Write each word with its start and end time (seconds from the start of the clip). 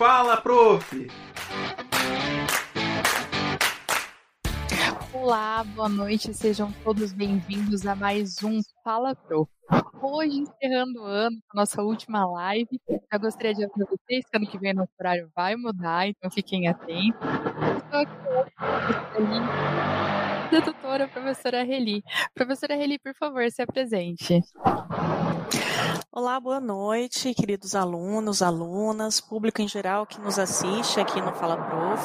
Fala, 0.00 0.40
prof! 0.40 1.08
Olá, 5.12 5.62
boa 5.62 5.90
noite, 5.90 6.32
sejam 6.32 6.72
todos 6.82 7.12
bem-vindos 7.12 7.84
a 7.84 7.94
mais 7.94 8.42
um 8.42 8.60
Fala 8.82 9.14
Pro. 9.14 9.46
Hoje, 10.00 10.38
encerrando 10.38 11.02
o 11.02 11.04
ano, 11.04 11.36
a 11.50 11.54
nossa 11.54 11.82
última 11.82 12.24
live, 12.24 12.80
já 13.12 13.18
gostaria 13.18 13.52
de 13.52 13.62
avisar 13.62 13.86
vocês 13.88 14.24
que 14.24 14.36
ano 14.38 14.46
que 14.46 14.58
vem 14.58 14.72
nosso 14.72 14.90
horário 14.98 15.30
vai 15.36 15.54
mudar, 15.54 16.08
então 16.08 16.30
fiquem 16.30 16.66
atentos. 16.66 17.20
Estou 17.84 18.00
aqui 18.00 18.26
hoje 18.26 19.50
da 20.50 20.62
tutora, 20.62 21.08
professora 21.08 21.62
Reli. 21.62 22.02
Professora 22.34 22.74
Reli, 22.74 22.98
por 22.98 23.14
favor, 23.14 23.50
se 23.50 23.60
apresente. 23.60 24.42
Olá, 26.12 26.40
boa 26.40 26.58
noite, 26.58 27.32
queridos 27.34 27.76
alunos, 27.76 28.42
alunas, 28.42 29.20
público 29.20 29.62
em 29.62 29.68
geral 29.68 30.04
que 30.04 30.20
nos 30.20 30.40
assiste 30.40 30.98
aqui 30.98 31.20
no 31.20 31.32
Fala 31.32 31.56
Prof. 31.56 32.04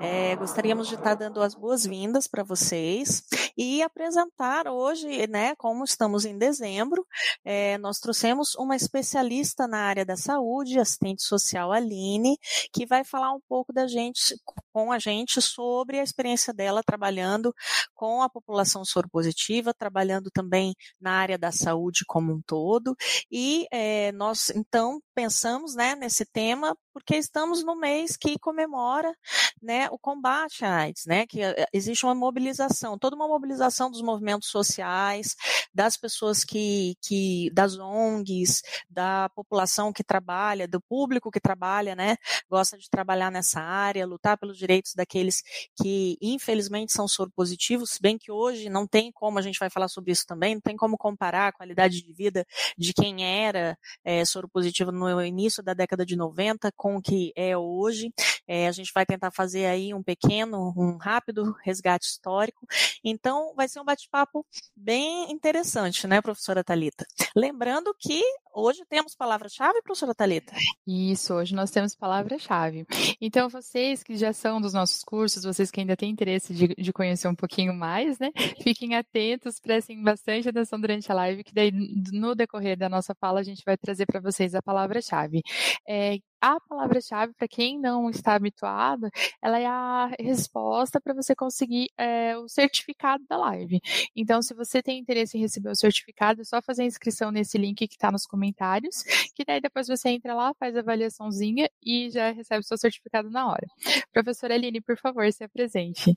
É, 0.00 0.34
gostaríamos 0.36 0.88
de 0.88 0.94
estar 0.94 1.14
dando 1.14 1.42
as 1.42 1.54
boas-vindas 1.54 2.26
para 2.26 2.42
vocês 2.42 3.22
e 3.54 3.82
apresentar 3.82 4.66
hoje, 4.68 5.26
né, 5.26 5.54
como 5.56 5.84
estamos 5.84 6.24
em 6.24 6.38
dezembro, 6.38 7.06
é, 7.44 7.76
nós 7.76 7.98
trouxemos 7.98 8.54
uma 8.54 8.74
especialista 8.74 9.66
na 9.66 9.80
área 9.80 10.04
da 10.04 10.16
saúde, 10.16 10.78
assistente 10.78 11.22
social 11.22 11.72
Aline, 11.72 12.38
que 12.72 12.86
vai 12.86 13.04
falar 13.04 13.32
um 13.32 13.40
pouco 13.46 13.70
da 13.70 13.86
gente, 13.86 14.34
com 14.72 14.90
a 14.90 14.98
gente 14.98 15.42
sobre 15.42 16.00
a 16.00 16.02
experiência 16.02 16.54
dela 16.54 16.82
trabalhando 16.82 17.54
com 17.94 18.22
a 18.22 18.30
população 18.30 18.82
soropositiva, 18.82 19.74
trabalhando 19.74 20.30
também 20.30 20.74
na 20.98 21.12
área 21.12 21.36
da 21.36 21.52
saúde 21.52 22.02
como 22.06 22.32
um 22.32 22.40
todo 22.40 22.96
e 23.30 23.66
é, 23.70 24.12
nós, 24.12 24.50
então, 24.50 25.00
pensamos 25.14 25.74
né, 25.74 25.94
nesse 25.94 26.24
tema 26.24 26.76
porque 26.96 27.16
estamos 27.16 27.62
no 27.62 27.76
mês 27.76 28.16
que 28.16 28.38
comemora 28.38 29.14
né, 29.62 29.86
o 29.90 29.98
combate 29.98 30.64
à 30.64 30.76
AIDS, 30.76 31.04
né, 31.04 31.26
que 31.26 31.42
eh, 31.42 31.66
existe 31.70 32.06
uma 32.06 32.14
mobilização, 32.14 32.98
toda 32.98 33.14
uma 33.14 33.28
mobilização 33.28 33.90
dos 33.90 34.00
movimentos 34.00 34.48
sociais, 34.48 35.36
das 35.74 35.94
pessoas 35.98 36.42
que, 36.42 36.94
que 37.02 37.50
das 37.52 37.76
ONGs, 37.76 38.62
da 38.88 39.28
população 39.34 39.92
que 39.92 40.02
trabalha, 40.02 40.66
do 40.66 40.80
público 40.80 41.30
que 41.30 41.38
trabalha, 41.38 41.94
né, 41.94 42.16
gosta 42.48 42.78
de 42.78 42.88
trabalhar 42.88 43.30
nessa 43.30 43.60
área, 43.60 44.06
lutar 44.06 44.38
pelos 44.38 44.56
direitos 44.56 44.94
daqueles 44.94 45.42
que 45.78 46.16
infelizmente 46.22 46.92
são 46.94 47.06
soropositivos, 47.06 47.90
se 47.90 48.00
bem 48.00 48.16
que 48.16 48.32
hoje 48.32 48.70
não 48.70 48.86
tem 48.86 49.12
como, 49.12 49.38
a 49.38 49.42
gente 49.42 49.58
vai 49.58 49.68
falar 49.68 49.88
sobre 49.88 50.12
isso 50.12 50.24
também, 50.26 50.54
não 50.54 50.62
tem 50.62 50.76
como 50.76 50.96
comparar 50.96 51.48
a 51.48 51.52
qualidade 51.52 52.00
de 52.00 52.12
vida 52.14 52.46
de 52.78 52.94
quem 52.94 53.15
era 53.24 53.78
é, 54.04 54.24
soropositivo 54.24 54.92
no 54.92 55.22
início 55.22 55.62
da 55.62 55.74
década 55.74 56.04
de 56.04 56.16
90 56.16 56.70
com 56.76 56.96
o 56.96 57.02
que 57.02 57.32
é 57.36 57.56
hoje. 57.56 58.12
É, 58.46 58.68
a 58.68 58.72
gente 58.72 58.92
vai 58.94 59.04
tentar 59.04 59.30
fazer 59.30 59.66
aí 59.66 59.92
um 59.92 60.02
pequeno, 60.02 60.72
um 60.76 60.96
rápido 60.96 61.54
resgate 61.64 62.06
histórico. 62.06 62.66
Então, 63.04 63.54
vai 63.54 63.68
ser 63.68 63.80
um 63.80 63.84
bate-papo 63.84 64.46
bem 64.74 65.30
interessante, 65.30 66.06
né, 66.06 66.20
professora 66.20 66.64
Talita? 66.64 67.06
Lembrando 67.34 67.94
que 67.98 68.22
hoje 68.56 68.84
temos 68.88 69.14
palavra-chave, 69.14 69.82
professora 69.82 70.14
Talita. 70.14 70.54
Isso, 70.86 71.34
hoje 71.34 71.54
nós 71.54 71.70
temos 71.70 71.94
palavra-chave. 71.94 72.86
Então, 73.20 73.48
vocês 73.48 74.02
que 74.02 74.16
já 74.16 74.32
são 74.32 74.60
dos 74.60 74.72
nossos 74.72 75.04
cursos, 75.04 75.44
vocês 75.44 75.70
que 75.70 75.80
ainda 75.80 75.96
têm 75.96 76.10
interesse 76.10 76.54
de, 76.54 76.68
de 76.68 76.92
conhecer 76.92 77.28
um 77.28 77.34
pouquinho 77.34 77.74
mais, 77.74 78.18
né, 78.18 78.30
fiquem 78.62 78.94
atentos, 78.94 79.60
prestem 79.60 80.02
bastante 80.02 80.48
atenção 80.48 80.80
durante 80.80 81.10
a 81.12 81.14
live, 81.14 81.44
que 81.44 81.52
daí 81.52 81.70
no 82.12 82.34
decorrer 82.34 82.78
da 82.78 82.88
nossa 82.88 83.14
fala 83.14 83.40
a 83.40 83.42
gente 83.42 83.62
vai 83.64 83.76
trazer 83.76 84.06
para 84.06 84.20
vocês 84.20 84.54
a 84.54 84.62
palavra-chave. 84.62 85.42
É, 85.86 86.18
a 86.40 86.60
palavra-chave, 86.60 87.32
para 87.34 87.48
quem 87.48 87.78
não 87.78 88.10
está 88.10 88.34
habituado, 88.34 89.08
ela 89.42 89.58
é 89.58 89.66
a 89.66 90.10
resposta 90.20 91.00
para 91.00 91.14
você 91.14 91.34
conseguir 91.34 91.88
é, 91.96 92.36
o 92.36 92.48
certificado 92.48 93.24
da 93.28 93.36
live. 93.36 93.80
Então, 94.14 94.42
se 94.42 94.54
você 94.54 94.82
tem 94.82 94.98
interesse 94.98 95.36
em 95.36 95.40
receber 95.40 95.70
o 95.70 95.76
certificado, 95.76 96.40
é 96.40 96.44
só 96.44 96.60
fazer 96.62 96.82
a 96.82 96.86
inscrição 96.86 97.30
nesse 97.30 97.58
link 97.58 97.86
que 97.86 97.94
está 97.94 98.10
nos 98.10 98.26
comentários, 98.26 99.02
que 99.34 99.44
daí 99.44 99.60
depois 99.60 99.88
você 99.88 100.10
entra 100.10 100.34
lá, 100.34 100.52
faz 100.58 100.76
a 100.76 100.80
avaliaçãozinha 100.80 101.68
e 101.84 102.10
já 102.10 102.30
recebe 102.30 102.60
o 102.60 102.66
seu 102.66 102.78
certificado 102.78 103.30
na 103.30 103.48
hora. 103.48 103.66
Professora 104.12 104.54
Aline, 104.54 104.80
por 104.80 104.96
favor, 104.98 105.30
se 105.32 105.44
apresente. 105.44 106.16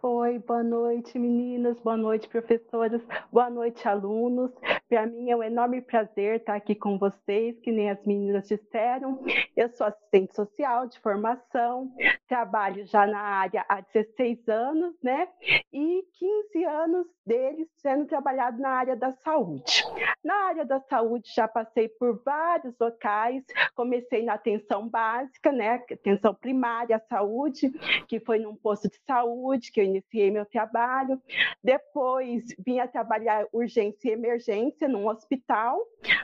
Oi, 0.00 0.38
boa 0.38 0.62
noite, 0.62 1.18
meninas, 1.18 1.76
boa 1.80 1.96
noite, 1.96 2.28
professoras, 2.28 3.02
boa 3.32 3.50
noite, 3.50 3.86
alunos. 3.88 4.50
Para 4.88 5.06
mim 5.06 5.30
é 5.30 5.36
um 5.36 5.42
enorme 5.42 5.82
prazer 5.82 6.36
estar 6.36 6.54
aqui 6.54 6.74
com 6.74 6.98
vocês, 6.98 7.60
que 7.60 7.70
nem 7.70 7.90
as 7.90 8.02
meninas 8.06 8.48
disseram. 8.48 9.22
Eu 9.54 9.68
sou 9.68 9.86
assistente 9.86 10.34
social 10.34 10.86
de 10.86 10.98
formação, 11.00 11.92
trabalho 12.26 12.86
já 12.86 13.06
na 13.06 13.20
área 13.20 13.66
há 13.68 13.82
16 13.82 14.48
anos, 14.48 14.94
né? 15.02 15.28
E 15.70 16.04
15 16.18 16.64
anos 16.64 17.06
deles 17.26 17.68
sendo 17.76 18.06
trabalhado 18.06 18.58
na 18.62 18.70
área 18.70 18.96
da 18.96 19.12
saúde. 19.12 19.84
Na 20.24 20.34
área 20.46 20.64
da 20.64 20.80
saúde 20.80 21.30
já 21.34 21.46
passei 21.46 21.88
por 21.88 22.22
vários 22.24 22.74
locais, 22.80 23.44
comecei 23.74 24.24
na 24.24 24.34
atenção 24.34 24.88
básica, 24.88 25.52
né? 25.52 25.84
Atenção 25.92 26.34
primária 26.34 26.96
à 26.96 27.00
saúde, 27.00 27.70
que 28.06 28.18
foi 28.20 28.38
num 28.38 28.56
posto 28.56 28.88
de 28.88 28.98
saúde 29.06 29.70
que 29.70 29.80
eu 29.80 29.84
iniciei 29.84 30.30
meu 30.30 30.46
trabalho. 30.46 31.20
Depois 31.62 32.44
vim 32.58 32.78
a 32.78 32.88
trabalhar 32.88 33.46
urgência 33.52 34.08
e 34.08 34.12
emergência 34.12 34.77
num 34.86 35.08
hospital, 35.08 35.78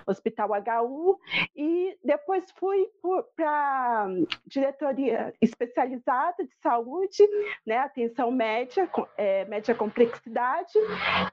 Hospital 0.07 0.51
HU, 0.51 1.19
e 1.57 1.97
depois 2.05 2.45
fui 2.53 2.89
para 3.35 4.07
diretoria 4.47 5.35
especializada 5.41 6.45
de 6.45 6.55
saúde, 6.63 7.23
né, 7.67 7.79
atenção 7.79 8.31
média, 8.31 8.89
é, 9.17 9.45
média 9.47 9.75
complexidade, 9.75 10.73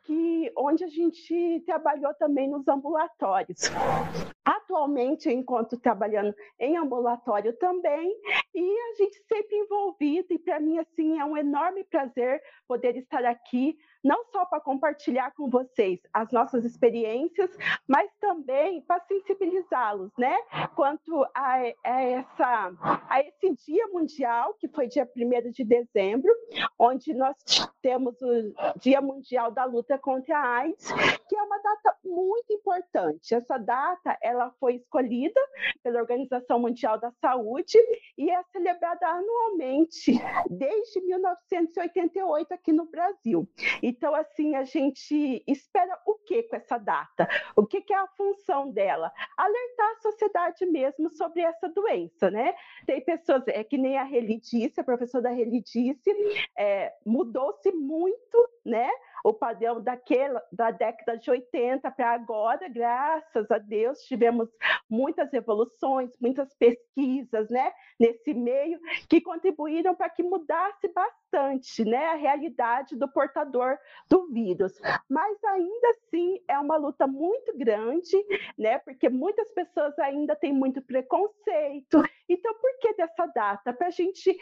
que 0.04 0.52
onde 0.58 0.84
a 0.84 0.88
gente 0.88 1.62
trabalhou 1.66 2.14
também 2.16 2.50
nos 2.50 2.68
ambulatórios. 2.68 3.62
Atualmente 4.44 5.30
eu 5.30 5.34
encontro 5.34 5.78
trabalhando 5.78 6.34
em 6.60 6.78
ambulatório 6.78 7.54
também 7.58 8.12
e 8.56 8.62
a 8.62 8.96
gente 8.96 9.22
sempre 9.28 9.56
envolvido 9.58 10.34
e 10.34 10.40
para 10.40 10.60
mim 10.60 10.78
assim 10.80 11.20
é 11.20 11.26
um 11.26 11.38
enorme 11.38 11.84
prazer 11.84 12.42
poder 12.68 12.96
estar 12.98 13.24
aqui 13.26 13.78
não 14.04 14.26
só 14.32 14.46
para 14.46 14.60
compartilhar 14.60 15.32
com 15.36 15.50
vocês 15.50 16.00
as 16.14 16.32
nossas 16.32 16.66
experiências, 16.66 17.50
mas 17.88 18.10
também 18.20 18.82
para 18.82 19.02
sensibilizá-los, 19.02 20.12
né? 20.18 20.36
Quanto 20.76 21.24
a, 21.36 21.58
a, 21.84 22.02
essa, 22.02 22.74
a 23.10 23.20
esse 23.22 23.54
Dia 23.66 23.88
Mundial, 23.88 24.56
que 24.56 24.68
foi 24.68 24.88
dia 24.88 25.08
1 25.16 25.52
de 25.52 25.64
dezembro, 25.64 26.32
onde 26.78 27.14
nós 27.14 27.36
temos 27.82 28.20
o 28.22 28.80
Dia 28.80 29.02
Mundial 29.02 29.52
da 29.52 29.66
Luta 29.66 29.98
contra 29.98 30.38
a 30.38 30.58
AIDS, 30.58 30.92
que 31.28 31.36
é 31.36 31.44
uma 31.44 31.61
data 31.76 31.98
muito 32.04 32.54
importante. 32.54 33.34
Essa 33.34 33.58
data 33.58 34.18
ela 34.22 34.52
foi 34.60 34.76
escolhida 34.76 35.40
pela 35.84 36.00
Organização 36.00 36.60
Mundial 36.60 37.00
da 37.00 37.12
Saúde 37.12 37.78
e 38.18 38.30
é 38.30 38.44
celebrada 38.52 39.08
anualmente 39.08 40.14
desde 40.50 41.02
1988 41.02 42.54
aqui 42.54 42.72
no 42.72 42.86
Brasil. 42.86 43.48
Então, 43.82 44.14
assim, 44.14 44.56
a 44.56 44.64
gente 44.64 45.44
espera 45.48 45.98
o 46.06 46.16
que 46.16 46.44
com 46.44 46.56
essa 46.56 46.78
data? 46.78 47.28
O 47.56 47.66
que, 47.66 47.82
que 47.82 47.94
é 47.94 47.98
a 47.98 48.08
função 48.08 48.72
dela? 48.72 49.12
Alertar 49.38 49.92
a 49.92 50.02
sociedade 50.02 50.66
mesmo 50.66 51.10
sobre 51.12 51.42
essa 51.42 51.70
doença, 51.70 52.30
né? 52.30 52.54
Tem 52.86 53.04
pessoas, 53.04 53.44
é 53.48 53.64
que 53.64 53.78
nem 53.78 53.98
a 53.98 54.04
Reli 54.04 54.40
disse, 54.40 54.80
a 54.80 54.84
professora 54.84 55.30
Reli 55.30 55.62
disse, 55.62 56.12
é, 56.58 56.94
mudou-se 57.06 57.72
muito, 57.72 58.50
né? 58.66 58.90
O 59.24 59.34
padrão 59.34 59.82
daquela, 59.82 60.42
da 60.52 60.72
década 60.72 61.18
de 61.18 61.30
80 61.30 61.90
para 61.92 62.12
agora, 62.12 62.68
graças 62.68 63.50
a 63.52 63.58
Deus, 63.58 64.02
tivemos 64.02 64.50
muitas 64.90 65.34
evoluções, 65.34 66.12
muitas 66.20 66.54
pesquisas 66.56 67.50
né, 67.50 67.72
nesse 68.00 68.34
meio 68.34 68.80
que 69.10 69.22
contribuíram 69.22 69.96
para 69.96 70.10
que 70.10 70.24
mudasse 70.24 70.88
bastante 70.90 71.86
né, 71.86 72.08
a 72.08 72.16
realidade 72.16 72.96
do 72.96 73.08
portador 73.08 73.78
do 74.10 74.28
vírus. 74.32 74.74
Mas 75.10 75.44
ainda 75.44 75.90
assim 75.90 76.40
é 76.48 76.58
uma 76.60 76.78
luta 76.78 77.08
muito 77.08 77.58
grande, 77.58 78.18
né, 78.58 78.80
porque 78.80 79.10
muitas 79.10 79.52
pessoas 79.52 79.98
ainda 80.00 80.36
têm 80.36 80.54
muito 80.54 80.82
preconceito. 80.82 82.04
Então, 82.28 82.54
por 82.56 82.80
que 82.80 82.94
dessa 82.94 83.26
data? 83.28 83.74
Para 83.74 83.88
a 83.88 83.92
gente 83.92 84.38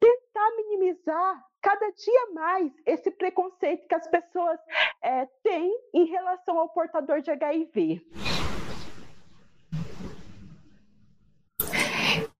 tentar 0.00 0.50
minimizar 0.56 1.44
cada 1.60 1.90
dia 1.90 2.32
mais 2.32 2.72
esse 2.86 3.10
preconceito 3.10 3.88
que 3.88 3.94
as 3.94 4.06
pessoas 4.06 4.58
é, 5.02 5.26
têm 5.42 5.76
em 5.94 6.04
relação 6.04 6.58
ao 6.58 6.68
portador 6.68 7.20
de 7.20 7.30
HIV. 7.30 8.35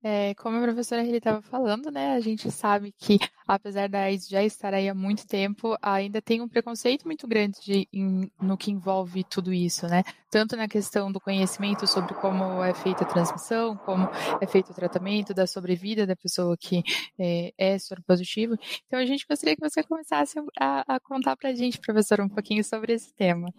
É, 0.08 0.34
como 0.36 0.56
a 0.56 0.62
professora 0.62 1.02
ele 1.02 1.16
estava 1.16 1.42
falando, 1.42 1.90
né, 1.90 2.14
a 2.14 2.20
gente 2.20 2.48
sabe 2.48 2.94
que, 2.96 3.18
apesar 3.44 3.88
da 3.88 4.02
AIDS 4.02 4.28
já 4.28 4.40
estar 4.40 4.72
aí 4.72 4.88
há 4.88 4.94
muito 4.94 5.26
tempo, 5.26 5.76
ainda 5.82 6.22
tem 6.22 6.40
um 6.40 6.48
preconceito 6.48 7.06
muito 7.06 7.26
grande 7.26 7.58
de, 7.60 7.88
em, 7.92 8.30
no 8.40 8.56
que 8.56 8.70
envolve 8.70 9.24
tudo 9.24 9.52
isso, 9.52 9.88
né? 9.88 10.04
Tanto 10.30 10.56
na 10.56 10.68
questão 10.68 11.10
do 11.10 11.20
conhecimento 11.20 11.88
sobre 11.88 12.14
como 12.14 12.62
é 12.62 12.72
feita 12.72 13.02
a 13.02 13.06
transmissão, 13.08 13.76
como 13.78 14.08
é 14.40 14.46
feito 14.46 14.70
o 14.70 14.74
tratamento, 14.74 15.34
da 15.34 15.44
sobrevida 15.44 16.06
da 16.06 16.14
pessoa 16.14 16.56
que 16.56 16.84
é, 17.18 17.52
é 17.58 17.76
positivo. 18.06 18.54
Então, 18.86 19.00
a 19.00 19.04
gente 19.04 19.26
gostaria 19.28 19.56
que 19.56 19.68
você 19.68 19.82
começasse 19.82 20.38
a, 20.56 20.94
a 20.94 21.00
contar 21.00 21.36
para 21.36 21.50
a 21.50 21.54
gente, 21.54 21.80
professora, 21.80 22.22
um 22.22 22.28
pouquinho 22.28 22.62
sobre 22.62 22.92
esse 22.92 23.12
tema. 23.12 23.52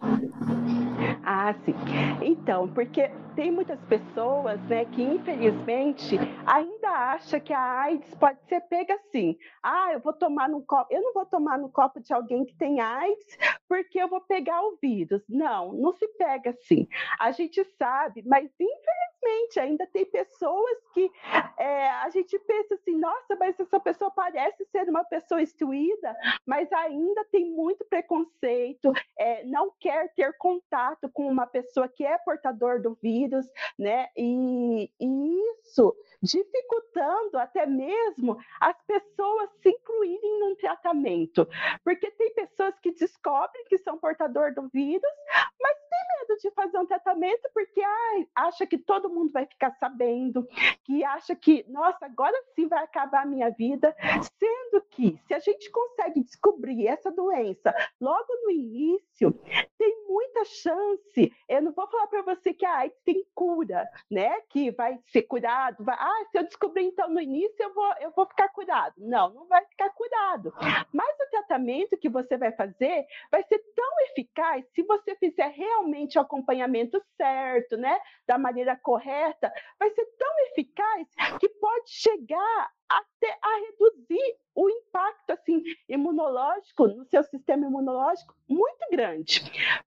Ah, 1.22 1.54
sim. 1.64 1.74
Então, 2.22 2.68
porque 2.68 3.08
tem 3.34 3.50
muitas 3.52 3.80
pessoas, 3.84 4.60
né, 4.68 4.84
que 4.84 5.02
infelizmente 5.02 6.16
ainda 6.46 6.88
acham 6.88 7.38
que 7.40 7.52
a 7.52 7.80
AIDS 7.82 8.14
pode 8.14 8.38
ser 8.48 8.60
pega 8.62 8.94
assim. 8.94 9.36
Ah, 9.62 9.92
eu 9.92 10.00
vou 10.00 10.12
tomar 10.12 10.48
no 10.48 10.62
copo, 10.62 10.92
eu 10.92 11.02
não 11.02 11.12
vou 11.12 11.26
tomar 11.26 11.58
no 11.58 11.68
copo 11.68 12.00
de 12.00 12.12
alguém 12.12 12.44
que 12.44 12.54
tem 12.54 12.80
AIDS 12.80 13.38
porque 13.68 14.00
eu 14.00 14.08
vou 14.08 14.20
pegar 14.20 14.62
o 14.62 14.76
vírus. 14.80 15.22
Não, 15.28 15.72
não 15.72 15.92
se 15.92 16.08
pega 16.14 16.50
assim. 16.50 16.88
A 17.18 17.30
gente 17.30 17.62
sabe, 17.78 18.22
mas 18.26 18.50
infelizmente 18.58 19.60
ainda 19.60 19.86
tem 19.86 20.04
pessoas 20.06 20.78
que 20.94 21.10
é, 21.58 21.90
a 21.90 22.08
gente 22.10 22.38
pensa 22.38 22.74
assim, 22.74 22.96
nossa, 22.96 23.36
mas 23.38 23.58
essa 23.58 23.78
pessoa 23.78 24.10
parece 24.10 24.64
ser 24.66 24.88
uma 24.88 25.04
pessoa 25.04 25.42
instruída, 25.42 26.16
mas 26.46 26.72
ainda 26.72 27.24
tem 27.26 27.50
muito 27.50 27.84
preconceito, 27.84 28.92
é, 29.18 29.44
não 29.44 29.72
quer 29.78 30.12
ter 30.14 30.36
contato 30.38 31.08
com 31.12 31.28
uma 31.28 31.46
pessoa 31.46 31.88
que 31.88 32.04
é 32.04 32.16
portador 32.18 32.80
do 32.80 32.94
vírus, 33.02 33.46
né? 33.78 34.08
E, 34.16 34.90
e 35.00 35.38
isso 35.62 35.94
dificultando 36.22 37.38
até 37.38 37.66
mesmo 37.66 38.36
as 38.60 38.80
pessoas 38.82 39.50
se 39.62 39.70
incluírem 39.70 40.40
num 40.40 40.54
tratamento, 40.56 41.46
porque 41.84 42.10
tem 42.12 42.32
pessoas 42.34 42.78
que 42.80 42.92
descobrem 42.92 43.57
que 43.66 43.78
são 43.78 43.98
portador 43.98 44.54
do 44.54 44.68
vírus, 44.68 45.12
mas 45.60 45.76
tem 45.90 46.07
medo 46.28 46.36
de 46.40 46.50
fazer 46.50 46.78
um 46.78 46.86
tratamento 46.86 47.48
porque 47.54 47.80
ai, 47.80 48.28
acha 48.34 48.66
que 48.66 48.76
todo 48.76 49.08
mundo 49.08 49.32
vai 49.32 49.46
ficar 49.46 49.70
sabendo, 49.72 50.46
que 50.84 51.02
acha 51.02 51.34
que, 51.34 51.64
nossa, 51.68 52.06
agora 52.06 52.36
sim 52.54 52.68
vai 52.68 52.84
acabar 52.84 53.22
a 53.22 53.26
minha 53.26 53.50
vida, 53.50 53.94
sendo 54.38 54.84
que 54.90 55.18
se 55.26 55.34
a 55.34 55.38
gente 55.38 55.70
consegue 55.70 56.22
descobrir 56.22 56.86
essa 56.86 57.10
doença 57.10 57.74
logo 58.00 58.26
no 58.44 58.50
início, 58.50 59.32
tem 59.78 60.04
muita 60.08 60.44
chance. 60.44 61.32
Eu 61.48 61.62
não 61.62 61.72
vou 61.72 61.86
falar 61.88 62.06
para 62.08 62.22
você 62.22 62.52
que 62.52 62.66
a 62.66 62.78
AIDS 62.78 62.98
tem 63.04 63.24
cura, 63.34 63.88
né? 64.10 64.40
Que 64.48 64.70
vai 64.70 64.98
ser 65.06 65.22
curado, 65.22 65.84
vai, 65.84 65.96
ah, 65.98 66.24
se 66.30 66.38
eu 66.38 66.44
descobrir 66.44 66.84
então 66.84 67.08
no 67.08 67.20
início 67.20 67.56
eu 67.60 67.72
vou, 67.72 67.92
eu 68.00 68.10
vou 68.10 68.26
ficar 68.26 68.48
curado. 68.48 68.94
Não, 68.98 69.32
não 69.32 69.46
vai 69.46 69.64
ficar 69.66 69.90
curado. 69.90 70.52
Mas 70.92 71.16
o 71.20 71.30
tratamento 71.30 71.96
que 71.96 72.08
você 72.08 72.36
vai 72.36 72.52
fazer 72.52 73.06
vai 73.30 73.42
ser 73.44 73.58
tão 73.74 74.00
eficaz 74.10 74.64
se 74.74 74.82
você 74.82 75.14
fizer 75.16 75.48
realmente 75.48 76.17
o 76.18 76.22
acompanhamento 76.22 77.02
certo, 77.16 77.76
né? 77.76 77.98
Da 78.26 78.38
maneira 78.38 78.76
correta, 78.76 79.52
vai 79.78 79.90
ser 79.90 80.04
tão 80.18 80.38
eficaz 80.50 81.08
que 81.40 81.48
pode 81.48 81.90
chegar 81.90 82.70
até 82.88 83.38
a 83.42 83.56
reduzir 83.66 84.36
o 84.54 84.68
impacto 84.70 85.30
assim 85.30 85.62
imunológico 85.88 86.88
no 86.88 87.04
seu 87.04 87.22
sistema 87.24 87.66
imunológico 87.66 88.34
muito 88.48 88.86
grande. 88.90 89.42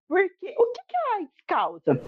Porque 0.08 0.54
o 0.56 0.72
que, 0.72 0.82
que 0.86 0.96
a 0.96 1.14
AIDS 1.16 1.42
causa? 1.46 2.00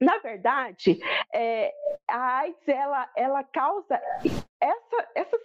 Na 0.00 0.18
verdade, 0.18 0.98
é, 1.32 1.72
a 2.08 2.38
AIDS 2.38 2.68
ela, 2.68 3.10
ela 3.16 3.44
causa 3.44 4.00
essa, 4.62 5.08
essa 5.14 5.38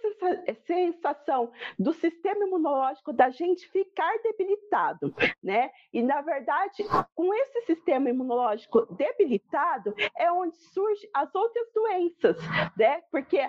sensação 0.64 1.50
do 1.78 1.92
sistema 1.92 2.44
imunológico 2.44 3.12
da 3.12 3.30
gente 3.30 3.68
ficar 3.68 4.12
debilitado, 4.22 5.12
né? 5.42 5.70
E 5.92 6.02
na 6.02 6.20
verdade, 6.20 6.84
com 7.14 7.34
esse 7.34 7.62
sistema 7.62 8.08
imunológico 8.08 8.86
debilitado 8.94 9.94
é 10.16 10.30
onde 10.30 10.56
surgem 10.56 11.10
as 11.12 11.34
outras 11.34 11.66
doenças, 11.74 12.36
né? 12.76 13.02
Porque 13.10 13.40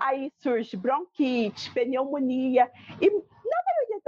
aí 0.00 0.32
surge 0.38 0.76
bronquite, 0.76 1.72
pneumonia 1.72 2.70
e 3.00 3.10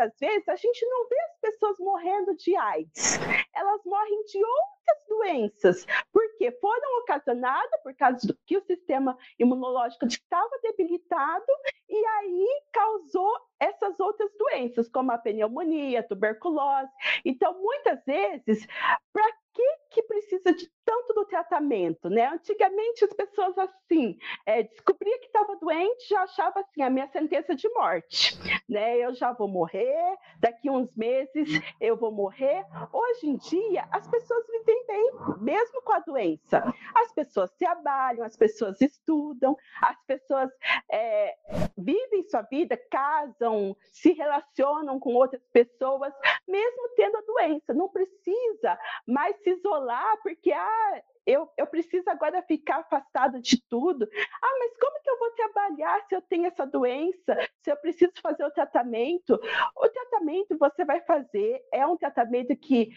das 0.01 0.19
vezes 0.19 0.49
a 0.49 0.57
gente 0.57 0.87
não 0.87 1.07
vê 1.09 1.21
as 1.21 1.41
pessoas 1.41 1.79
morrendo 1.79 2.35
de 2.35 2.57
AIDS, 2.57 3.19
elas 3.55 3.85
morrem 3.85 4.25
de 4.25 4.43
outras 4.43 5.07
doenças, 5.07 5.87
porque 6.11 6.51
foram 6.53 7.01
ocasionadas 7.01 7.83
por 7.83 7.95
causa 7.95 8.27
do 8.27 8.35
que 8.47 8.57
o 8.57 8.65
sistema 8.65 9.19
imunológico 9.39 10.07
estava 10.07 10.51
debilitado 10.63 11.45
e 11.87 12.07
aí 12.07 12.63
causou 12.73 13.31
essas 13.61 14.01
outras 14.01 14.31
doenças, 14.39 14.89
como 14.89 15.13
a 15.13 15.19
pneumonia, 15.19 16.01
a 16.01 16.03
tuberculose. 16.03 16.91
Então, 17.23 17.61
muitas 17.61 18.03
vezes, 18.07 18.67
para 19.13 19.31
que, 19.53 19.77
que 19.91 20.03
precisa 20.31 20.53
de 20.53 20.71
tanto 20.85 21.13
do 21.13 21.25
tratamento, 21.25 22.09
né? 22.09 22.27
Antigamente 22.27 23.05
as 23.05 23.13
pessoas 23.13 23.57
assim 23.59 24.17
é, 24.47 24.63
descobria 24.63 25.19
que 25.19 25.27
estava 25.27 25.57
doente, 25.57 26.09
já 26.09 26.23
achava 26.23 26.61
assim 26.61 26.83
a 26.83 26.91
minha 26.91 27.09
sentença 27.09 27.55
de 27.55 27.69
morte, 27.71 28.39
né? 28.69 28.99
Eu 28.99 29.15
já 29.15 29.33
vou 29.33 29.49
morrer, 29.49 30.17
daqui 30.39 30.71
uns 30.71 30.95
meses 30.97 31.61
eu 31.81 31.97
vou 31.97 32.13
morrer. 32.13 32.65
Hoje 32.93 33.29
em 33.29 33.37
dia 33.37 33.89
as 33.91 34.09
pessoas 34.09 34.47
vivem 34.47 34.87
bem, 34.87 35.11
mesmo 35.41 35.83
com 35.83 35.93
a 35.93 36.01
doença. 36.01 36.63
As 36.95 37.13
pessoas 37.13 37.51
trabalham, 37.57 38.25
as 38.25 38.37
pessoas 38.37 38.81
estudam, 38.81 39.57
as 39.83 40.01
pessoas 40.07 40.51
é, 40.91 41.37
vivem 41.77 42.29
sua 42.29 42.43
vida, 42.43 42.77
casam, 42.91 43.77
se 43.93 44.13
relacionam 44.13 44.99
com 44.99 45.15
outras 45.15 45.43
pessoas, 45.53 46.13
mesmo 46.47 46.89
tendo 46.97 47.17
a 47.17 47.23
doença. 47.23 47.75
Não 47.75 47.89
precisa 47.89 48.79
mais 49.07 49.37
se 49.43 49.51
isolar 49.51 50.20
porque 50.23 50.53
ah, 50.53 51.03
eu, 51.27 51.49
eu 51.57 51.67
preciso 51.67 52.09
agora 52.09 52.43
ficar 52.43 52.79
afastado 52.79 53.41
de 53.41 53.63
tudo. 53.69 54.09
Ah, 54.43 54.57
mas 54.59 54.77
como 54.79 55.03
que 55.03 55.11
eu 55.11 55.19
vou 55.19 55.31
trabalhar 55.33 56.05
se 56.09 56.15
eu 56.15 56.23
tenho 56.23 56.47
essa 56.47 56.67
doença? 56.67 57.37
Se 57.63 57.71
eu 57.71 57.77
preciso 57.77 58.13
fazer 58.21 58.45
o 58.45 58.51
tratamento? 58.51 59.35
O 59.77 59.89
tratamento 59.89 60.59
você 60.59 60.85
vai 60.85 61.01
fazer 61.03 61.63
é 61.73 61.87
um 61.87 61.97
tratamento 61.97 62.57
que 62.57 62.91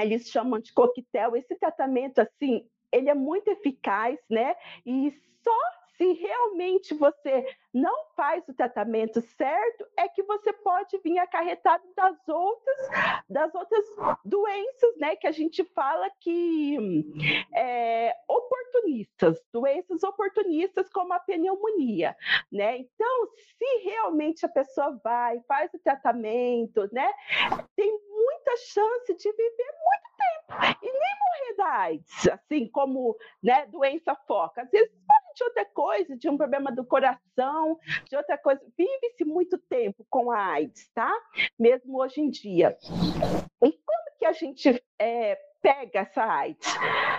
eles 0.00 0.28
chamam 0.28 0.60
de 0.60 0.72
coquetel. 0.72 1.36
Esse 1.36 1.54
tratamento, 1.56 2.18
assim, 2.18 2.68
ele 2.92 3.08
é 3.08 3.14
muito 3.14 3.48
eficaz, 3.48 4.18
né? 4.28 4.54
E 4.84 5.10
só 5.42 5.58
se 6.02 6.12
realmente 6.14 6.94
você 6.94 7.46
não 7.72 8.06
faz 8.16 8.46
o 8.48 8.54
tratamento 8.54 9.20
certo, 9.20 9.86
é 9.96 10.08
que 10.08 10.24
você 10.24 10.52
pode 10.52 10.98
vir 10.98 11.16
acarretado 11.18 11.84
das 11.94 12.28
outras, 12.28 12.88
das 13.30 13.54
outras 13.54 13.84
doenças, 14.24 14.96
né? 14.98 15.14
Que 15.14 15.28
a 15.28 15.32
gente 15.32 15.62
fala 15.62 16.10
que 16.18 16.76
é, 17.54 18.16
oportunistas, 18.28 19.40
doenças 19.52 20.02
oportunistas 20.02 20.90
como 20.90 21.12
a 21.12 21.20
pneumonia, 21.20 22.16
né? 22.50 22.78
Então, 22.78 23.28
se 23.36 23.84
realmente 23.84 24.44
a 24.44 24.48
pessoa 24.48 25.00
vai, 25.04 25.40
faz 25.46 25.72
o 25.72 25.78
tratamento, 25.78 26.88
né? 26.92 27.12
Tem 27.76 27.90
muita 28.10 28.56
chance 28.56 29.14
de 29.14 29.30
viver 29.30 29.72
muito 29.84 30.12
tempo 30.18 30.78
e 30.82 30.86
nem 30.86 31.12
morrer 31.20 31.56
da 31.56 31.78
AIDS, 31.78 32.28
assim 32.28 32.68
como, 32.68 33.16
né? 33.40 33.66
Doença 33.66 34.16
foca. 34.26 34.62
Às 34.62 34.70
vezes 34.70 34.92
de 35.34 35.44
outra 35.44 35.64
coisa, 35.66 36.16
de 36.16 36.28
um 36.28 36.36
problema 36.36 36.70
do 36.70 36.84
coração 36.84 37.78
de 38.08 38.16
outra 38.16 38.38
coisa. 38.38 38.60
Vive-se 38.76 39.24
muito 39.24 39.58
tempo 39.58 40.06
com 40.08 40.30
a 40.30 40.38
AIDS, 40.52 40.88
tá? 40.94 41.12
Mesmo 41.58 42.00
hoje 42.00 42.20
em 42.20 42.30
dia. 42.30 42.76
E 43.62 43.72
como 43.72 44.18
que 44.18 44.26
a 44.26 44.32
gente 44.32 44.82
é, 44.98 45.38
pega 45.62 46.00
essa 46.00 46.24
AIDS? 46.24 46.74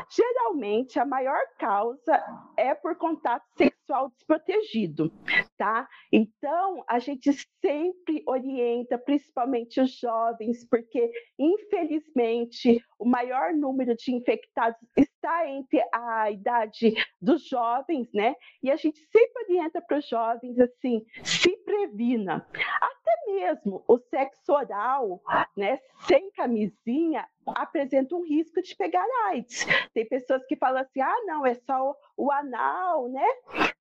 Geralmente, 0.10 1.00
a 1.00 1.05
maior 1.05 1.41
causa 1.58 2.24
é 2.58 2.74
por 2.75 2.96
contato 2.98 3.43
sexual 3.58 4.10
desprotegido, 4.10 5.12
tá? 5.58 5.88
Então, 6.12 6.84
a 6.88 7.00
gente 7.00 7.32
sempre 7.62 8.24
orienta, 8.27 8.98
principalmente 8.98 9.82
os 9.82 9.98
jovens, 9.98 10.67
porque, 10.70 11.12
infelizmente, 11.39 12.84
o 13.00 13.05
maior 13.05 13.53
número 13.53 13.96
de 13.96 14.13
infectados 14.13 14.79
está 15.23 15.49
entre 15.49 15.81
a 15.93 16.29
idade 16.29 16.93
dos 17.21 17.47
jovens, 17.47 18.11
né? 18.13 18.35
E 18.61 18.69
a 18.69 18.75
gente 18.75 18.99
sempre 18.99 19.43
orienta 19.45 19.81
para 19.81 19.97
os 19.97 20.07
jovens 20.07 20.59
assim: 20.59 21.05
se 21.23 21.55
previna. 21.57 22.45
Até 22.81 23.31
mesmo 23.31 23.83
o 23.87 23.97
sexo 23.97 24.51
oral, 24.51 25.21
né, 25.55 25.79
sem 26.05 26.29
camisinha, 26.31 27.27
apresenta 27.47 28.15
um 28.15 28.25
risco 28.25 28.61
de 28.61 28.75
pegar 28.75 29.05
AIDS. 29.27 29.65
Tem 29.93 30.05
pessoas 30.05 30.45
que 30.45 30.57
falam 30.57 30.81
assim: 30.81 30.99
ah, 30.99 31.23
não, 31.25 31.45
é 31.45 31.55
só 31.55 31.95
o, 32.17 32.32
anal, 32.32 33.10
né? 33.10 33.27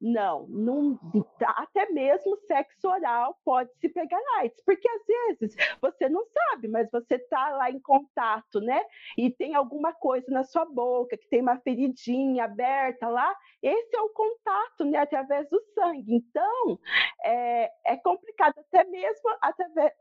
Não, 0.00 0.46
não, 0.48 0.98
até 1.40 1.88
mesmo 1.90 2.36
sexo 2.46 2.88
oral 2.88 3.38
pode 3.44 3.70
se 3.80 3.88
pegar 3.88 4.20
AIDS, 4.38 4.62
porque 4.64 4.88
às 4.88 5.06
vezes 5.06 5.56
você 5.80 6.08
não 6.08 6.24
sabe, 6.26 6.68
mas 6.68 6.90
você 6.90 7.16
está 7.16 7.50
lá 7.50 7.70
em 7.70 7.80
contato, 7.80 8.60
né? 8.60 8.82
E 9.16 9.30
tem 9.30 9.54
alguma 9.54 9.92
coisa 9.92 10.30
na 10.30 10.44
sua 10.44 10.64
boca, 10.64 11.16
que 11.16 11.28
tem 11.28 11.40
uma 11.40 11.58
feridinha 11.60 12.44
aberta 12.44 13.08
lá, 13.08 13.34
esse 13.62 13.96
é 13.96 14.00
o 14.00 14.10
contato, 14.10 14.84
né? 14.84 14.98
Através 14.98 15.48
do 15.48 15.60
sangue. 15.74 16.14
Então, 16.14 16.78
é, 17.24 17.70
é 17.86 17.96
complicado 17.96 18.54
até 18.58 18.84
mesmo 18.84 19.30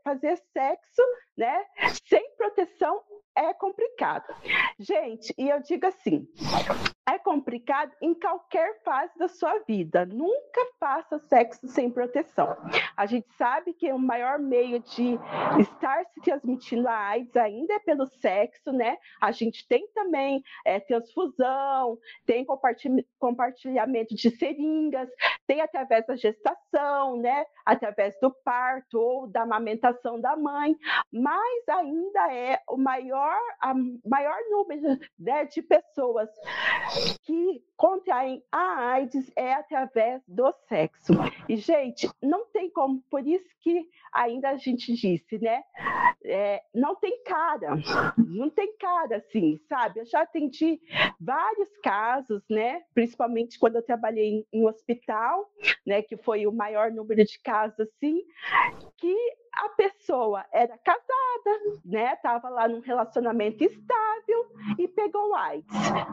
fazer 0.02 0.36
sexo, 0.52 1.02
né? 1.36 1.64
Sem 2.04 2.28
proteção 2.36 3.02
é 3.36 3.52
complicado. 3.54 4.34
Gente, 4.78 5.34
e 5.38 5.48
eu 5.48 5.60
digo 5.60 5.86
assim, 5.86 6.26
é 7.08 7.18
complicado 7.18 7.92
em 8.00 8.14
qualquer 8.14 8.80
fase 8.84 9.16
da 9.18 9.26
sua 9.28 9.58
vida. 9.60 10.06
Nunca 10.06 10.60
faça 10.78 11.18
sexo 11.18 11.66
sem 11.66 11.90
proteção. 11.90 12.56
A 12.96 13.06
gente 13.06 13.26
sabe 13.34 13.72
que 13.72 13.92
o 13.92 13.98
maior 13.98 14.38
meio 14.38 14.78
de 14.80 15.18
estar 15.58 16.04
se 16.06 16.20
transmitindo 16.20 16.88
a 16.88 16.96
AIDS 17.08 17.36
ainda 17.36 17.74
é 17.74 17.78
pelo 17.80 18.06
sexo, 18.06 18.72
né? 18.72 18.98
A 19.20 19.32
gente 19.32 19.66
tem 19.66 19.86
também 19.88 20.42
é, 20.64 20.78
transfusão, 20.78 21.98
tem 22.24 22.46
compartilhamento 23.18 24.14
de 24.14 24.30
seringas, 24.30 25.08
tem 25.46 25.60
através 25.60 26.06
da 26.06 26.14
gestação, 26.14 27.16
né? 27.16 27.44
Através 27.66 28.18
do 28.20 28.30
parto 28.44 28.98
ou 28.98 29.26
da 29.26 29.42
amamentação 29.42 30.20
da 30.20 30.36
mãe, 30.36 30.76
mas 31.12 31.68
ainda 31.68 32.32
é 32.32 32.60
o 32.68 32.76
maior, 32.76 33.40
a 33.60 33.74
maior 34.04 34.38
número 34.50 34.98
né, 35.18 35.44
de 35.46 35.62
pessoas 35.62 36.28
que 37.24 37.62
contraem 37.76 38.42
a 38.50 38.92
AIDS 38.92 39.30
é 39.36 39.54
através 39.54 40.22
do 40.26 40.52
sexo. 40.68 41.12
E, 41.48 41.56
gente, 41.56 42.08
não 42.22 42.46
tem 42.46 42.70
como, 42.70 43.02
por 43.10 43.26
isso 43.26 43.48
que 43.60 43.88
ainda 44.12 44.50
a 44.50 44.56
gente 44.56 44.92
disse, 44.94 45.38
né? 45.38 45.62
É, 46.24 46.62
não 46.74 46.94
tem 46.94 47.22
cara, 47.24 47.74
não 48.16 48.48
tem 48.50 48.76
cara 48.76 49.16
assim, 49.16 49.58
sabe? 49.68 50.00
Eu 50.00 50.06
já 50.06 50.22
atendi 50.22 50.80
vários 51.20 51.68
casos, 51.82 52.42
né? 52.48 52.82
Principalmente 52.94 53.58
quando 53.58 53.76
eu 53.76 53.82
trabalhei 53.82 54.28
em, 54.28 54.46
em 54.52 54.66
hospital, 54.66 55.50
né? 55.86 56.02
Que 56.02 56.16
foi 56.16 56.46
o 56.46 56.52
maior 56.52 56.90
número 56.90 57.24
de 57.24 57.38
casos 57.40 57.78
assim, 57.80 58.22
que 58.98 59.16
a 59.52 59.68
pessoa 59.70 60.44
era 60.52 60.78
casada, 60.78 61.80
né? 61.84 62.16
Tava 62.16 62.48
lá 62.48 62.66
num 62.68 62.80
relacionamento 62.80 63.62
estável 63.62 64.46
e 64.78 64.88
pegou 64.88 65.34
AIDS 65.34 65.66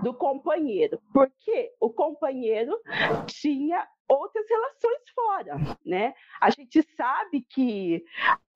do 0.03 0.13
companheiro, 0.13 1.01
porque 1.13 1.71
o 1.79 1.89
companheiro 1.89 2.79
tinha 3.25 3.87
outras 4.09 4.45
relações 4.49 5.09
fora, 5.13 5.55
né? 5.85 6.13
A 6.41 6.49
gente 6.49 6.81
sabe 6.95 7.41
que 7.41 8.03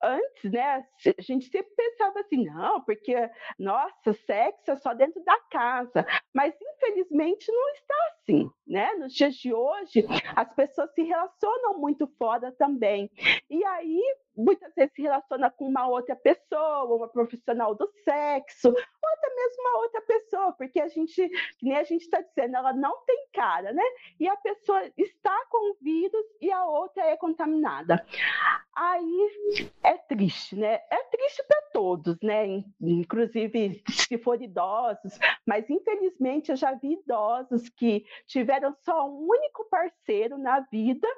antes, 0.02 0.52
né, 0.52 0.84
a 1.18 1.22
gente 1.22 1.46
sempre 1.46 1.72
pensava 1.74 2.20
assim, 2.20 2.44
não, 2.44 2.82
porque, 2.82 3.14
nossa, 3.58 4.12
sexo 4.26 4.72
é 4.72 4.76
só 4.76 4.92
dentro 4.92 5.22
da 5.24 5.38
casa. 5.50 6.04
Mas, 6.32 6.54
infelizmente, 6.60 7.50
não 7.50 7.68
está 7.70 7.94
assim, 8.12 8.50
né? 8.66 8.92
Nos 8.94 9.14
dias 9.14 9.34
de 9.36 9.54
hoje, 9.54 10.04
as 10.36 10.52
pessoas 10.54 10.92
se 10.92 11.02
relacionam 11.02 11.78
muito 11.78 12.06
fora 12.18 12.52
também. 12.52 13.10
E 13.48 13.64
aí, 13.64 14.02
muitas 14.36 14.74
vezes 14.74 14.92
se 14.94 15.02
relaciona 15.02 15.50
com 15.50 15.66
uma 15.66 15.88
outra 15.88 16.16
pessoa, 16.16 16.96
uma 16.96 17.08
profissional 17.08 17.74
do 17.74 17.90
sexo, 18.04 18.68
ou 18.68 19.08
até 19.12 19.34
mesmo 19.34 19.62
uma 19.62 19.78
outra 19.78 20.02
pessoa, 20.02 20.52
porque 20.52 20.80
a 20.80 20.88
gente, 20.88 21.30
nem 21.62 21.76
a 21.76 21.84
gente 21.84 22.02
está 22.02 22.20
dizendo, 22.20 22.56
ela 22.56 22.72
não 22.72 23.04
tem 23.04 23.26
cara, 23.32 23.72
né? 23.72 23.84
E 24.18 24.28
a 24.28 24.36
pessoa 24.36 24.82
está 24.96 25.43
com 25.48 25.72
o 25.72 25.76
vírus 25.80 26.24
e 26.40 26.50
a 26.50 26.64
outra 26.64 27.04
é 27.04 27.16
contaminada. 27.16 28.04
Aí 28.74 29.68
é 29.82 29.96
triste, 29.96 30.56
né? 30.56 30.80
É 30.90 31.02
triste 31.10 31.42
para 31.46 31.62
todos, 31.72 32.20
né? 32.20 32.64
Inclusive 32.80 33.82
se 33.88 34.18
for 34.18 34.40
idosos, 34.40 35.18
mas 35.46 35.68
infelizmente 35.70 36.50
eu 36.50 36.56
já 36.56 36.72
vi 36.74 36.94
idosos 36.94 37.68
que 37.68 38.04
tiveram 38.26 38.74
só 38.84 39.08
um 39.08 39.26
único 39.28 39.64
parceiro 39.70 40.38
na 40.38 40.60
vida 40.60 41.08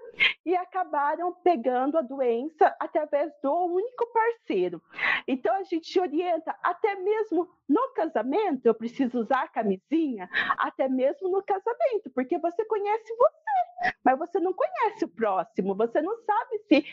e 0.44 0.54
acabaram 0.54 1.32
pegando 1.42 1.98
a 1.98 2.02
doença 2.02 2.74
através 2.78 3.32
do 3.42 3.52
único 3.52 4.06
parceiro. 4.12 4.82
Então 5.26 5.54
a 5.54 5.62
gente 5.62 5.98
orienta 5.98 6.54
até 6.62 6.94
mesmo 6.96 7.48
no 7.68 7.88
casamento, 7.94 8.66
eu 8.66 8.74
preciso 8.74 9.20
usar 9.20 9.50
camisinha, 9.52 10.28
até 10.58 10.88
mesmo 10.88 11.28
no 11.28 11.42
casamento, 11.42 12.10
porque 12.14 12.38
você 12.38 12.64
conhece 12.64 13.14
você, 13.16 13.92
mas 14.04 14.18
você 14.18 14.38
não 14.38 14.52
conhece 14.52 15.04
o 15.04 15.08
próximo, 15.08 15.74
você 15.74 16.00
não 16.00 16.16
sabe 16.24 16.58
se 16.68 16.84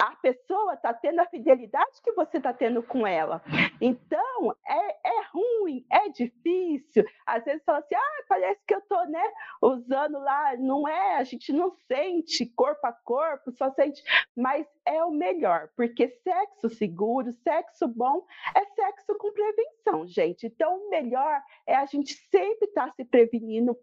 a 0.00 0.16
pessoa 0.16 0.74
está 0.74 0.92
tendo 0.92 1.20
a 1.20 1.26
fidelidade 1.26 2.02
que 2.02 2.12
você 2.12 2.38
está 2.38 2.52
tendo 2.52 2.82
com 2.82 3.06
ela. 3.06 3.42
Então, 3.80 4.56
é, 4.66 5.08
é 5.08 5.22
ruim, 5.32 5.86
é 5.90 6.08
difícil. 6.08 7.04
Às 7.26 7.44
vezes 7.44 7.62
fala 7.64 7.78
assim, 7.78 7.94
ah, 7.94 8.24
parece 8.28 8.60
que 8.66 8.74
eu 8.74 8.78
estou 8.78 9.06
né, 9.06 9.22
usando 9.62 10.18
lá, 10.18 10.56
não 10.56 10.88
é, 10.88 11.16
a 11.16 11.24
gente 11.24 11.52
não 11.52 11.70
sente 11.86 12.46
corpo 12.46 12.86
a 12.86 12.92
corpo, 12.92 13.52
só 13.52 13.70
sente, 13.70 14.02
mas 14.36 14.66
é 14.84 15.04
o 15.04 15.10
melhor, 15.10 15.68
porque 15.76 16.08
sexo 16.08 16.68
seguro, 16.70 17.32
sexo 17.44 17.86
bom 17.86 18.24
é 18.54 18.64
sexo 18.74 19.14
com 19.18 19.32
prevenção, 19.32 20.06
gente. 20.08 20.46
Então, 20.46 20.76
o 20.78 20.90
melhor 20.90 21.40
é 21.66 21.76
a 21.76 21.86
gente 21.86 22.14
sempre 22.30 22.68
estar 22.68 22.88
tá 22.88 22.92
se 22.94 23.04
prevenindo, 23.04 23.76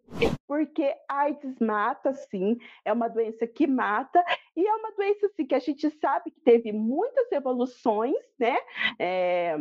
porque 0.48 0.96
AIDS 1.08 1.60
mata, 1.60 2.14
sim, 2.14 2.58
é 2.84 2.92
uma 2.92 3.08
doença 3.08 3.48
que 3.48 3.68
mata, 3.68 4.24
e 4.56 4.66
é 4.66 4.76
uma 4.76 4.92
doença 4.92 5.28
assim, 5.28 5.46
que 5.46 5.56
a 5.56 5.60
gente 5.60 5.90
sabe 6.00 6.32
que 6.32 6.42
teve 6.42 6.72
muitas 6.72 7.32
evoluções, 7.32 8.16
né? 8.40 8.58
É 9.00 9.58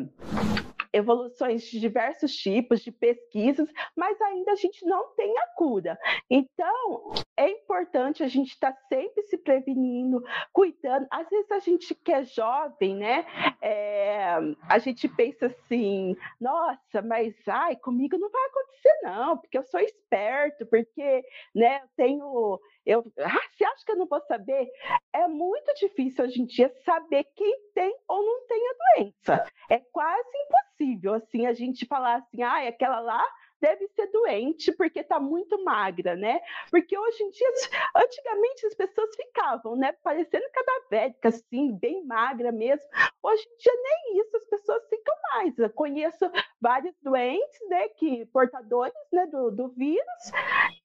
evoluções 0.95 1.65
de 1.65 1.81
diversos 1.81 2.35
tipos 2.37 2.81
de 2.81 2.93
pesquisas, 2.93 3.69
mas 3.97 4.21
ainda 4.21 4.53
a 4.53 4.55
gente 4.55 4.87
não 4.87 5.13
tem 5.15 5.37
a 5.39 5.47
cura. 5.57 5.99
Então, 6.31 7.13
é 7.37 7.51
importante 7.51 8.23
a 8.23 8.29
gente 8.29 8.51
estar 8.51 8.73
tá 8.73 8.79
sempre 8.89 9.23
se 9.25 9.37
prevenindo, 9.37 10.23
cuidando. 10.53 11.07
Às 11.11 11.29
vezes 11.29 11.51
a 11.51 11.59
gente 11.59 11.95
que 11.97 12.13
é 12.13 12.25
jovem, 12.25 12.95
né? 12.95 13.27
É, 13.61 14.37
a 14.69 14.79
gente 14.79 15.09
pensa 15.09 15.47
assim, 15.47 16.17
nossa, 16.41 17.03
mas 17.03 17.35
ai, 17.49 17.75
comigo 17.77 18.17
não 18.17 18.31
vai 18.31 18.45
acontecer, 18.47 19.01
não, 19.03 19.39
porque 19.39 19.59
eu 19.59 19.65
sou 19.65 19.81
esperto, 19.81 20.65
porque 20.67 21.25
né, 21.55 21.81
eu 21.83 21.89
tenho 21.97 22.61
eu, 22.87 23.05
ah, 23.19 23.41
você 23.53 23.64
acha 23.64 23.85
que 23.85 23.93
eu 23.93 23.97
não 23.97 24.07
vou 24.07 24.21
saber? 24.23 24.69
É 25.12 25.26
muito 25.26 25.73
difícil 25.75 26.25
hoje 26.25 26.41
em 26.41 26.47
dia 26.47 26.73
saber 26.85 27.25
quem 27.35 27.59
tem 27.75 27.95
ou 28.09 28.23
não 28.23 28.47
tem 28.47 28.61
a 28.69 28.75
doença. 28.99 29.53
É 29.71 29.79
quase 29.79 30.29
impossível, 30.47 31.14
assim, 31.14 31.47
a 31.47 31.53
gente 31.53 31.87
falar 31.87 32.17
assim, 32.17 32.43
ah, 32.43 32.69
aquela 32.69 33.00
lá 33.00 33.25
deve 33.64 33.88
ser 33.88 34.06
doente 34.09 34.71
porque 34.73 35.00
está 35.00 35.18
muito 35.18 35.64
magra, 35.64 36.14
né? 36.14 36.38
Porque 36.71 36.97
hoje 36.99 37.23
em 37.23 37.30
dia, 37.30 37.49
antigamente 37.97 38.66
as 38.66 38.75
pessoas 38.75 39.16
ficavam, 39.16 39.75
né, 39.75 39.92
parecendo 40.02 40.44
cadavérica, 40.52 41.30
assim, 41.30 41.73
bem 41.78 42.04
magra 42.04 42.52
mesmo. 42.52 42.87
Hoje 43.23 43.42
em 43.42 43.56
dia 43.56 43.73
nem 43.75 44.21
isso 44.21 44.37
as 44.37 44.44
pessoas 44.44 44.87
ficam 44.90 45.14
mais. 45.33 45.59
Eu 45.59 45.71
conheço 45.71 46.30
vários 46.61 46.94
doentes, 47.02 47.68
né, 47.71 47.88
que 47.88 48.26
portadores, 48.26 48.94
né, 49.11 49.26
do, 49.28 49.50
do 49.50 49.68
vírus, 49.68 50.30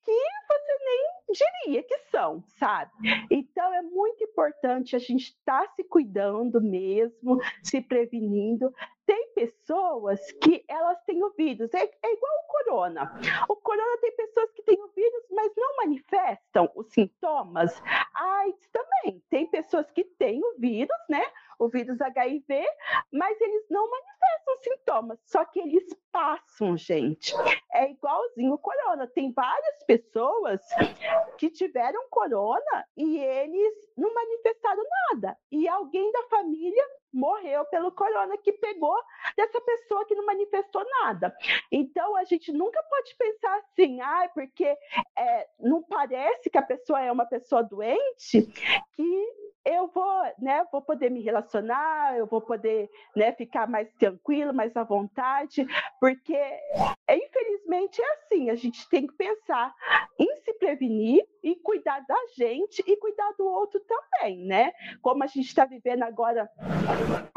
que 0.05 0.11
você 0.47 0.77
nem 0.85 1.19
diria 1.33 1.83
que 1.83 1.97
são, 2.09 2.41
sabe? 2.57 2.91
Então 3.29 3.73
é 3.73 3.81
muito 3.81 4.23
importante 4.23 4.95
a 4.95 4.99
gente 4.99 5.25
estar 5.25 5.67
tá 5.67 5.73
se 5.75 5.83
cuidando 5.83 6.61
mesmo, 6.61 7.39
se 7.61 7.81
prevenindo. 7.81 8.73
Tem 9.09 9.27
pessoas 9.33 10.19
que 10.33 10.63
elas 10.67 11.01
têm 11.03 11.23
o 11.23 11.31
vírus, 11.31 11.73
é, 11.73 11.79
é 11.79 12.13
igual 12.13 12.31
o 12.31 12.47
corona. 12.47 13.19
O 13.49 13.55
corona 13.55 13.97
tem 14.01 14.15
pessoas 14.15 14.51
que 14.51 14.61
têm 14.61 14.79
o 14.79 14.87
vírus, 14.89 15.23
mas 15.31 15.51
não 15.57 15.77
manifestam 15.77 16.71
os 16.75 16.85
sintomas. 16.93 17.81
A 18.13 18.23
AIDS 18.41 18.69
também. 18.71 19.19
Tem 19.27 19.47
pessoas 19.47 19.89
que 19.89 20.03
têm 20.03 20.39
o 20.45 20.59
vírus, 20.59 20.95
né? 21.09 21.25
O 21.59 21.67
vírus 21.67 21.99
HIV, 21.99 22.65
mas 23.11 23.39
eles 23.39 23.65
não 23.69 23.89
manifestam 23.91 24.57
sintomas, 24.63 25.19
só 25.25 25.43
que 25.43 25.59
eles 25.59 25.85
passam, 26.11 26.77
gente. 26.77 27.33
É 27.71 27.91
igualzinho 27.91 28.53
o 28.53 28.57
corona. 28.57 29.05
Tem 29.07 29.31
várias 29.31 29.83
pessoas 29.85 30.61
que 31.37 31.49
tiveram 31.49 32.07
corona 32.09 32.87
e 32.97 33.19
eles 33.19 33.73
não 33.97 34.13
manifestaram 34.13 34.83
nada. 35.11 35.37
E 35.51 35.67
alguém 35.67 36.11
da 36.11 36.23
família 36.23 36.83
morreu 37.11 37.65
pelo 37.65 37.91
corona 37.91 38.37
que 38.37 38.53
pegou 38.53 38.95
dessa 39.35 39.59
pessoa 39.61 40.05
que 40.05 40.15
não 40.15 40.25
manifestou 40.25 40.83
nada. 41.03 41.35
Então 41.71 42.15
a 42.15 42.23
gente 42.23 42.51
nunca 42.51 42.81
pode 42.83 43.15
pensar 43.15 43.57
assim, 43.57 43.99
ah, 44.01 44.29
porque 44.33 44.77
é, 45.17 45.47
não 45.59 45.83
parece 45.83 46.49
que 46.49 46.57
a 46.57 46.63
pessoa 46.63 47.01
é 47.01 47.11
uma 47.11 47.25
pessoa 47.25 47.63
doente, 47.63 48.41
que 48.93 49.48
eu 49.69 49.87
vou, 49.87 50.23
né, 50.39 50.65
vou 50.71 50.81
poder 50.81 51.09
me 51.09 51.21
relacionar, 51.21 52.17
eu 52.17 52.25
vou 52.25 52.41
poder, 52.41 52.89
né, 53.15 53.31
ficar 53.33 53.67
mais 53.67 53.91
tranquilo, 53.93 54.53
mais 54.53 54.75
à 54.75 54.83
vontade, 54.83 55.65
porque 55.99 56.37
infelizmente 57.09 58.01
é 58.01 58.13
assim, 58.13 58.49
a 58.49 58.55
gente 58.55 58.87
tem 58.89 59.07
que 59.07 59.13
pensar 59.13 59.73
em 60.17 60.41
se 60.41 60.53
prevenir 60.53 61.25
e 61.43 61.55
cuidar 61.55 61.99
da 62.01 62.17
gente 62.35 62.83
e 62.85 62.97
cuidar 62.97 63.31
do 63.37 63.45
outro 63.45 63.79
também, 63.81 64.45
né? 64.45 64.71
Como 65.01 65.23
a 65.23 65.27
gente 65.27 65.47
está 65.47 65.65
vivendo 65.65 66.03
agora 66.03 66.49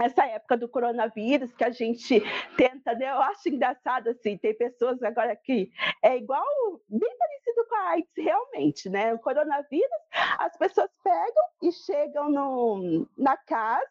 essa 0.01 0.25
época 0.27 0.57
do 0.57 0.69
coronavírus, 0.69 1.53
que 1.55 1.65
a 1.65 1.71
gente 1.71 2.21
tenta, 2.57 2.95
né? 2.95 3.11
Eu 3.11 3.21
acho 3.23 3.49
engraçado 3.49 4.09
assim, 4.09 4.37
tem 4.37 4.55
pessoas 4.55 5.03
agora 5.03 5.37
que 5.37 5.71
é 6.03 6.17
igual, 6.17 6.45
bem 6.89 7.17
AIDS 7.75 8.13
realmente, 8.17 8.89
né? 8.89 9.15
O 9.15 9.19
coronavírus, 9.19 9.89
as 10.39 10.57
pessoas 10.57 10.91
pegam 11.03 11.45
e 11.63 11.73
chegam 11.73 12.31
no, 12.31 13.07
na 13.17 13.37
casa, 13.37 13.83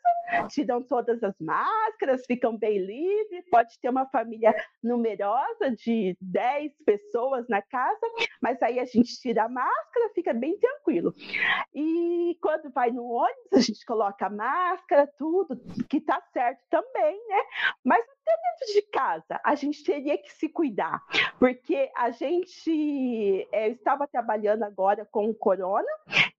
tiram 0.50 0.82
todas 0.82 1.24
as 1.24 1.36
máscaras, 1.40 2.26
ficam 2.26 2.58
bem 2.58 2.78
livres, 2.80 3.50
pode 3.50 3.80
ter 3.80 3.90
uma 3.90 4.06
família 4.08 4.54
numerosa 4.84 5.72
de 5.72 6.18
10 6.22 6.74
pessoas 6.86 7.48
na 7.48 7.62
casa, 7.62 8.00
mas 8.42 8.62
aí 8.62 8.80
a 8.80 8.86
gente 8.86 9.20
tira 9.20 9.46
a 9.46 9.50
máscara, 9.50 10.12
fica 10.14 10.34
bem 10.34 10.58
tranquilo. 10.58 11.14
E 11.74 12.38
quando 12.42 12.72
vai 12.72 12.92
no 12.92 13.06
ônibus, 13.06 13.54
a 13.54 13.60
gente 13.60 13.86
coloca 13.86 14.26
a 14.26 14.30
máscara, 14.30 15.08
tudo, 15.18 15.60
que 15.90 16.02
tá 16.02 16.22
certo 16.34 16.62
também, 16.70 17.16
né? 17.28 17.42
Mas 17.84 18.06
até 18.22 18.32
dentro 18.32 18.74
de 18.74 18.82
casa, 18.92 19.42
a 19.44 19.56
gente 19.56 19.84
teria 19.84 20.18
que 20.18 20.32
se 20.32 20.48
cuidar, 20.48 21.02
porque 21.40 21.92
a 21.96 22.12
gente 22.12 23.48
é, 23.52 23.70
estava 23.70 24.08
trabalhando 24.08 24.64
agora 24.64 25.06
com 25.06 25.30
o 25.30 25.36
corona 25.36 25.90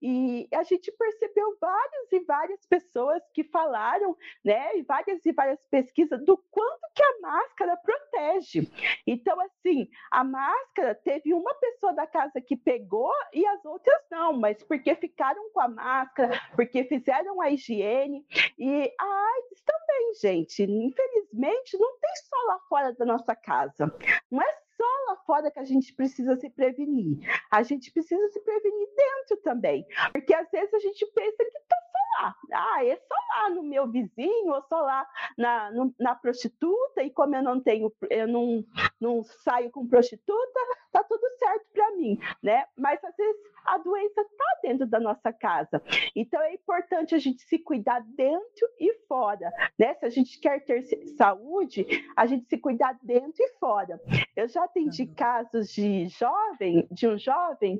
e 0.01 0.47
a 0.53 0.63
gente 0.63 0.91
percebeu 0.91 1.57
várias 1.59 2.11
e 2.11 2.19
várias 2.21 2.65
pessoas 2.65 3.21
que 3.33 3.43
falaram, 3.43 4.17
né, 4.43 4.77
e 4.77 4.83
várias 4.83 5.25
e 5.25 5.31
várias 5.31 5.59
pesquisas 5.69 6.23
do 6.25 6.37
quanto 6.51 6.81
que 6.93 7.03
a 7.03 7.19
máscara 7.21 7.77
protege. 7.77 8.69
Então, 9.05 9.39
assim, 9.41 9.89
a 10.11 10.23
máscara 10.23 10.95
teve 10.95 11.33
uma 11.33 11.53
pessoa 11.55 11.93
da 11.93 12.05
casa 12.05 12.41
que 12.41 12.55
pegou 12.55 13.11
e 13.33 13.45
as 13.45 13.63
outras 13.65 14.01
não, 14.11 14.33
mas 14.33 14.61
porque 14.63 14.95
ficaram 14.95 15.49
com 15.51 15.61
a 15.61 15.67
máscara, 15.67 16.39
porque 16.55 16.83
fizeram 16.83 17.41
a 17.41 17.49
higiene 17.49 18.25
e 18.57 18.93
a 18.99 19.05
AIDS 19.05 19.61
também, 19.65 20.13
gente. 20.15 20.63
Infelizmente, 20.63 21.72
não 21.77 21.99
tem 21.99 22.11
só 22.15 22.35
lá 22.47 22.59
fora 22.69 22.93
da 22.93 23.05
nossa 23.05 23.35
casa. 23.35 23.93
Não 24.31 24.41
é 24.41 24.63
só 24.77 24.85
lá 25.07 25.15
fora 25.25 25.51
que 25.51 25.59
a 25.59 25.63
gente 25.63 25.93
precisa 25.93 26.35
se 26.35 26.49
prevenir. 26.49 27.19
A 27.51 27.63
gente 27.63 27.91
precisa 27.91 28.27
se 28.29 28.39
prevenir 28.41 28.87
dentro 28.95 29.37
também. 29.43 29.85
Porque 30.11 30.33
às 30.33 30.49
vezes 30.51 30.73
a 30.73 30.79
gente 30.79 31.05
pensa 31.13 31.37
que 31.37 31.57
está 31.57 31.75
só 31.75 32.23
lá. 32.23 32.35
Ah, 32.53 32.85
é 32.85 32.95
só 32.95 33.15
lá 33.35 33.49
no 33.49 33.63
meu 33.63 33.89
vizinho, 33.89 34.53
ou 34.53 34.61
só 34.63 34.81
lá 34.81 35.07
na, 35.37 35.71
no, 35.71 35.93
na 35.99 36.15
prostituta, 36.15 37.03
e 37.03 37.09
como 37.11 37.35
eu 37.35 37.43
não 37.43 37.61
tenho, 37.61 37.91
eu 38.09 38.27
não, 38.27 38.63
não 38.99 39.23
saio 39.23 39.71
com 39.71 39.87
prostituta, 39.87 40.59
tá 40.91 41.03
tudo 41.03 41.23
certo 41.37 41.65
para 41.73 41.91
mim, 41.91 42.17
né? 42.41 42.65
Mas 42.77 43.03
às 43.03 43.15
vezes 43.15 43.41
a 43.65 43.77
doença 43.77 44.21
está 44.21 44.45
dentro 44.61 44.85
da 44.85 44.99
nossa 44.99 45.31
casa. 45.31 45.81
Então 46.15 46.41
é 46.41 46.53
importante 46.53 47.15
a 47.15 47.19
gente 47.19 47.41
se 47.43 47.59
cuidar 47.59 48.01
dentro 48.15 48.67
e 48.79 48.93
fora, 49.07 49.51
né? 49.77 49.93
Se 49.95 50.05
a 50.05 50.09
gente 50.09 50.39
quer 50.39 50.63
ter 50.63 50.83
saúde, 51.17 51.85
a 52.15 52.25
gente 52.25 52.47
se 52.47 52.57
cuidar 52.57 52.97
dentro 53.03 53.43
e 53.43 53.49
fora. 53.59 53.99
Eu 54.35 54.47
já 54.47 54.63
atendi 54.63 55.05
casos 55.07 55.69
de 55.69 56.07
jovem, 56.07 56.87
de 56.91 57.07
um 57.07 57.17
jovem 57.17 57.79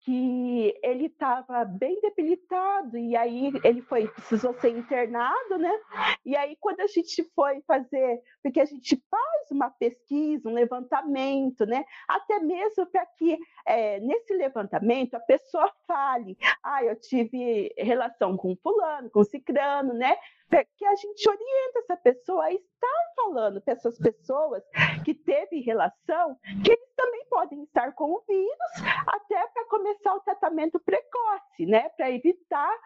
que 0.00 0.78
ele 0.82 1.06
estava 1.06 1.64
bem 1.64 2.00
debilitado 2.00 2.98
e 2.98 3.16
aí 3.16 3.52
ele 3.62 3.82
foi 3.82 4.08
precisou 4.08 4.54
ser 4.54 4.70
internado, 4.70 5.58
né? 5.58 5.72
E 6.24 6.36
aí 6.36 6.56
quando 6.60 6.80
a 6.80 6.86
gente 6.86 7.22
foi 7.34 7.60
fazer, 7.62 8.20
porque 8.44 8.60
a 8.60 8.66
gente 8.66 9.02
faz 9.10 9.50
uma 9.50 9.70
pesquisa, 9.70 10.50
um 10.50 10.52
levantamento, 10.52 11.64
né? 11.64 11.82
Até 12.06 12.40
mesmo 12.40 12.84
para 12.84 13.06
que 13.06 13.38
é, 13.64 13.98
nesse 14.00 14.34
levantamento 14.34 15.14
a 15.14 15.20
pessoa 15.20 15.72
fale, 15.88 16.36
ah, 16.62 16.84
eu 16.84 16.94
tive 16.94 17.74
relação 17.78 18.36
com 18.36 18.54
fulano, 18.56 19.08
com 19.08 19.24
cicrano, 19.24 19.94
né? 19.94 20.14
Que 20.76 20.84
a 20.84 20.94
gente 20.94 21.26
orienta 21.26 21.78
essa 21.78 21.96
pessoa 21.96 22.44
a 22.44 22.52
estar 22.52 23.12
falando 23.16 23.62
para 23.62 23.72
essas 23.72 23.98
pessoas 23.98 24.62
que 25.06 25.14
teve 25.14 25.60
relação, 25.60 26.36
que 26.62 26.70
eles 26.70 26.94
também 26.94 27.24
podem 27.30 27.62
estar 27.62 27.92
com 27.94 28.12
o 28.12 28.22
vírus, 28.28 28.72
até 29.06 29.46
para 29.48 29.64
começar 29.68 30.14
o 30.14 30.20
tratamento 30.20 30.78
precoce, 30.78 31.64
né? 31.64 31.88
Para 31.96 32.10
evitar, 32.10 32.78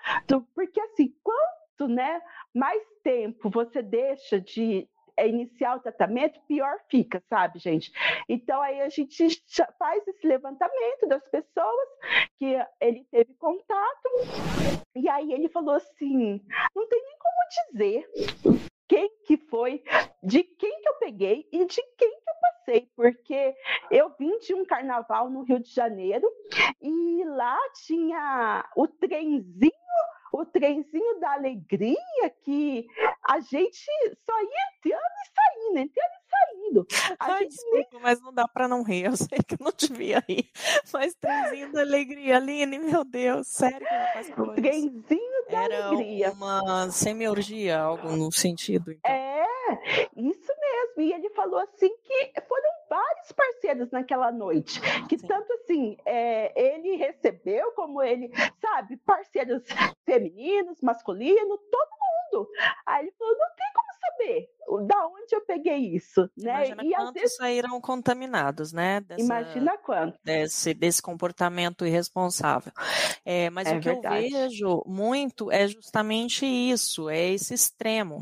porque 0.54 0.80
assim, 0.80 1.12
quanto 1.20 1.92
né, 1.92 2.22
mais 2.54 2.82
tempo 3.02 3.50
você 3.50 3.82
deixa 3.82 4.40
de 4.40 4.88
iniciar 5.26 5.76
o 5.76 5.80
tratamento, 5.80 6.40
pior 6.46 6.78
fica, 6.88 7.22
sabe, 7.28 7.58
gente? 7.58 7.90
Então 8.28 8.60
aí 8.62 8.80
a 8.80 8.88
gente 8.88 9.42
faz 9.78 10.06
esse 10.06 10.26
levantamento 10.26 11.06
das 11.08 11.26
pessoas 11.28 11.88
que 12.38 12.56
ele 12.80 13.04
teve 13.10 13.34
contato, 13.34 14.08
e 14.94 15.08
aí 15.08 15.32
ele 15.32 15.48
falou 15.48 15.74
assim: 15.74 16.40
não 16.74 16.88
tem 16.88 17.02
nem 17.02 17.18
como 17.18 17.72
dizer 17.72 18.10
quem 18.88 19.10
que 19.26 19.36
foi, 19.36 19.82
de 20.22 20.42
quem 20.42 20.80
que 20.80 20.88
eu 20.88 20.94
peguei 20.94 21.46
e 21.52 21.64
de 21.66 21.82
quem 21.96 22.10
que 22.10 22.30
eu 22.30 22.34
passei, 22.40 22.90
porque 22.96 23.54
eu 23.90 24.10
vim 24.18 24.38
de 24.38 24.54
um 24.54 24.64
carnaval 24.64 25.28
no 25.28 25.42
Rio 25.42 25.60
de 25.60 25.70
Janeiro 25.70 26.26
e 26.80 27.24
lá 27.24 27.58
tinha 27.86 28.64
o 28.74 28.88
trenzinho 28.88 29.72
o 30.32 30.44
trenzinho 30.44 31.18
da 31.20 31.32
alegria 31.32 32.30
que 32.42 32.86
a 33.28 33.40
gente 33.40 33.90
só 34.24 34.40
ia 34.40 34.68
entrando 34.76 35.02
e 35.02 35.28
saindo, 35.34 35.78
entrando 35.78 36.12
e 36.12 36.27
saindo. 36.28 36.86
A 37.18 37.32
Ai, 37.32 37.46
desculpa, 37.46 37.88
nem... 37.92 38.02
mas 38.02 38.20
não 38.20 38.32
dá 38.32 38.46
para 38.46 38.68
não 38.68 38.82
rir. 38.82 39.04
Eu 39.06 39.16
sei 39.16 39.38
que 39.46 39.54
eu 39.54 39.58
não 39.60 39.72
devia 39.76 40.22
rir. 40.28 40.50
Mas 40.92 41.14
trenzinho 41.14 41.72
da 41.72 41.80
alegria, 41.80 42.36
Aline, 42.36 42.78
meu 42.78 43.04
Deus, 43.04 43.48
sério. 43.48 43.86
Trenzinho 44.54 45.44
da 45.50 45.64
Era 45.64 45.86
alegria. 45.86 46.32
Uma 46.32 46.90
semiorgia, 46.90 47.78
algo 47.78 48.10
no 48.12 48.30
sentido. 48.30 48.92
Então. 48.92 49.10
É, 49.10 49.46
isso 50.16 50.52
mesmo. 50.60 51.02
E 51.02 51.12
ele 51.12 51.30
falou 51.30 51.60
assim 51.60 51.88
que 52.02 52.40
foram 52.48 52.70
vários 52.88 53.32
parceiros 53.32 53.90
naquela 53.90 54.32
noite, 54.32 54.80
que 55.08 55.18
Sim. 55.18 55.26
tanto 55.26 55.52
assim 55.52 55.96
é, 56.04 56.52
ele 56.60 56.96
recebeu 56.96 57.72
como 57.72 58.02
ele, 58.02 58.30
sabe, 58.60 58.96
parceiros 58.98 59.62
femininos, 60.04 60.80
masculinos, 60.80 61.60
todo 61.70 61.90
mundo. 61.90 62.48
Aí 62.86 63.04
ele 63.04 63.14
falou, 63.18 63.36
não 63.36 63.48
tem 63.54 63.66
como 63.74 63.92
saber 64.00 64.57
da 64.86 65.06
onde 65.06 65.34
eu 65.34 65.40
peguei 65.40 65.94
isso, 65.94 66.28
né? 66.36 66.66
Imagina 66.66 66.84
e 66.84 66.90
quantos 66.90 67.22
vezes... 67.22 67.36
saíram 67.36 67.80
contaminados, 67.80 68.72
né? 68.72 69.00
Dessa, 69.00 69.22
Imagina 69.22 69.78
quanto. 69.78 70.18
Desse, 70.22 70.74
desse 70.74 71.00
comportamento 71.00 71.86
irresponsável. 71.86 72.72
É, 73.24 73.48
mas 73.50 73.68
é 73.68 73.76
o 73.76 73.80
que 73.80 73.88
verdade. 73.88 74.26
eu 74.26 74.30
vejo 74.30 74.82
muito 74.86 75.50
é 75.50 75.66
justamente 75.66 76.44
isso, 76.44 77.08
é 77.08 77.30
esse 77.30 77.54
extremo, 77.54 78.20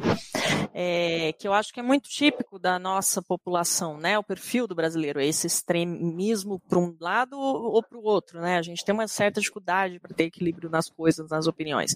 é, 0.72 1.32
que 1.32 1.48
eu 1.48 1.52
acho 1.52 1.72
que 1.72 1.80
é 1.80 1.82
muito 1.82 2.09
típico 2.09 2.59
da 2.59 2.78
nossa 2.78 3.22
população, 3.22 3.98
né? 3.98 4.18
O 4.18 4.22
perfil 4.22 4.66
do 4.66 4.74
brasileiro, 4.74 5.20
é 5.20 5.26
esse 5.26 5.46
extremismo 5.46 6.61
para 6.61 6.78
um 6.78 6.94
lado 7.00 7.38
ou 7.38 7.82
para 7.82 7.98
o 7.98 8.04
outro, 8.04 8.40
né? 8.40 8.56
A 8.59 8.62
gente 8.62 8.85
tem 8.85 8.94
uma 8.94 9.09
certa 9.09 9.40
dificuldade 9.40 9.98
para 9.98 10.14
ter 10.14 10.24
equilíbrio 10.24 10.70
nas 10.70 10.88
coisas, 10.88 11.28
nas 11.30 11.46
opiniões. 11.46 11.94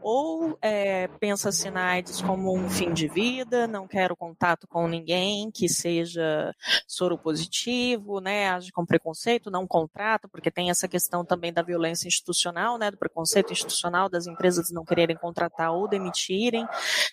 Ou 0.00 0.58
é, 0.62 1.08
pensa 1.18 1.50
sinais 1.50 2.20
como 2.20 2.54
um 2.54 2.68
fim 2.68 2.92
de 2.92 3.08
vida, 3.08 3.66
não 3.66 3.87
quero 3.88 4.16
contato 4.16 4.68
com 4.68 4.86
ninguém 4.86 5.50
que 5.50 5.68
seja 5.68 6.54
soro 6.86 7.18
positivo, 7.18 8.20
né, 8.20 8.50
age 8.50 8.70
com 8.70 8.84
preconceito, 8.84 9.50
não 9.50 9.66
contrata, 9.66 10.28
porque 10.28 10.50
tem 10.50 10.70
essa 10.70 10.86
questão 10.86 11.24
também 11.24 11.52
da 11.52 11.62
violência 11.62 12.06
institucional, 12.06 12.78
né, 12.78 12.90
do 12.90 12.98
preconceito 12.98 13.52
institucional 13.52 14.08
das 14.08 14.26
empresas 14.26 14.70
não 14.70 14.84
quererem 14.84 15.16
contratar 15.16 15.72
ou 15.72 15.88
demitirem. 15.88 16.66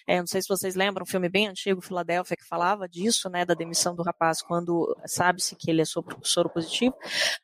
É, 0.07 0.19
não 0.19 0.27
sei 0.27 0.41
se 0.41 0.47
vocês 0.47 0.75
lembram, 0.75 1.03
um 1.03 1.07
filme 1.07 1.29
bem 1.29 1.47
antigo, 1.47 1.81
Filadélfia, 1.81 2.37
que 2.37 2.45
falava 2.45 2.87
disso, 2.87 3.29
né, 3.29 3.45
da 3.45 3.53
demissão 3.53 3.95
do 3.95 4.03
rapaz 4.03 4.41
quando 4.41 4.95
sabe-se 5.05 5.55
que 5.55 5.71
ele 5.71 5.81
é 5.81 5.85
soro 5.85 6.49
positivo. 6.49 6.95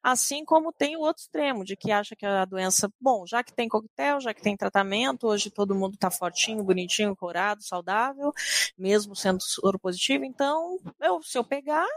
Assim 0.04 0.44
como 0.44 0.74
tem 0.74 0.96
o 0.96 1.02
outro 1.02 1.24
extremo, 1.24 1.64
de 1.64 1.76
que 1.76 1.92
acha 1.92 2.16
que 2.16 2.26
a 2.26 2.46
doença, 2.46 2.92
bom, 3.00 3.26
já 3.26 3.44
que 3.44 3.54
tem 3.54 3.70
coquetel, 3.70 4.20
já 4.20 4.34
que 4.34 4.42
tem 4.42 4.58
tratamento, 4.58 5.28
hoje 5.28 5.50
todo 5.50 5.76
mundo 5.76 5.94
está 5.94 6.12
fortinho, 6.12 6.64
bonitinho, 6.64 7.16
corado, 7.16 7.64
saudável, 7.64 8.32
mesmo 8.78 9.16
sendo 9.22 9.42
soro 9.42 9.80
positivo, 9.80 10.26
então 10.26 10.80
eu, 11.00 11.22
se 11.22 11.38
eu 11.38 11.44
pegar, 11.44 11.88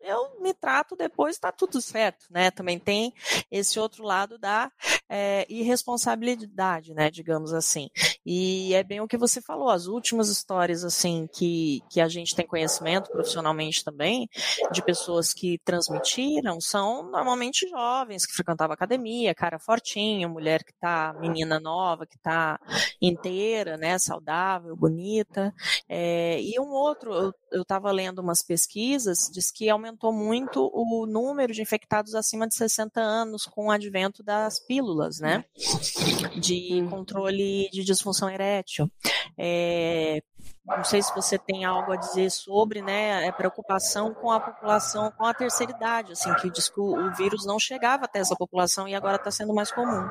eu 0.00 0.40
me 0.40 0.54
trato 0.54 0.94
depois, 0.96 1.36
está 1.36 1.50
tudo 1.50 1.80
certo, 1.80 2.26
né? 2.30 2.50
Também 2.50 2.78
tem 2.78 3.12
esse 3.50 3.78
outro 3.78 4.04
lado 4.04 4.38
da 4.38 4.70
é, 5.08 5.46
irresponsabilidade, 5.48 6.94
né? 6.94 7.10
Digamos 7.10 7.52
assim. 7.52 7.88
E 8.24 8.74
é 8.74 8.82
bem 8.82 9.00
o 9.00 9.08
que 9.08 9.16
você 9.16 9.40
falou, 9.40 9.70
as 9.70 9.86
últimas 9.86 10.28
histórias, 10.28 10.84
assim, 10.84 11.26
que, 11.32 11.80
que 11.90 12.00
a 12.00 12.08
gente 12.08 12.34
tem 12.34 12.46
conhecimento 12.46 13.10
profissionalmente 13.10 13.82
também, 13.82 14.28
de 14.70 14.82
pessoas 14.82 15.32
que 15.32 15.58
transmitiram, 15.64 16.60
são 16.60 17.10
normalmente 17.10 17.68
jovens 17.68 18.26
que 18.26 18.34
frequentavam 18.34 18.74
academia, 18.74 19.34
cara 19.34 19.58
fortinho, 19.58 20.28
mulher 20.28 20.62
que 20.62 20.72
tá, 20.74 21.14
menina 21.20 21.58
nova, 21.58 22.06
que 22.06 22.18
tá 22.18 22.60
inteira, 23.00 23.76
né? 23.76 23.98
Saudável, 23.98 24.76
bonita. 24.76 25.54
É, 25.88 26.40
e 26.40 26.57
um 26.60 26.70
outro, 26.70 27.12
eu, 27.12 27.34
eu 27.52 27.64
tava 27.64 27.90
lendo 27.90 28.20
umas 28.20 28.42
pesquisas, 28.42 29.30
diz 29.32 29.50
que 29.50 29.68
aumentou 29.68 30.12
muito 30.12 30.70
o 30.72 31.06
número 31.06 31.52
de 31.52 31.62
infectados 31.62 32.14
acima 32.14 32.46
de 32.46 32.54
60 32.54 33.00
anos 33.00 33.46
com 33.46 33.66
o 33.66 33.70
advento 33.70 34.22
das 34.22 34.58
pílulas, 34.58 35.20
né? 35.20 35.44
De 36.40 36.82
hum. 36.82 36.90
controle 36.90 37.68
de 37.70 37.84
disfunção 37.84 38.28
erétil. 38.28 38.90
É, 39.36 40.22
não 40.76 40.84
sei 40.84 41.02
se 41.02 41.14
você 41.14 41.38
tem 41.38 41.64
algo 41.64 41.92
a 41.92 41.96
dizer 41.96 42.30
sobre, 42.30 42.82
né, 42.82 43.26
é 43.26 43.32
preocupação 43.32 44.12
com 44.12 44.30
a 44.30 44.38
população 44.38 45.10
com 45.10 45.24
a 45.24 45.32
terceira 45.32 45.72
idade, 45.72 46.12
assim, 46.12 46.32
que 46.34 46.50
diz 46.50 46.68
que 46.68 46.78
o, 46.78 47.10
vírus 47.14 47.46
não 47.46 47.58
chegava 47.58 48.04
até 48.04 48.18
essa 48.18 48.36
população 48.36 48.86
e 48.86 48.94
agora 48.94 49.16
está 49.16 49.30
sendo 49.30 49.54
mais 49.54 49.72
comum. 49.72 50.06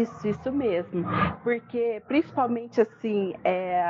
Isso, 0.00 0.28
isso 0.28 0.52
mesmo, 0.52 1.04
porque 1.42 2.02
principalmente 2.06 2.80
assim, 2.80 3.34
é, 3.44 3.84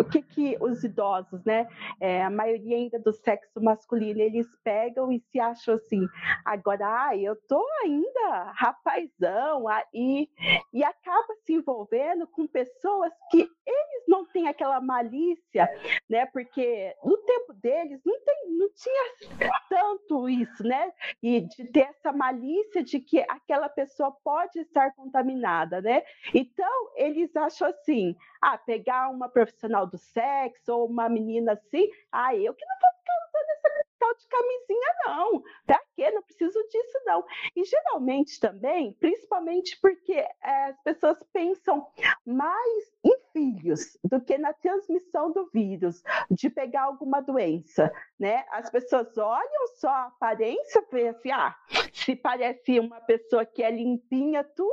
o 0.00 0.04
que 0.04 0.22
que 0.22 0.56
os 0.60 0.82
idosos, 0.84 1.44
né, 1.44 1.66
é, 2.00 2.22
a 2.22 2.30
maioria 2.30 2.76
ainda 2.76 2.98
do 2.98 3.12
sexo 3.12 3.60
masculino, 3.60 4.20
eles 4.20 4.46
pegam 4.62 5.12
e 5.12 5.20
se 5.20 5.40
acham 5.40 5.74
assim, 5.74 6.06
agora, 6.44 6.86
ah, 6.86 7.16
eu 7.16 7.36
tô 7.48 7.64
ainda 7.82 8.52
rapazão, 8.54 9.68
aí, 9.68 10.28
e 10.72 10.82
acaba 10.84 11.34
se 11.44 11.54
envolvendo 11.54 12.26
com 12.26 12.46
pessoas 12.46 13.12
que 13.30 13.48
eles 13.68 14.04
não 14.08 14.24
têm 14.24 14.48
aquela 14.48 14.80
malícia, 14.80 15.68
né? 16.08 16.26
Porque 16.26 16.96
no 17.04 17.16
tempo 17.18 17.52
deles 17.54 18.00
não, 18.04 18.18
tem, 18.20 18.50
não 18.56 18.68
tinha 18.72 19.58
tanto 19.68 20.28
isso, 20.28 20.62
né? 20.62 20.92
E 21.22 21.42
de 21.42 21.64
ter 21.66 21.88
essa 21.90 22.12
malícia 22.12 22.82
de 22.82 22.98
que 23.00 23.20
aquela 23.28 23.68
pessoa 23.68 24.10
pode 24.24 24.58
estar 24.60 24.94
contaminada, 24.94 25.80
né? 25.82 26.02
Então, 26.34 26.90
eles 26.96 27.34
acham 27.36 27.68
assim, 27.68 28.16
ah, 28.40 28.56
pegar 28.56 29.10
uma 29.10 29.28
profissional 29.28 29.86
do 29.86 29.98
sexo 29.98 30.72
ou 30.72 30.86
uma 30.86 31.08
menina 31.08 31.52
assim, 31.52 31.90
ah, 32.10 32.34
eu 32.34 32.54
que 32.54 32.64
não 32.64 32.76
vou 32.80 32.90
ficar 32.98 33.14
usando 33.28 33.50
essa 33.50 33.78
tal 33.98 34.14
de 34.14 34.26
camisinha, 34.26 34.94
não. 35.06 35.42
Pra 35.66 35.80
quê? 35.94 36.10
Não 36.10 36.22
preciso 36.22 36.58
disso, 36.68 36.98
não. 37.04 37.24
E 37.54 37.64
geralmente 37.64 38.40
também, 38.40 38.92
principalmente 38.94 39.78
porque 39.80 40.12
é, 40.14 40.64
as 40.66 40.80
pessoas 40.82 41.18
pensam 41.32 41.86
mais 42.24 42.92
em 43.04 43.18
filhos 43.32 43.98
do 44.04 44.20
que 44.20 44.36
na 44.38 44.52
transmissão 44.52 45.32
do 45.32 45.48
vírus, 45.52 46.02
de 46.30 46.50
pegar 46.50 46.82
alguma 46.82 47.20
doença, 47.20 47.92
né? 48.18 48.44
As 48.50 48.70
pessoas 48.70 49.16
olham 49.16 49.66
só 49.76 49.88
a 49.88 50.06
aparência, 50.06 50.84
assim, 51.10 51.30
ah, 51.30 51.56
se 51.92 52.16
parece 52.16 52.78
uma 52.78 53.00
pessoa 53.00 53.44
que 53.44 53.62
é 53.62 53.70
limpinha 53.70 54.44
tudo, 54.44 54.72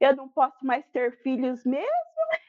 eu 0.00 0.14
não 0.16 0.28
posso 0.28 0.64
mais 0.64 0.84
ter 0.92 1.20
filhos 1.22 1.64
mesmo, 1.64 1.88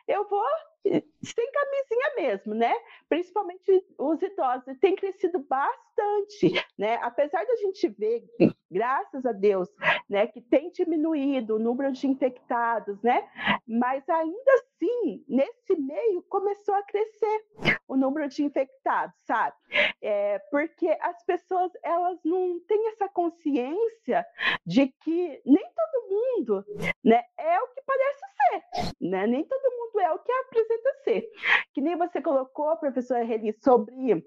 eu 0.07 0.27
vou 0.27 0.43
sem 0.83 1.51
camisinha 1.51 2.15
mesmo, 2.15 2.53
né? 2.53 2.73
Principalmente 3.07 3.85
os 3.97 4.21
idosos, 4.21 4.77
tem 4.79 4.95
crescido 4.95 5.39
bastante, 5.39 6.53
né? 6.77 6.95
Apesar 7.01 7.45
da 7.45 7.55
gente 7.57 7.87
ver, 7.89 8.23
graças 8.69 9.25
a 9.25 9.31
Deus, 9.31 9.69
né, 10.09 10.27
que 10.27 10.41
tem 10.41 10.71
diminuído 10.71 11.55
o 11.55 11.59
número 11.59 11.91
de 11.91 12.07
infectados, 12.07 13.01
né? 13.03 13.27
Mas 13.67 14.07
ainda 14.09 14.51
assim, 14.53 15.23
nesse 15.27 15.75
meio 15.75 16.23
começou 16.23 16.73
a 16.73 16.83
crescer 16.83 17.45
o 17.87 17.95
número 17.95 18.27
de 18.27 18.43
infectados, 18.43 19.15
sabe? 19.25 19.55
É, 20.01 20.39
porque 20.49 20.87
as 21.01 21.23
pessoas 21.25 21.71
elas 21.83 22.19
não 22.23 22.59
têm 22.61 22.87
essa 22.89 23.07
consciência 23.09 24.25
de 24.65 24.87
que 24.87 25.41
nem 25.45 25.63
todo 25.75 26.09
mundo, 26.09 26.65
né, 27.03 27.23
é 27.37 27.59
o 27.59 27.67
que 27.67 27.81
parece 27.85 28.25
ser, 28.51 28.91
né? 28.99 29.27
Nem 29.27 29.43
todo 29.43 29.71
mundo 29.71 29.99
é 29.99 30.11
o 30.11 30.19
que 30.19 30.31
apresenta 30.31 30.93
ser. 31.03 31.29
Que 31.73 31.81
nem 31.81 31.95
você 31.95 32.21
colocou, 32.21 32.75
professora 32.77 33.23
Reli, 33.23 33.53
sobre 33.53 34.23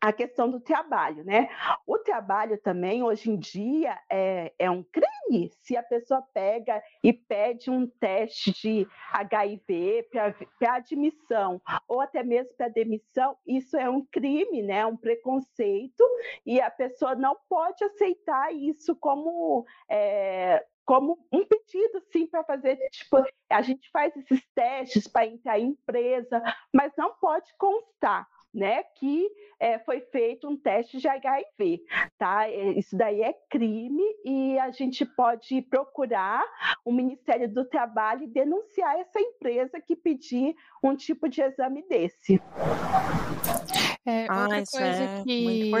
a 0.00 0.12
questão 0.12 0.50
do 0.50 0.60
trabalho, 0.60 1.24
né? 1.24 1.48
O 1.86 1.98
trabalho 1.98 2.58
também, 2.58 3.02
hoje 3.02 3.30
em 3.30 3.38
dia, 3.38 3.98
é, 4.10 4.52
é 4.58 4.70
um 4.70 4.82
crime 4.82 5.14
se 5.62 5.76
a 5.76 5.82
pessoa 5.82 6.22
pega 6.34 6.82
e 7.02 7.12
pede 7.12 7.70
um 7.70 7.86
teste 7.86 8.52
de 8.52 8.86
HIV 9.12 10.08
para 10.58 10.74
admissão 10.74 11.60
ou 11.88 12.00
até 12.00 12.22
mesmo 12.22 12.52
para 12.56 12.68
demissão, 12.68 13.36
isso 13.46 13.76
é 13.76 13.88
um 13.88 14.04
crime, 14.04 14.62
né? 14.62 14.84
Um 14.84 14.96
preconceito 14.96 16.04
e 16.44 16.60
a 16.60 16.70
pessoa 16.70 17.14
não 17.14 17.36
pode 17.48 17.82
aceitar 17.84 18.54
isso 18.54 18.94
como 18.96 19.64
é, 19.88 20.64
como 20.84 21.18
um 21.32 21.44
pedido, 21.44 22.02
sim, 22.12 22.26
para 22.26 22.44
fazer, 22.44 22.76
tipo, 22.90 23.24
a 23.50 23.62
gente 23.62 23.90
faz 23.90 24.14
esses 24.16 24.42
testes 24.54 25.08
para 25.08 25.26
entrar 25.26 25.58
em 25.58 25.68
empresa, 25.68 26.42
mas 26.72 26.92
não 26.96 27.14
pode 27.14 27.52
constar 27.56 28.26
né, 28.54 28.84
que 28.96 29.28
é, 29.58 29.80
foi 29.80 30.00
feito 30.00 30.48
um 30.48 30.56
teste 30.56 30.98
de 30.98 31.08
HIV, 31.08 31.82
tá? 32.16 32.48
É, 32.48 32.78
isso 32.78 32.96
daí 32.96 33.20
é 33.20 33.34
crime 33.50 34.04
e 34.24 34.56
a 34.60 34.70
gente 34.70 35.04
pode 35.04 35.60
procurar 35.62 36.44
o 36.84 36.92
Ministério 36.92 37.52
do 37.52 37.64
Trabalho 37.64 38.22
e 38.22 38.28
denunciar 38.28 38.96
essa 39.00 39.20
empresa 39.20 39.80
que 39.80 39.96
pedir 39.96 40.54
um 40.82 40.94
tipo 40.94 41.28
de 41.28 41.42
exame 41.42 41.82
desse. 41.88 42.40
É, 44.06 44.26
ah, 44.28 44.42
outra 44.42 44.64
coisa 44.66 44.86
é 44.86 45.22
que, 45.24 45.72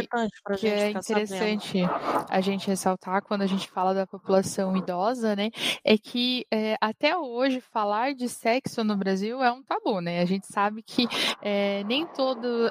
que 0.58 0.66
é 0.66 0.90
interessante 0.90 1.82
sabendo. 1.82 2.26
a 2.30 2.40
gente 2.40 2.66
ressaltar 2.68 3.22
quando 3.22 3.42
a 3.42 3.46
gente 3.46 3.68
fala 3.68 3.92
da 3.92 4.06
população 4.06 4.74
idosa, 4.74 5.36
né, 5.36 5.50
é 5.84 5.98
que 5.98 6.46
é, 6.50 6.74
até 6.80 7.18
hoje 7.18 7.60
falar 7.60 8.14
de 8.14 8.26
sexo 8.26 8.82
no 8.82 8.96
Brasil 8.96 9.42
é 9.42 9.52
um 9.52 9.62
tabu, 9.62 10.00
né? 10.00 10.20
A 10.20 10.24
gente 10.24 10.46
sabe 10.46 10.82
que 10.82 11.06
é, 11.42 11.84
nem 11.84 12.06
todo, 12.06 12.70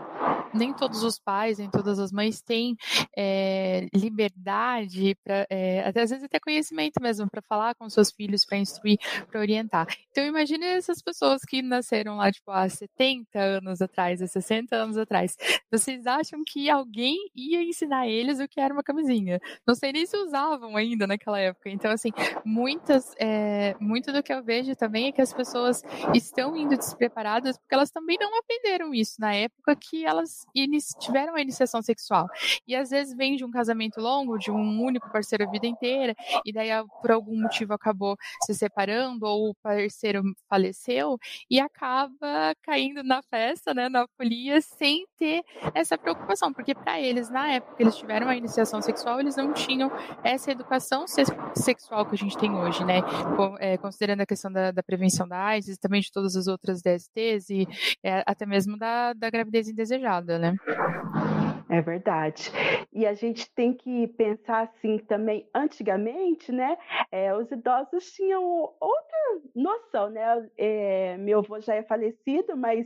nem 0.55 0.73
todos 0.73 1.03
os 1.03 1.19
pais, 1.19 1.59
nem 1.59 1.69
todas 1.69 1.99
as 1.99 2.11
mães 2.11 2.41
têm 2.41 2.75
é, 3.15 3.87
liberdade 3.93 5.15
para, 5.23 5.43
até 5.87 6.01
às 6.01 6.09
vezes 6.09 6.23
até 6.23 6.39
conhecimento 6.39 6.99
mesmo 6.99 7.29
para 7.29 7.43
falar 7.43 7.75
com 7.75 7.87
seus 7.89 8.11
filhos, 8.11 8.43
para 8.43 8.57
instruir, 8.57 8.97
para 9.29 9.39
orientar. 9.39 9.85
Então 10.09 10.25
imagine 10.25 10.65
essas 10.65 10.99
pessoas 10.99 11.43
que 11.43 11.61
nasceram 11.61 12.17
lá 12.17 12.31
tipo 12.31 12.49
há 12.49 12.67
70 12.67 13.39
anos 13.39 13.81
atrás, 13.83 14.19
há 14.19 14.27
60 14.27 14.75
anos 14.75 14.97
atrás 14.97 15.37
vocês 15.71 16.05
acham 16.05 16.41
que 16.45 16.69
alguém 16.69 17.17
ia 17.35 17.63
ensinar 17.63 18.07
eles 18.07 18.39
o 18.39 18.47
que 18.47 18.59
era 18.59 18.73
uma 18.73 18.83
camisinha? 18.83 19.39
Não 19.67 19.75
sei 19.75 19.91
nem 19.91 20.05
se 20.05 20.17
usavam 20.17 20.75
ainda 20.75 21.07
naquela 21.07 21.39
época. 21.39 21.69
Então, 21.69 21.91
assim, 21.91 22.09
muitas, 22.45 23.13
é, 23.19 23.75
muito 23.79 24.11
do 24.11 24.21
que 24.23 24.33
eu 24.33 24.43
vejo 24.43 24.75
também 24.75 25.07
é 25.07 25.11
que 25.11 25.21
as 25.21 25.33
pessoas 25.33 25.81
estão 26.13 26.55
indo 26.55 26.77
despreparadas 26.77 27.57
porque 27.57 27.73
elas 27.75 27.89
também 27.91 28.17
não 28.19 28.37
aprenderam 28.37 28.93
isso 28.93 29.15
na 29.19 29.33
época 29.33 29.75
que 29.75 30.05
elas 30.05 30.45
tiveram 30.99 31.35
a 31.35 31.41
iniciação 31.41 31.81
sexual. 31.81 32.27
E 32.67 32.75
às 32.75 32.89
vezes 32.89 33.15
vem 33.15 33.35
de 33.35 33.45
um 33.45 33.51
casamento 33.51 33.99
longo, 33.99 34.37
de 34.37 34.51
um 34.51 34.81
único 34.81 35.11
parceiro 35.11 35.43
a 35.45 35.51
vida 35.51 35.67
inteira, 35.67 36.15
e 36.45 36.51
daí 36.51 36.69
por 37.01 37.11
algum 37.11 37.41
motivo 37.41 37.73
acabou 37.73 38.15
se 38.45 38.53
separando 38.53 39.25
ou 39.25 39.49
o 39.49 39.55
parceiro 39.55 40.23
faleceu 40.49 41.17
e 41.49 41.59
acaba 41.59 42.53
caindo 42.61 43.03
na 43.03 43.21
festa, 43.23 43.73
né, 43.73 43.89
na 43.89 44.05
folia, 44.17 44.61
sem 44.61 45.05
ter 45.17 45.32
ter 45.33 45.43
essa 45.73 45.97
preocupação, 45.97 46.53
porque 46.53 46.75
para 46.75 46.99
eles, 46.99 47.29
na 47.29 47.47
época 47.53 47.75
que 47.75 47.83
eles 47.83 47.95
tiveram 47.95 48.27
a 48.27 48.35
iniciação 48.35 48.81
sexual, 48.81 49.19
eles 49.19 49.35
não 49.35 49.53
tinham 49.53 49.91
essa 50.23 50.51
educação 50.51 51.05
sexual 51.55 52.05
que 52.05 52.15
a 52.15 52.17
gente 52.17 52.37
tem 52.37 52.53
hoje, 52.53 52.83
né? 52.85 52.99
É, 53.59 53.77
considerando 53.77 54.21
a 54.21 54.25
questão 54.25 54.51
da, 54.51 54.71
da, 54.71 54.83
prevenção 54.83 55.27
da 55.27 55.37
AIDS 55.37 55.69
e 55.69 55.79
também 55.79 56.01
de 56.01 56.11
todas 56.11 56.35
as 56.35 56.47
outras 56.47 56.81
DSTs 56.81 57.49
e 57.49 57.67
é, 58.03 58.23
até 58.25 58.45
mesmo 58.45 58.77
da, 58.77 59.13
da 59.13 59.29
gravidez 59.29 59.67
indesejada, 59.67 60.37
né? 60.37 60.55
É 61.69 61.81
verdade. 61.81 62.51
E 62.91 63.05
a 63.05 63.15
gente 63.15 63.49
tem 63.55 63.73
que 63.73 64.07
pensar 64.09 64.63
assim 64.63 64.99
também, 64.99 65.49
antigamente, 65.55 66.51
né? 66.51 66.77
É, 67.11 67.33
os 67.33 67.49
idosos 67.51 68.11
tinham 68.11 68.43
outra 68.79 69.41
noção, 69.55 70.09
né? 70.11 70.49
É, 70.55 71.17
meu 71.17 71.39
avô 71.39 71.59
já 71.59 71.73
é 71.73 71.81
falecido, 71.81 72.55
mas 72.55 72.85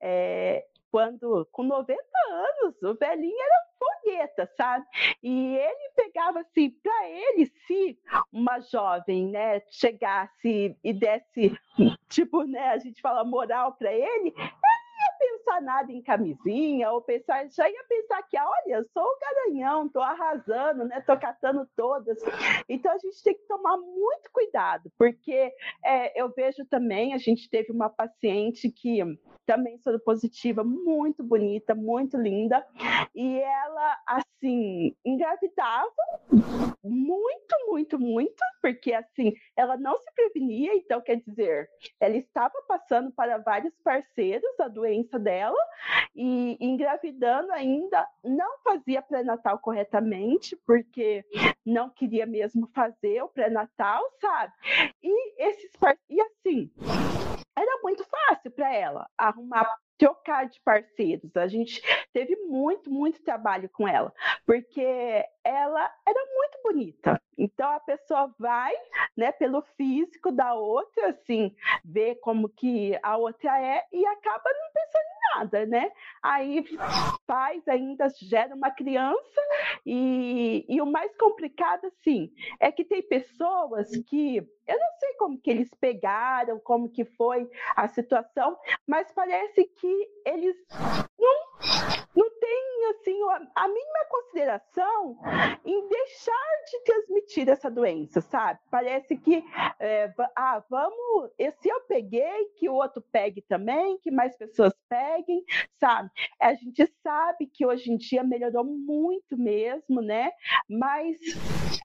é, 0.00 0.64
quando 0.92 1.48
com 1.50 1.62
90 1.62 1.98
anos, 2.30 2.82
o 2.82 2.94
velhinho 2.94 3.34
era 3.40 3.62
fogueta, 3.78 4.50
sabe? 4.54 4.86
E 5.22 5.56
ele 5.56 5.90
pegava 5.96 6.40
assim, 6.40 6.68
para 6.82 7.08
ele, 7.08 7.50
se 7.66 7.98
uma 8.30 8.60
jovem, 8.60 9.28
né, 9.28 9.62
chegasse 9.70 10.76
e 10.84 10.92
desse, 10.92 11.58
tipo, 12.10 12.42
né, 12.42 12.68
a 12.68 12.78
gente 12.78 13.00
fala 13.00 13.24
moral 13.24 13.72
para 13.72 13.90
ele, 13.90 14.34
pensar 15.52 15.60
nada 15.60 15.92
em 15.92 16.02
camisinha, 16.02 16.90
ou 16.90 17.02
pensar, 17.02 17.46
já 17.50 17.68
ia 17.68 17.84
pensar 17.88 18.22
que, 18.22 18.38
olha, 18.38 18.78
eu 18.78 18.84
sou 18.92 19.02
o 19.02 19.18
garanhão, 19.18 19.88
tô 19.88 20.00
arrasando, 20.00 20.84
né? 20.84 21.00
Tô 21.02 21.18
catando 21.18 21.68
todas. 21.76 22.18
Então 22.68 22.92
a 22.92 22.98
gente 22.98 23.22
tem 23.22 23.34
que 23.34 23.46
tomar 23.46 23.76
muito 23.76 24.30
cuidado, 24.32 24.90
porque 24.96 25.52
é, 25.84 26.20
eu 26.20 26.30
vejo 26.30 26.64
também, 26.66 27.12
a 27.12 27.18
gente 27.18 27.50
teve 27.50 27.72
uma 27.72 27.90
paciente 27.90 28.70
que 28.70 29.00
também 29.44 29.78
soro 29.78 29.98
positiva, 30.00 30.62
muito 30.62 31.22
bonita, 31.22 31.74
muito 31.74 32.16
linda, 32.16 32.64
e 33.14 33.40
ela, 33.40 33.98
assim, 34.06 34.94
engravidava 35.04 35.90
muito, 36.84 37.54
muito, 37.66 37.98
muito, 37.98 38.42
porque, 38.60 38.92
assim, 38.92 39.32
ela 39.56 39.76
não 39.76 39.98
se 39.98 40.12
prevenia, 40.14 40.74
então, 40.74 41.00
quer 41.00 41.16
dizer, 41.16 41.68
ela 42.00 42.16
estava 42.16 42.54
passando 42.66 43.12
para 43.12 43.38
vários 43.38 43.74
parceiros 43.82 44.58
a 44.60 44.68
doença 44.68 45.18
dela, 45.18 45.41
e 46.14 46.56
engravidando 46.60 47.50
ainda 47.52 48.06
não 48.22 48.58
fazia 48.62 49.02
pré-natal 49.02 49.58
corretamente, 49.58 50.56
porque 50.66 51.24
não 51.64 51.88
queria 51.88 52.26
mesmo 52.26 52.68
fazer 52.74 53.22
o 53.22 53.28
pré-natal, 53.28 54.02
sabe? 54.20 54.52
E 55.02 55.42
esses 55.42 55.70
e 56.08 56.20
assim, 56.20 56.70
era 57.56 57.80
muito 57.82 58.04
fácil 58.04 58.50
para 58.50 58.74
ela 58.74 59.08
arrumar 59.16 59.66
trocar 60.02 60.48
de 60.48 60.60
parceiros. 60.62 61.36
A 61.36 61.46
gente 61.46 61.80
teve 62.12 62.34
muito, 62.34 62.90
muito 62.90 63.22
trabalho 63.22 63.68
com 63.68 63.86
ela, 63.86 64.12
porque 64.44 65.24
ela 65.44 65.94
era 66.06 66.26
muito 66.34 66.58
bonita. 66.64 67.22
Então 67.38 67.70
a 67.70 67.78
pessoa 67.78 68.34
vai, 68.38 68.72
né, 69.16 69.30
pelo 69.30 69.62
físico 69.76 70.32
da 70.32 70.54
outra, 70.54 71.10
assim, 71.10 71.54
ver 71.84 72.16
como 72.16 72.48
que 72.48 72.98
a 73.00 73.16
outra 73.16 73.60
é 73.60 73.84
e 73.92 74.04
acaba 74.04 74.50
não 74.50 74.72
pensando 74.72 75.21
nada, 75.36 75.66
né? 75.66 75.90
Aí 76.22 76.64
faz 77.26 77.66
ainda 77.68 78.08
gera 78.20 78.54
uma 78.54 78.70
criança 78.70 79.40
e, 79.86 80.64
e 80.68 80.80
o 80.80 80.86
mais 80.86 81.16
complicado, 81.16 81.86
assim, 81.86 82.32
é 82.60 82.70
que 82.70 82.84
tem 82.84 83.02
pessoas 83.02 83.90
que 84.08 84.36
eu 84.66 84.78
não 84.78 84.92
sei 84.98 85.14
como 85.14 85.40
que 85.40 85.50
eles 85.50 85.70
pegaram, 85.80 86.60
como 86.60 86.88
que 86.88 87.04
foi 87.04 87.48
a 87.76 87.88
situação, 87.88 88.56
mas 88.86 89.10
parece 89.12 89.64
que 89.64 90.08
eles 90.24 90.56
não, 91.18 91.46
têm 92.52 92.90
assim 92.90 93.22
a, 93.30 93.64
a 93.64 93.68
mínima 93.68 94.04
consideração 94.08 95.18
em 95.64 95.88
deixar 95.88 96.48
de 96.70 96.84
transmitir 96.84 97.48
essa 97.48 97.70
doença, 97.70 98.20
sabe? 98.20 98.60
Parece 98.70 99.16
que 99.16 99.42
é, 99.78 100.12
ah, 100.36 100.62
vamos, 100.68 101.30
se 101.60 101.68
eu 101.68 101.80
peguei, 101.82 102.46
que 102.56 102.68
o 102.68 102.74
outro 102.74 103.02
pegue 103.12 103.42
também, 103.42 103.98
que 103.98 104.10
mais 104.10 104.36
pessoas 104.36 104.72
peguem, 104.88 105.44
sabe? 105.78 106.10
A 106.40 106.54
gente 106.54 106.86
sabe 107.02 107.46
que 107.46 107.66
hoje 107.66 107.90
em 107.90 107.96
dia 107.96 108.22
melhorou 108.22 108.64
muito 108.64 109.36
mesmo, 109.36 110.00
né? 110.00 110.30
Mas 110.68 111.18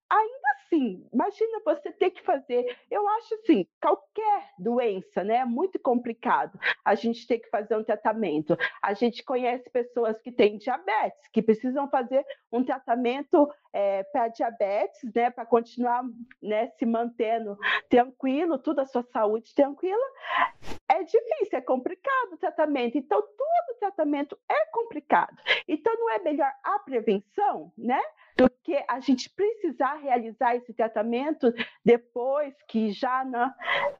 ainda 0.10 0.48
assim, 0.56 1.08
imagina 1.12 1.62
você 1.66 1.92
ter 1.92 2.12
que 2.12 2.22
fazer. 2.24 2.78
Eu 2.90 3.08
acho 3.08 3.36
assim, 3.36 3.66
qualquer 3.82 4.52
doença, 4.58 5.24
né? 5.24 5.38
É 5.38 5.46
muito 5.46 5.80
complicado 5.80 6.60
a 6.84 6.96
gente 6.96 7.26
ter 7.28 7.40
que 7.40 7.50
fazer 7.50 7.76
um 7.76 7.84
tratamento. 7.84 8.58
A 8.82 8.94
gente 8.94 9.24
conhece 9.24 9.70
pessoas 9.70 10.20
que 10.22 10.32
têm 10.32 10.58
diabetes, 10.58 11.28
que 11.32 11.42
precisam 11.42 11.90
fazer 11.90 12.26
um 12.52 12.64
tratamento 12.64 13.50
é, 13.74 14.04
para 14.04 14.30
diabetes, 14.30 15.14
né? 15.14 15.30
Para 15.30 15.46
continuar 15.46 16.04
né, 16.42 16.70
se 16.78 16.86
mantendo 16.86 17.58
tranquilo, 17.90 18.58
toda 18.58 18.84
a 18.84 18.86
sua 18.86 19.04
saúde 19.04 19.54
tranquila. 19.54 20.06
É 20.90 21.04
difícil, 21.04 21.58
é 21.58 21.62
complicado 21.62 22.34
o 22.34 22.38
tratamento. 22.38 22.98
Então, 22.98 23.22
todo 23.22 23.80
tratamento 23.80 24.38
é 24.50 24.66
complicado. 24.68 25.38
Então, 25.68 25.94
não 25.96 26.10
é 26.12 26.20
melhor 26.20 26.52
a 26.64 26.80
prevenção, 26.80 27.72
né? 27.78 28.02
do 28.38 28.48
que 28.64 28.76
a 28.88 29.00
gente 29.00 29.30
precisar 29.32 29.96
realizar 29.96 30.56
esse 30.56 30.72
tratamento 30.72 31.52
depois 31.84 32.54
que 32.68 32.92
já 32.92 33.26
não. 33.26 33.52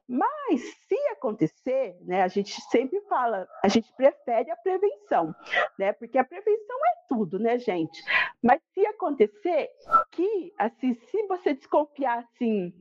Mas 0.08 0.62
se 0.86 0.96
acontecer, 1.08 1.96
né, 2.02 2.22
a 2.22 2.28
gente 2.28 2.52
sempre 2.70 3.00
fala, 3.08 3.48
a 3.62 3.68
gente 3.68 3.92
prefere 3.94 4.50
a 4.50 4.56
prevenção, 4.56 5.34
né? 5.76 5.92
Porque 5.92 6.16
a 6.16 6.24
prevenção 6.24 6.76
é 6.76 7.08
tudo, 7.08 7.38
né, 7.38 7.58
gente? 7.58 8.00
Mas 8.40 8.62
se 8.72 8.86
acontecer 8.86 9.68
que, 10.12 10.54
assim, 10.56 10.94
se 10.94 11.26
você 11.26 11.54
desconfiar 11.54 12.20
assim, 12.20 12.72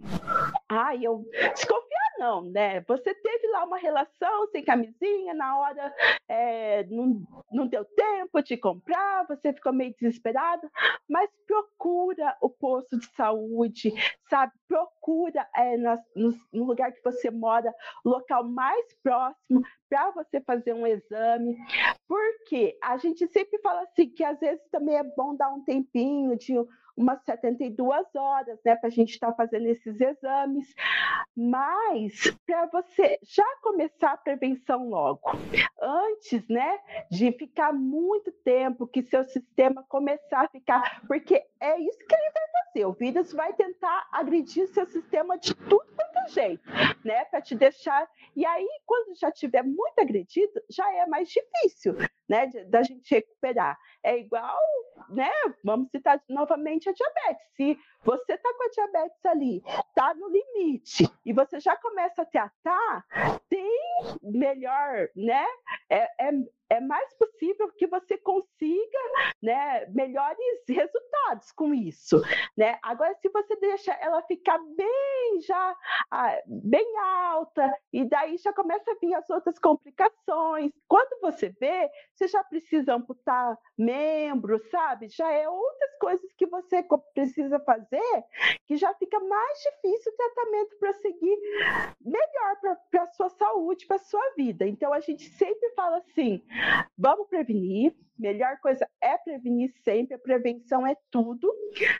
ah, 0.70 0.96
eu 0.96 1.26
desconfiar 1.56 2.07
não, 2.18 2.42
né? 2.42 2.82
Você 2.82 3.14
teve 3.14 3.48
lá 3.48 3.64
uma 3.64 3.78
relação 3.78 4.48
sem 4.52 4.64
camisinha, 4.64 5.34
na 5.34 5.58
hora 5.58 5.94
é, 6.28 6.84
não, 6.86 7.22
não 7.52 7.68
deu 7.68 7.86
tempo 7.86 8.42
de 8.42 8.58
comprar, 8.58 9.26
você 9.28 9.54
ficou 9.54 9.74
meio 9.74 9.94
desesperado, 9.94 10.70
mas 11.10 11.30
procura 11.46 12.36
o 12.42 12.50
posto 12.50 12.98
de 12.98 13.06
saúde, 13.16 13.94
sabe? 14.30 14.54
Procura 14.68 15.48
é, 15.56 15.78
no, 15.78 16.34
no 16.52 16.66
lugar 16.66 16.92
que 16.92 17.04
você 17.04 17.30
mora, 17.30 17.74
o 18.04 18.10
local 18.10 18.44
mais 18.44 18.94
próximo 19.02 19.62
para 19.90 20.12
você 20.12 20.42
fazer 20.42 20.74
um 20.74 20.86
exame, 20.86 21.58
porque 22.08 22.78
a 22.84 22.98
gente 22.98 23.28
sempre 23.28 23.60
fala 23.60 23.82
assim 23.84 24.10
que 24.10 24.24
às 24.24 24.40
vezes 24.40 24.64
também 24.70 24.98
é 24.98 25.04
bom 25.04 25.36
dar 25.36 25.50
um 25.50 25.64
tempinho 25.64 26.36
de 26.38 26.54
umas 26.98 27.24
72 27.24 28.08
horas, 28.16 28.60
né, 28.66 28.76
para 28.76 28.88
a 28.88 28.92
gente 28.92 29.12
estar 29.12 29.28
tá 29.28 29.34
fazendo 29.34 29.68
esses 29.68 30.02
exames, 30.02 30.74
mas 31.36 32.36
para 32.46 32.66
você 32.66 33.20
já 33.22 33.46
começar 33.62 34.14
a 34.14 34.18
prevenção 34.18 34.90
logo, 34.90 35.22
antes, 35.80 36.48
né, 36.50 36.80
de 37.12 37.32
ficar 37.34 37.72
muito 37.72 38.32
tempo, 38.44 38.88
que 38.88 39.04
seu 39.04 39.24
sistema 39.26 39.86
começar 39.88 40.46
a 40.46 40.50
ficar, 40.50 41.02
porque 41.08 41.44
é 41.60 41.80
isso 41.80 42.00
que 42.00 42.16
ele 42.16 42.32
vai 42.32 42.64
fazer, 42.64 42.86
o 42.86 42.94
vírus 42.94 43.32
vai 43.32 43.54
tentar 43.54 44.08
agredir 44.12 44.68
seu 44.70 44.88
sistema 44.88 45.38
de 45.38 45.54
tudo 45.54 45.86
quanto 45.96 46.17
jeito, 46.28 46.63
né, 47.04 47.26
para 47.26 47.42
te 47.42 47.56
deixar, 47.56 48.08
e 48.36 48.46
aí 48.46 48.68
quando 48.86 49.16
já 49.16 49.32
tiver 49.32 49.63
muito 49.63 50.00
agredido, 50.00 50.62
já 50.70 50.90
é 50.94 51.06
mais 51.06 51.30
difícil, 51.30 51.96
né, 52.30 52.48
da 52.68 52.84
gente 52.84 53.13
recuperar. 53.13 53.78
É 54.04 54.18
igual, 54.18 54.58
né, 55.10 55.32
vamos 55.63 55.90
citar 55.90 56.22
novamente 56.30 56.90
a 56.90 56.94
diabetes. 56.94 57.48
Se 57.56 57.78
você 58.04 58.34
está 58.34 58.54
com 58.54 58.63
a 58.63 58.70
diabetes 58.70 59.26
ali, 59.26 59.63
está 59.66 60.13
no 60.13 60.30
limite, 60.30 61.10
e 61.26 61.34
você 61.34 61.60
já 61.60 61.76
começa 61.78 62.22
a 62.22 62.26
tratar, 62.26 63.06
tem 63.50 63.82
melhor, 64.22 65.10
né? 65.16 65.46
É, 65.90 66.28
é, 66.28 66.32
é 66.70 66.80
mais 66.80 67.14
possível 67.16 67.72
que 67.78 67.88
você 67.88 68.18
consiga 68.18 69.00
né, 69.42 69.86
melhores 69.88 70.64
resultados 70.68 71.52
com 71.52 71.74
isso. 71.74 72.22
Né? 72.58 72.78
Agora, 72.84 73.16
se 73.16 73.30
você 73.30 73.56
deixa 73.58 73.92
ela 73.94 74.22
ficar 74.24 74.58
bem 74.76 75.42
já 75.42 75.76
ah, 76.12 76.42
bem 76.46 76.86
alta, 77.00 77.74
e 77.92 78.06
daí 78.06 78.38
já 78.38 78.54
começa 78.54 78.92
a 78.92 78.96
vir 78.96 79.14
as 79.14 79.30
outras 79.30 79.60
complicações. 79.60 80.72
Quando 80.88 81.20
você 81.22 81.50
vê, 81.60 81.90
você 82.14 82.28
já 82.28 82.44
precisa 82.44 82.96
amputar 82.96 83.58
membro, 83.78 84.60
sabe? 84.70 85.10
Já 85.10 85.32
é 85.32 85.48
outras 85.48 85.98
coisas 86.00 86.34
que 86.34 86.46
você 86.46 86.84
precisa 87.14 87.60
fazer 87.60 88.24
que 88.66 88.78
já 88.78 88.94
fica 88.96 89.20
mais 89.20 89.60
difícil 89.60 90.12
o 90.12 90.16
tratamento 90.16 90.80
prosseguir 90.80 91.38
melhor 92.02 92.78
para 92.90 93.04
a 93.04 93.08
sua 93.08 93.30
saúde, 93.30 93.86
para 93.86 93.98
a 93.98 94.00
sua 94.00 94.34
vida. 94.36 94.66
Então, 94.68 94.94
a 94.94 95.00
gente 95.00 95.30
sempre 95.30 95.70
fala 95.72 95.98
assim: 95.98 96.44
vamos 96.98 97.28
prevenir, 97.30 97.93
melhor 98.18 98.58
coisa 98.60 98.88
é 99.02 99.18
prevenir 99.18 99.72
sempre, 99.84 100.16
a 100.16 100.20
prevenção 100.20 100.86
é 100.86 100.96
tudo, 101.12 101.52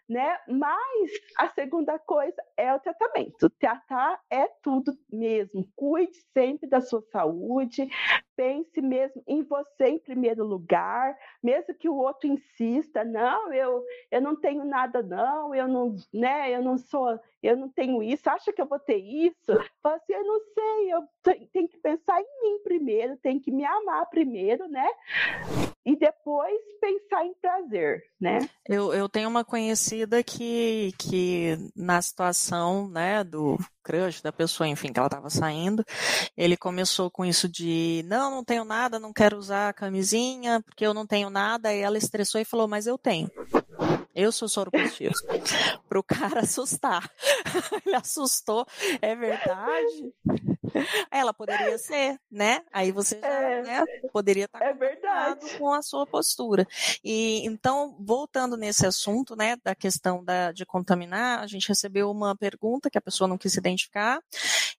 né? 0.08 0.38
Mas 0.48 1.12
a 1.38 1.48
segunda 1.50 1.98
coisa 2.00 2.42
é 2.56 2.74
o 2.74 2.80
tratamento. 2.80 3.50
Tratar 3.52 4.20
é 4.30 4.48
tudo 4.62 4.98
mesmo. 5.12 5.68
Cuide 5.76 6.18
sempre 6.34 6.68
da 6.68 6.82
sua 6.82 7.02
saúde, 7.12 7.90
pense 8.38 8.80
mesmo 8.80 9.24
em 9.28 9.42
você 9.42 9.88
em 9.88 10.00
primeiro 10.00 10.46
lugar, 10.46 11.18
mesmo 11.42 11.74
que 11.74 11.90
o 11.90 11.96
outro 11.96 12.28
insista, 12.28 13.04
não, 13.04 13.52
eu, 13.52 13.84
eu 14.12 14.22
não 14.22 14.36
tenho 14.36 14.64
nada 14.64 15.02
não, 15.02 15.56
eu 15.56 15.68
não, 15.68 15.96
né, 16.14 16.52
eu 16.56 16.62
não 16.62 16.78
sou, 16.78 17.20
eu 17.42 17.58
não 17.58 17.68
tenho 17.68 18.04
isso, 18.04 18.30
acha 18.30 18.54
que 18.54 18.62
eu 18.62 18.68
vou 18.68 18.80
ter 18.80 18.98
isso? 18.98 19.52
Fala 19.82 19.96
assim, 19.96 20.14
eu 20.14 20.24
não 20.24 20.40
sei, 20.54 20.94
eu 20.94 21.48
tenho 21.52 21.68
que 21.68 21.78
pensar 21.80 22.22
em 22.22 22.42
mim 22.44 22.64
primeiro, 22.64 23.18
tenho 23.18 23.42
que 23.42 23.52
me 23.52 23.66
amar 23.66 24.08
primeiro, 24.10 24.68
né? 24.68 24.88
E 25.88 25.96
depois 25.96 26.54
pensar 26.82 27.26
em 27.26 27.34
prazer, 27.36 28.04
né? 28.20 28.40
Eu, 28.68 28.94
eu 28.94 29.08
tenho 29.08 29.30
uma 29.30 29.46
conhecida 29.46 30.22
que, 30.22 30.94
que 30.98 31.58
na 31.74 32.02
situação, 32.02 32.90
né, 32.90 33.24
do 33.24 33.58
crush 33.82 34.22
da 34.22 34.34
pessoa, 34.34 34.68
enfim, 34.68 34.92
que 34.92 35.00
ela 35.00 35.08
estava 35.08 35.30
saindo, 35.30 35.86
ele 36.36 36.58
começou 36.58 37.10
com 37.10 37.24
isso 37.24 37.48
de, 37.48 38.04
não, 38.06 38.30
não 38.30 38.44
tenho 38.44 38.66
nada, 38.66 39.00
não 39.00 39.14
quero 39.14 39.38
usar 39.38 39.74
camisinha, 39.76 40.62
porque 40.62 40.86
eu 40.86 40.94
não 40.94 41.08
tenho 41.08 41.30
nada, 41.30 41.74
e 41.74 41.80
ela 41.80 41.98
estressou 41.98 42.42
e 42.42 42.44
falou, 42.44 42.68
mas 42.68 42.86
eu 42.86 42.98
tenho. 42.98 43.32
Eu 44.14 44.32
sou 44.34 44.50
soro 44.50 44.72
positivo. 44.72 45.14
Para 45.88 46.00
o 46.00 46.04
cara 46.04 46.42
assustar. 46.42 47.08
Ele 47.86 47.96
assustou. 47.96 48.66
É 49.00 49.16
verdade? 49.16 50.12
Ela 51.12 51.34
poderia 51.34 51.78
ser, 51.78 52.20
né? 52.32 52.62
Aí 52.72 52.92
você 52.92 53.20
já 53.20 53.28
é, 53.28 53.62
né, 53.62 53.86
poderia 54.12 54.46
estar 54.46 54.62
é 54.64 54.74
verdade. 54.74 55.58
com 55.58 55.74
a 55.74 55.82
sua 55.82 56.06
postura. 56.06 56.68
E 57.04 57.46
então, 57.46 57.96
voltando 58.00 58.58
nesse 58.58 58.86
assunto, 58.86 59.36
né, 59.36 59.58
da 59.64 59.76
questão 59.76 60.24
da, 60.24 60.52
de 60.52 60.66
contaminar, 60.66 61.40
a 61.40 61.48
gente 61.48 61.68
recebeu 61.68 62.10
uma 62.10 62.36
pergunta 62.36 62.90
que 62.90 62.98
a 62.98 63.02
pessoa 63.02 63.28
não 63.28 63.38
quis 63.38 63.54
se 63.54 63.60
identificar. 63.60 64.22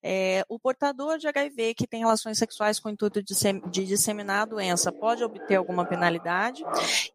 É, 0.01 0.45
o 0.47 0.57
portador 0.57 1.17
de 1.17 1.27
HIV 1.27 1.73
que 1.73 1.87
tem 1.87 1.99
relações 1.99 2.37
sexuais 2.37 2.79
com 2.79 2.87
o 2.87 2.91
intuito 2.91 3.21
de, 3.21 3.33
de 3.69 3.85
disseminar 3.85 4.43
a 4.43 4.45
doença 4.45 4.91
pode 4.91 5.23
obter 5.23 5.55
alguma 5.55 5.85
penalidade? 5.85 6.63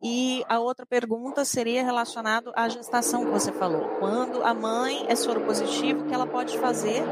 E 0.02 0.44
a 0.48 0.58
outra 0.58 0.84
pergunta 0.84 1.44
seria 1.44 1.82
relacionado 1.82 2.52
à 2.54 2.68
gestação 2.68 3.24
que 3.24 3.30
você 3.30 3.52
falou. 3.52 3.88
Quando 3.98 4.42
a 4.42 4.52
mãe 4.52 5.06
é 5.08 5.16
soro 5.16 5.40
positivo, 5.42 6.02
o 6.02 6.06
que 6.06 6.14
ela 6.14 6.26
pode 6.26 6.58
fazer 6.58 7.02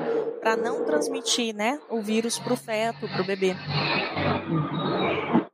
para 0.43 0.57
não 0.57 0.85
transmitir, 0.85 1.55
né, 1.55 1.81
o 1.89 2.03
vírus 2.03 2.37
para 2.37 2.53
o 2.53 2.57
feto, 2.57 3.09
para 3.09 3.23
o 3.23 3.25
bebê? 3.25 3.55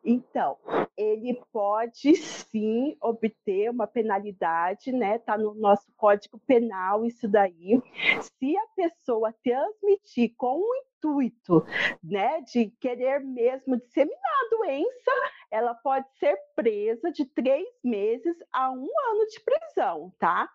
Então, 0.02 0.56
ele 0.98 1.40
pode 1.52 2.16
sim 2.16 2.96
obter 3.00 3.70
uma 3.70 3.86
penalidade, 3.86 4.90
né? 4.90 5.20
Tá 5.20 5.38
no 5.38 5.54
nosso 5.54 5.86
Código 5.96 6.40
Penal 6.40 7.06
isso 7.06 7.28
daí. 7.28 7.80
Se 8.20 8.56
a 8.56 8.66
pessoa 8.74 9.32
transmitir 9.44 10.34
com 10.36 10.60
o 10.60 10.74
intuito, 10.98 11.64
né, 12.02 12.40
de 12.52 12.72
querer 12.80 13.20
mesmo 13.20 13.76
disseminar 13.76 14.18
a 14.18 14.56
doença, 14.56 15.10
ela 15.50 15.72
pode 15.72 16.06
ser 16.18 16.36
presa 16.56 17.12
de 17.12 17.24
três 17.24 17.68
meses 17.84 18.36
a 18.52 18.70
um 18.72 18.88
ano 19.10 19.26
de 19.30 19.40
prisão, 19.40 20.12
tá? 20.18 20.48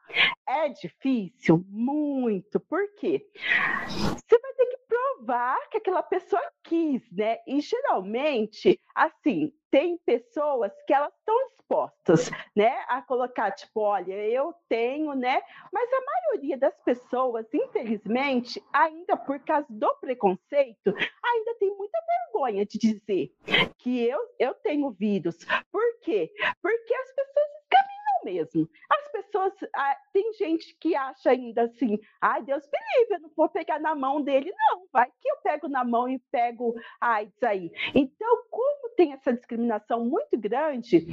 É 0.46 0.68
difícil? 0.68 1.64
Muito. 1.70 2.60
Por 2.60 2.94
quê? 2.96 3.26
Você 3.88 4.40
vai 4.40 4.54
ter 4.54 4.66
que 4.66 4.83
provar 4.94 5.58
que 5.70 5.78
aquela 5.78 6.04
pessoa 6.04 6.42
quis, 6.64 7.02
né? 7.12 7.40
E 7.48 7.60
geralmente, 7.62 8.80
assim, 8.94 9.52
tem 9.72 9.98
pessoas 10.06 10.72
que 10.86 10.94
elas 10.94 11.12
estão 11.16 11.36
dispostas, 11.48 12.30
né, 12.56 12.84
a 12.88 13.02
colocar 13.02 13.50
tipo, 13.52 13.80
olha, 13.80 14.14
eu 14.14 14.54
tenho, 14.70 15.16
né? 15.16 15.42
Mas 15.72 15.90
a 15.92 16.06
maioria 16.06 16.58
das 16.58 16.76
pessoas, 16.84 17.48
infelizmente, 17.52 18.64
ainda 18.72 19.18
por 19.18 19.40
causa 19.40 19.66
do 19.70 19.96
preconceito, 19.96 20.94
ainda 21.24 21.56
tem 21.60 21.76
muita 21.76 21.98
vergonha 22.32 22.66
de 22.66 22.78
dizer 22.78 23.32
que 23.80 24.08
eu 24.08 24.20
eu 24.38 24.54
tenho 24.56 24.92
vírus. 24.92 25.38
Por 25.72 26.00
quê? 26.02 26.32
Porque 26.62 26.94
as 26.94 27.16
pessoas 27.16 27.54
mesmo. 28.24 28.70
As 28.90 29.12
pessoas, 29.12 29.54
ah, 29.76 29.98
tem 30.12 30.34
gente 30.34 30.76
que 30.80 30.96
acha 30.96 31.32
ainda 31.32 31.64
assim, 31.64 32.00
ai, 32.22 32.44
Deus 32.44 32.64
me 32.66 33.00
livre, 33.00 33.16
eu 33.16 33.20
não 33.22 33.32
vou 33.36 33.50
pegar 33.50 33.80
na 33.80 33.96
mão 33.96 34.22
dele, 34.22 34.52
não, 34.70 34.86
vai 34.92 35.10
que 35.22 35.30
eu 35.30 35.38
pego 35.44 35.68
na 35.68 35.84
mão 35.84 36.08
e 36.10 36.20
pego 36.32 36.74
AIDS 37.00 37.44
aí. 37.44 37.72
Então, 37.94 38.44
como 38.50 38.96
tem 38.96 39.14
essa 39.14 39.34
discriminação 39.34 40.06
muito 40.06 40.38
grande, 40.38 41.06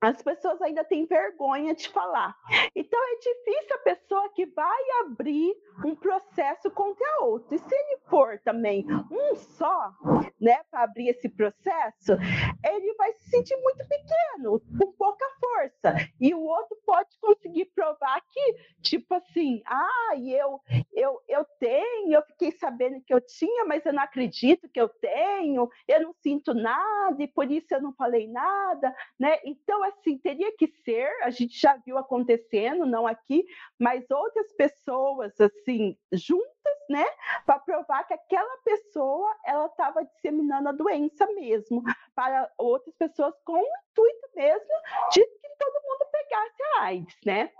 as 0.00 0.22
pessoas 0.22 0.60
ainda 0.62 0.84
têm 0.84 1.06
vergonha 1.06 1.74
de 1.74 1.88
falar. 1.88 2.36
Então 2.74 3.00
é 3.00 3.16
difícil 3.16 3.74
a 3.74 3.78
pessoa 3.78 4.28
que 4.30 4.46
vai 4.46 4.82
abrir 5.00 5.54
um 5.84 5.94
processo 5.94 6.70
contra 6.70 7.06
a 7.14 7.24
outra. 7.24 7.54
E 7.54 7.58
se 7.58 7.74
ele 7.74 7.98
for 8.08 8.38
também 8.44 8.86
um 9.10 9.34
só, 9.34 9.92
né, 10.40 10.60
para 10.70 10.82
abrir 10.82 11.08
esse 11.08 11.28
processo, 11.28 12.12
ele 12.64 12.94
vai 12.94 13.12
se 13.14 13.30
sentir 13.30 13.56
muito 13.56 13.84
pequeno, 13.88 14.60
com 14.78 14.92
pouca 14.92 15.24
força. 15.40 15.94
E 16.20 16.32
o 16.34 16.40
outro 16.40 16.76
pode 16.86 17.18
conseguir 17.20 17.66
provar 17.74 18.20
que, 18.30 18.54
tipo 18.82 19.14
assim, 19.14 19.62
ah, 19.66 20.14
eu, 20.16 20.60
eu, 20.92 21.20
eu 21.28 21.44
tenho, 21.58 22.12
eu 22.12 22.22
fiquei 22.22 22.52
sabendo 22.52 23.02
que 23.04 23.12
eu 23.12 23.20
tinha, 23.20 23.64
mas 23.64 23.84
eu 23.84 23.92
não 23.92 24.02
acredito 24.02 24.68
que 24.68 24.80
eu 24.80 24.88
tenho, 24.88 25.68
eu 25.86 26.02
não 26.02 26.12
sinto 26.12 26.54
nada 26.54 27.22
e 27.22 27.28
por 27.28 27.50
isso 27.50 27.74
eu 27.74 27.82
não 27.82 27.92
falei 27.94 28.28
nada, 28.28 28.94
né? 29.18 29.38
Então, 29.44 29.84
assim, 29.88 30.18
teria 30.18 30.54
que 30.56 30.66
ser, 30.84 31.10
a 31.22 31.30
gente 31.30 31.58
já 31.58 31.76
viu 31.76 31.98
acontecendo, 31.98 32.86
não 32.86 33.06
aqui, 33.06 33.44
mas 33.78 34.10
outras 34.10 34.52
pessoas, 34.52 35.38
assim, 35.40 35.96
juntas, 36.12 36.48
né, 36.88 37.04
para 37.44 37.58
provar 37.58 38.04
que 38.04 38.14
aquela 38.14 38.56
pessoa, 38.64 39.34
ela 39.44 39.66
estava 39.66 40.04
disseminando 40.04 40.68
a 40.70 40.72
doença 40.72 41.26
mesmo, 41.34 41.82
para 42.14 42.50
outras 42.56 42.94
pessoas 42.96 43.34
com 43.44 43.52
o 43.52 43.58
intuito 43.58 44.28
mesmo 44.34 44.74
de 45.12 45.22
que 45.24 45.48
todo 45.58 45.82
mundo 45.82 46.06
pegasse 46.10 46.62
a 46.62 46.82
AIDS, 46.84 47.16
né? 47.26 47.52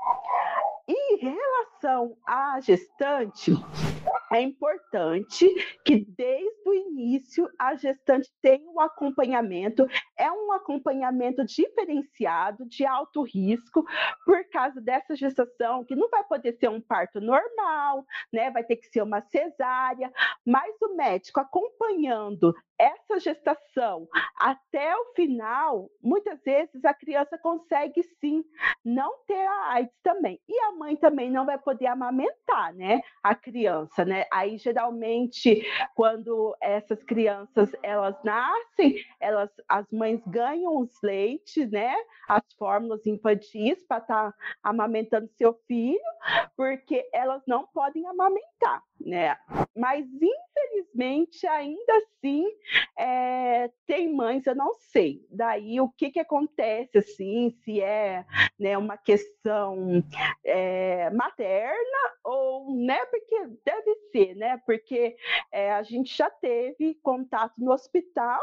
Em 0.90 1.16
relação 1.18 2.16
à 2.26 2.58
gestante, 2.60 3.52
é 4.32 4.40
importante 4.40 5.46
que 5.84 6.02
desde 6.16 6.66
o 6.66 6.72
início 6.72 7.46
a 7.58 7.74
gestante 7.74 8.30
tenha 8.40 8.66
um 8.70 8.80
acompanhamento, 8.80 9.86
é 10.16 10.32
um 10.32 10.50
acompanhamento 10.50 11.44
diferenciado, 11.44 12.64
de 12.66 12.86
alto 12.86 13.22
risco, 13.22 13.84
por 14.24 14.42
causa 14.48 14.80
dessa 14.80 15.14
gestação, 15.14 15.84
que 15.84 15.94
não 15.94 16.08
vai 16.08 16.24
poder 16.24 16.54
ser 16.54 16.70
um 16.70 16.80
parto 16.80 17.20
normal, 17.20 18.02
né? 18.32 18.50
Vai 18.50 18.64
ter 18.64 18.76
que 18.76 18.86
ser 18.86 19.02
uma 19.02 19.20
cesárea, 19.20 20.10
mas 20.42 20.74
o 20.80 20.96
médico 20.96 21.38
acompanhando 21.38 22.54
essa 22.78 23.18
gestação 23.18 24.08
até 24.36 24.96
o 24.96 25.12
final, 25.14 25.90
muitas 26.00 26.40
vezes 26.44 26.84
a 26.84 26.94
criança 26.94 27.36
consegue 27.38 28.02
sim 28.20 28.44
não 28.84 29.18
ter 29.26 29.46
a 29.46 29.72
AIDS 29.72 29.94
também. 30.02 30.40
E 30.48 30.58
a 30.60 30.72
mãe 30.72 30.96
também 30.96 31.30
não 31.30 31.44
vai 31.44 31.58
poder 31.58 31.86
amamentar, 31.86 32.72
né? 32.74 33.00
A 33.22 33.34
criança, 33.34 34.04
né? 34.04 34.24
Aí 34.32 34.56
geralmente 34.58 35.66
quando 35.94 36.56
essas 36.60 37.02
crianças 37.02 37.70
elas 37.82 38.16
nascem, 38.22 38.96
elas 39.20 39.50
as 39.68 39.90
mães 39.90 40.20
ganham 40.26 40.78
os 40.78 40.92
leites, 41.02 41.70
né? 41.70 41.94
As 42.28 42.42
fórmulas 42.56 43.04
infantis 43.06 43.84
para 43.86 43.98
estar 43.98 44.32
tá 44.32 44.38
amamentando 44.62 45.28
seu 45.36 45.54
filho, 45.66 45.98
porque 46.56 47.08
elas 47.12 47.42
não 47.46 47.66
podem 47.66 48.06
amamentar, 48.06 48.82
né? 49.00 49.36
Mas 49.76 50.06
infelizmente 50.06 51.46
ainda 51.46 51.92
assim 51.96 52.46
é, 52.98 53.70
tem 53.86 54.12
mães, 54.12 54.46
eu 54.46 54.54
não 54.54 54.74
sei. 54.74 55.26
Daí 55.30 55.80
o 55.80 55.88
que 55.88 56.10
que 56.10 56.20
acontece 56.20 56.98
assim, 56.98 57.50
se 57.64 57.80
é 57.80 58.24
né, 58.58 58.76
uma 58.76 58.96
questão 58.96 60.02
é, 60.44 61.10
materna 61.10 61.98
ou, 62.24 62.74
né, 62.74 63.04
porque 63.06 63.46
deve 63.64 63.94
ser, 64.12 64.34
né, 64.34 64.60
porque 64.66 65.16
é, 65.52 65.72
a 65.72 65.82
gente 65.82 66.16
já 66.16 66.30
teve 66.30 66.94
contato 67.02 67.54
no 67.58 67.72
hospital 67.72 68.40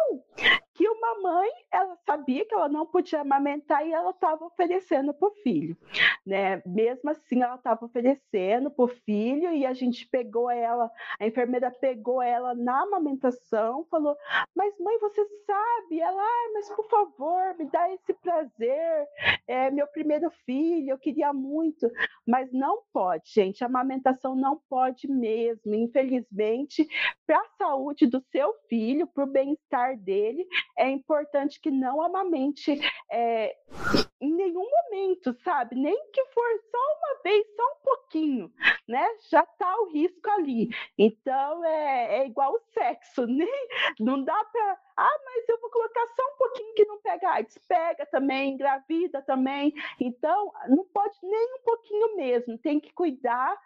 que 0.75 0.88
uma 0.89 1.21
mãe, 1.21 1.49
ela 1.71 1.97
sabia 2.05 2.45
que 2.45 2.53
ela 2.53 2.67
não 2.67 2.85
podia 2.85 3.21
amamentar 3.21 3.88
e 3.88 3.93
ela 3.93 4.11
estava 4.11 4.45
oferecendo 4.45 5.13
para 5.13 5.29
o 5.29 5.35
filho, 5.35 5.77
né, 6.25 6.61
mesmo 6.65 7.09
assim 7.09 7.41
ela 7.41 7.55
estava 7.55 7.85
oferecendo 7.85 8.69
para 8.69 8.85
o 8.85 8.89
filho 8.89 9.53
e 9.53 9.65
a 9.65 9.73
gente 9.73 10.05
pegou 10.07 10.51
ela, 10.51 10.91
a 11.19 11.25
enfermeira 11.25 11.71
pegou 11.71 12.21
ela 12.21 12.53
na 12.53 12.83
amamentação, 12.83 13.85
falou, 13.89 14.17
mas 14.53 14.77
mãe, 14.77 14.99
você 14.99 15.25
sabe, 15.45 16.01
ela, 16.01 16.21
ah, 16.21 16.51
mas 16.53 16.69
por 16.69 16.88
favor, 16.89 17.55
me 17.57 17.65
dá 17.71 17.89
esse 17.93 18.13
prazer, 18.13 19.07
é 19.47 19.71
meu 19.71 19.88
primeiro 19.88 20.29
filho, 20.45 20.91
eu 20.91 20.97
queria 20.97 21.31
muito, 21.31 21.89
mas 22.27 22.51
não 22.51 22.81
pode, 22.91 23.31
gente, 23.31 23.63
a 23.63 23.67
amamentação 23.67 24.35
não 24.35 24.59
pode 24.69 25.07
mesmo, 25.09 25.73
infelizmente, 25.73 26.85
para 27.25 27.39
a 27.39 27.49
saúde 27.57 28.07
do 28.07 28.21
seu 28.31 28.53
filho, 28.67 29.07
para 29.07 29.23
o 29.23 29.27
bem-estar 29.27 29.97
dele, 29.97 30.45
é 30.78 30.89
importante 30.89 31.60
que 31.60 31.71
não 31.71 32.01
amamente 32.01 32.80
é, 33.12 33.56
em 34.25 34.33
nenhum 34.33 34.67
momento, 34.69 35.33
sabe? 35.43 35.75
Nem 35.75 35.95
que 36.11 36.25
for 36.25 36.59
só 36.71 36.77
uma 36.77 37.21
vez, 37.23 37.45
só 37.55 37.63
um 37.63 37.83
pouquinho, 37.83 38.51
né? 38.88 39.07
Já 39.29 39.41
está 39.41 39.75
o 39.81 39.89
risco 39.89 40.29
ali. 40.31 40.69
Então 40.97 41.63
é, 41.63 42.19
é 42.19 42.25
igual 42.27 42.53
o 42.53 42.59
sexo, 42.73 43.25
nem 43.27 43.67
não 43.99 44.23
dá 44.23 44.43
para 44.45 44.79
ah, 44.97 45.19
mas 45.25 45.49
eu 45.49 45.59
vou 45.59 45.69
colocar 45.69 46.07
só 46.07 46.23
um 46.23 46.38
pouquinho 46.38 46.73
que 46.73 46.85
não 46.85 47.01
pega 47.01 47.29
AIDS. 47.31 47.57
Pega 47.67 48.05
também, 48.05 48.53
engravida 48.53 49.21
também. 49.21 49.73
Então, 49.99 50.53
não 50.69 50.85
pode 50.85 51.17
nem 51.21 51.55
um 51.55 51.63
pouquinho 51.63 52.15
mesmo. 52.15 52.57
Tem 52.57 52.79
que 52.79 52.93
cuidar 52.93 53.57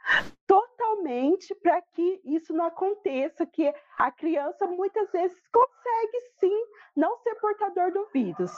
totalmente 0.47 1.53
para 1.53 1.81
que 1.81 2.19
isso 2.25 2.51
não 2.51 2.65
aconteça, 2.65 3.45
que 3.45 3.71
a 3.99 4.11
criança 4.11 4.65
muitas 4.65 5.11
vezes 5.11 5.39
consegue 5.53 6.19
sim 6.39 6.65
não 6.95 7.15
ser 7.19 7.35
portador 7.35 7.91
do 7.91 8.07
vírus. 8.07 8.51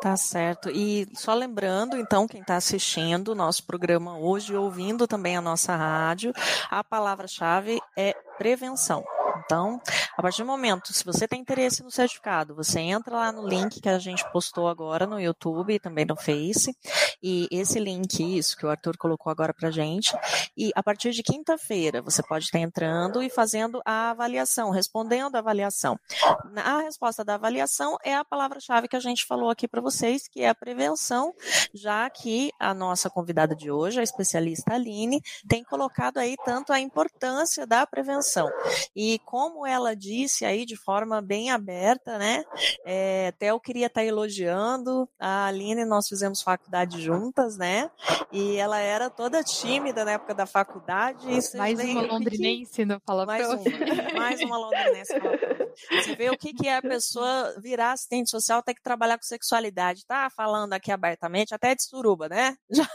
Tá 0.00 0.16
certo. 0.26 0.70
E 0.70 1.08
só 1.14 1.34
lembrando, 1.34 1.96
então, 1.96 2.26
quem 2.26 2.40
está 2.40 2.56
assistindo 2.56 3.28
o 3.28 3.34
nosso 3.34 3.64
programa 3.64 4.18
hoje, 4.18 4.54
ouvindo 4.54 5.06
também 5.06 5.36
a 5.36 5.40
nossa 5.40 5.74
rádio, 5.74 6.32
a 6.70 6.82
palavra-chave 6.82 7.80
é 7.96 8.14
prevenção. 8.36 9.04
Então, 9.46 9.80
A 10.16 10.22
partir 10.22 10.42
do 10.42 10.46
momento, 10.46 10.94
se 10.94 11.04
você 11.04 11.28
tem 11.28 11.42
interesse 11.42 11.82
no 11.82 11.90
certificado, 11.90 12.54
você 12.54 12.80
entra 12.80 13.14
lá 13.14 13.30
no 13.30 13.46
link 13.46 13.82
que 13.82 13.88
a 13.88 13.98
gente 13.98 14.24
postou 14.32 14.66
agora 14.66 15.06
no 15.06 15.20
YouTube 15.20 15.74
e 15.74 15.78
também 15.78 16.06
no 16.06 16.16
Face, 16.16 16.74
e 17.22 17.46
esse 17.50 17.78
link, 17.78 18.38
isso 18.38 18.56
que 18.56 18.64
o 18.64 18.70
Arthur 18.70 18.96
colocou 18.96 19.30
agora 19.30 19.52
pra 19.52 19.70
gente, 19.70 20.16
e 20.56 20.72
a 20.74 20.82
partir 20.82 21.10
de 21.10 21.22
quinta-feira 21.22 22.00
você 22.00 22.22
pode 22.22 22.46
estar 22.46 22.58
entrando 22.58 23.22
e 23.22 23.28
fazendo 23.28 23.82
a 23.84 24.10
avaliação, 24.10 24.70
respondendo 24.70 25.36
a 25.36 25.40
avaliação. 25.40 26.00
A 26.64 26.80
resposta 26.80 27.22
da 27.22 27.34
avaliação 27.34 27.98
é 28.02 28.14
a 28.14 28.24
palavra-chave 28.24 28.88
que 28.88 28.96
a 28.96 29.00
gente 29.00 29.26
falou 29.26 29.50
aqui 29.50 29.68
para 29.68 29.82
vocês, 29.82 30.26
que 30.26 30.40
é 30.40 30.48
a 30.48 30.54
prevenção, 30.54 31.34
já 31.74 32.08
que 32.08 32.50
a 32.58 32.72
nossa 32.72 33.10
convidada 33.10 33.54
de 33.54 33.70
hoje, 33.70 34.00
a 34.00 34.02
especialista 34.02 34.72
Aline, 34.72 35.20
tem 35.46 35.62
colocado 35.62 36.16
aí 36.16 36.36
tanto 36.42 36.72
a 36.72 36.80
importância 36.80 37.66
da 37.66 37.86
prevenção. 37.86 38.50
E 38.94 39.18
como 39.36 39.66
ela 39.66 39.94
disse 39.94 40.46
aí 40.46 40.64
de 40.64 40.76
forma 40.76 41.20
bem 41.20 41.50
aberta, 41.50 42.16
né? 42.16 42.42
É, 42.86 43.26
até 43.28 43.50
eu 43.50 43.60
queria 43.60 43.86
estar 43.86 44.02
elogiando 44.02 45.06
a 45.20 45.44
Aline, 45.44 45.84
nós 45.84 46.08
fizemos 46.08 46.40
faculdade 46.40 47.02
juntas, 47.02 47.58
né? 47.58 47.90
E 48.32 48.56
ela 48.56 48.78
era 48.78 49.10
toda 49.10 49.44
tímida 49.44 50.06
na 50.06 50.12
época 50.12 50.34
da 50.34 50.46
faculdade. 50.46 51.26
mais 51.54 51.78
uma 51.78 52.00
londrinense 52.00 52.86
não 52.86 52.98
fala 53.04 53.26
mais 53.26 53.46
uma, 53.46 53.58
mais 54.18 54.40
uma 54.40 54.56
londrinense 54.56 55.12
Você 55.90 56.16
vê 56.16 56.30
o 56.30 56.38
que, 56.38 56.54
que 56.54 56.66
é 56.66 56.78
a 56.78 56.82
pessoa 56.82 57.56
virar 57.60 57.92
assistente 57.92 58.30
social, 58.30 58.62
ter 58.62 58.72
que 58.72 58.82
trabalhar 58.82 59.18
com 59.18 59.24
sexualidade, 59.24 60.06
tá? 60.06 60.30
Falando 60.30 60.72
aqui 60.72 60.90
abertamente, 60.90 61.54
até 61.54 61.74
de 61.74 61.82
suruba, 61.82 62.26
né? 62.26 62.56
Já... 62.72 62.88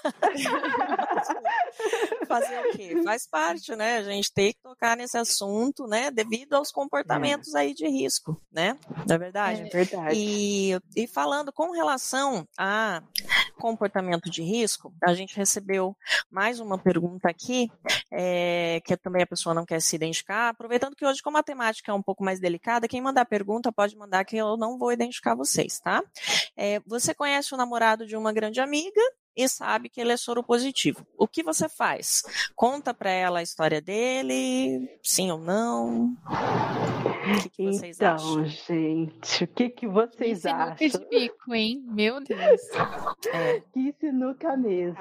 Fazer 2.32 2.60
o 2.60 2.72
quê? 2.72 3.02
Faz 3.04 3.28
parte, 3.28 3.76
né? 3.76 3.98
A 3.98 4.04
gente 4.04 4.32
tem 4.34 4.54
que 4.54 4.60
tocar 4.62 4.96
nesse 4.96 5.18
assunto, 5.18 5.86
né? 5.86 6.10
Devido 6.10 6.54
aos 6.54 6.72
comportamentos 6.72 7.54
é. 7.54 7.60
aí 7.60 7.74
de 7.74 7.88
risco, 7.88 8.42
né? 8.50 8.78
Na 9.06 9.16
é 9.16 9.18
verdade. 9.18 9.62
É 9.62 9.70
verdade. 9.70 10.16
E, 10.18 10.80
e 10.96 11.08
falando 11.08 11.52
com 11.52 11.72
relação 11.72 12.48
a 12.58 13.04
comportamento 13.60 14.30
de 14.30 14.42
risco, 14.42 14.94
a 15.04 15.14
gente 15.14 15.36
recebeu 15.38 15.96
mais 16.32 16.60
uma 16.60 16.78
pergunta 16.78 17.30
aqui, 17.30 17.70
é, 18.12 18.82
que 18.84 18.98
também 18.98 19.22
a 19.22 19.28
pessoa 19.28 19.54
não 19.54 19.66
quer 19.66 19.80
se 19.82 19.96
identificar. 19.96 20.50
Aproveitando 20.50 20.96
que 20.96 21.06
hoje, 21.06 21.22
como 21.22 21.38
a 21.38 21.44
temática 21.44 21.92
é 21.92 21.96
um 21.96 22.02
pouco 22.02 22.24
mais 22.24 22.40
delicada, 22.40 22.88
quem 22.88 23.02
mandar 23.02 23.26
pergunta 23.26 23.72
pode 23.72 23.96
mandar 23.96 24.26
que 24.26 24.38
eu 24.38 24.58
não 24.58 24.78
vou 24.80 24.92
identificar 24.92 25.36
vocês, 25.36 25.80
tá? 25.80 26.02
É, 26.58 26.80
você 26.88 27.14
conhece 27.14 27.54
o 27.54 27.58
namorado 27.58 28.06
de 28.06 28.16
uma 28.16 28.34
grande 28.34 28.60
amiga 28.60 29.02
e 29.36 29.48
sabe 29.48 29.90
que 29.90 30.02
ele 30.02 30.12
é 30.12 30.18
soro 30.18 30.44
positivo. 30.44 31.06
O 31.18 31.28
que 31.28 31.44
você 31.44 31.70
faz? 31.70 32.24
Conta 32.56 32.94
para 32.94 33.10
ela 33.10 33.40
a 33.40 33.44
história 33.44 33.82
dele, 33.82 34.90
sim 35.04 35.32
ou 35.32 35.40
não? 35.40 36.16
O 37.22 37.42
que, 37.44 37.50
que 37.50 37.66
vocês 37.66 37.98
então, 37.98 38.16
acham? 38.16 38.46
gente, 38.46 39.44
o 39.44 39.48
que, 39.48 39.70
que 39.70 39.88
vocês 39.88 40.42
que 40.42 40.48
acham? 40.48 40.76
Que 40.76 40.90
de 40.90 41.06
bico, 41.06 41.54
hein? 41.54 41.84
Meu 41.88 42.20
Deus. 42.24 42.62
É. 43.32 43.62
Que 43.72 43.94
sinuca 44.00 44.58
mesmo. 44.58 44.98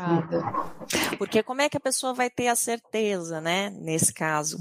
Porque 1.17 1.43
como 1.43 1.63
é 1.63 1.69
que 1.69 1.77
a 1.77 1.81
pessoa 1.81 2.13
vai 2.13 2.29
ter 2.29 2.49
a 2.49 2.57
certeza, 2.57 3.41
né? 3.41 3.71
Nesse 3.71 4.13
caso. 4.13 4.59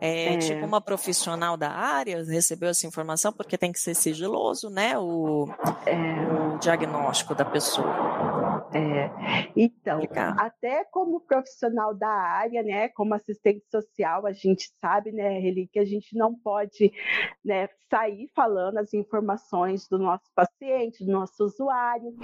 É, 0.00 0.34
é. 0.34 0.38
Tipo, 0.38 0.66
uma 0.66 0.80
profissional 0.80 1.56
da 1.56 1.70
área 1.70 2.22
recebeu 2.24 2.68
essa 2.70 2.86
informação 2.86 3.32
porque 3.32 3.56
tem 3.56 3.72
que 3.72 3.78
ser 3.78 3.94
sigiloso, 3.94 4.68
né? 4.68 4.98
O, 4.98 5.48
é. 5.86 6.54
o 6.54 6.58
diagnóstico 6.58 7.34
da 7.34 7.44
pessoa. 7.44 8.66
É. 8.74 9.10
Então, 9.56 10.00
até 10.38 10.84
como 10.84 11.20
profissional 11.20 11.94
da 11.94 12.08
área, 12.08 12.62
né, 12.62 12.88
como 12.90 13.14
assistente 13.14 13.64
social, 13.70 14.26
a 14.26 14.32
gente 14.32 14.70
sabe, 14.80 15.12
né, 15.12 15.38
Reli, 15.38 15.68
que 15.68 15.78
a 15.78 15.84
gente 15.84 16.16
não 16.16 16.34
pode 16.34 16.92
né, 17.44 17.68
sair 17.90 18.28
falando 18.34 18.78
as 18.78 18.92
informações 18.92 19.88
do 19.88 19.98
nosso 19.98 20.24
paciente, 20.34 21.04
do 21.04 21.12
nosso 21.12 21.44
usuário, 21.44 22.14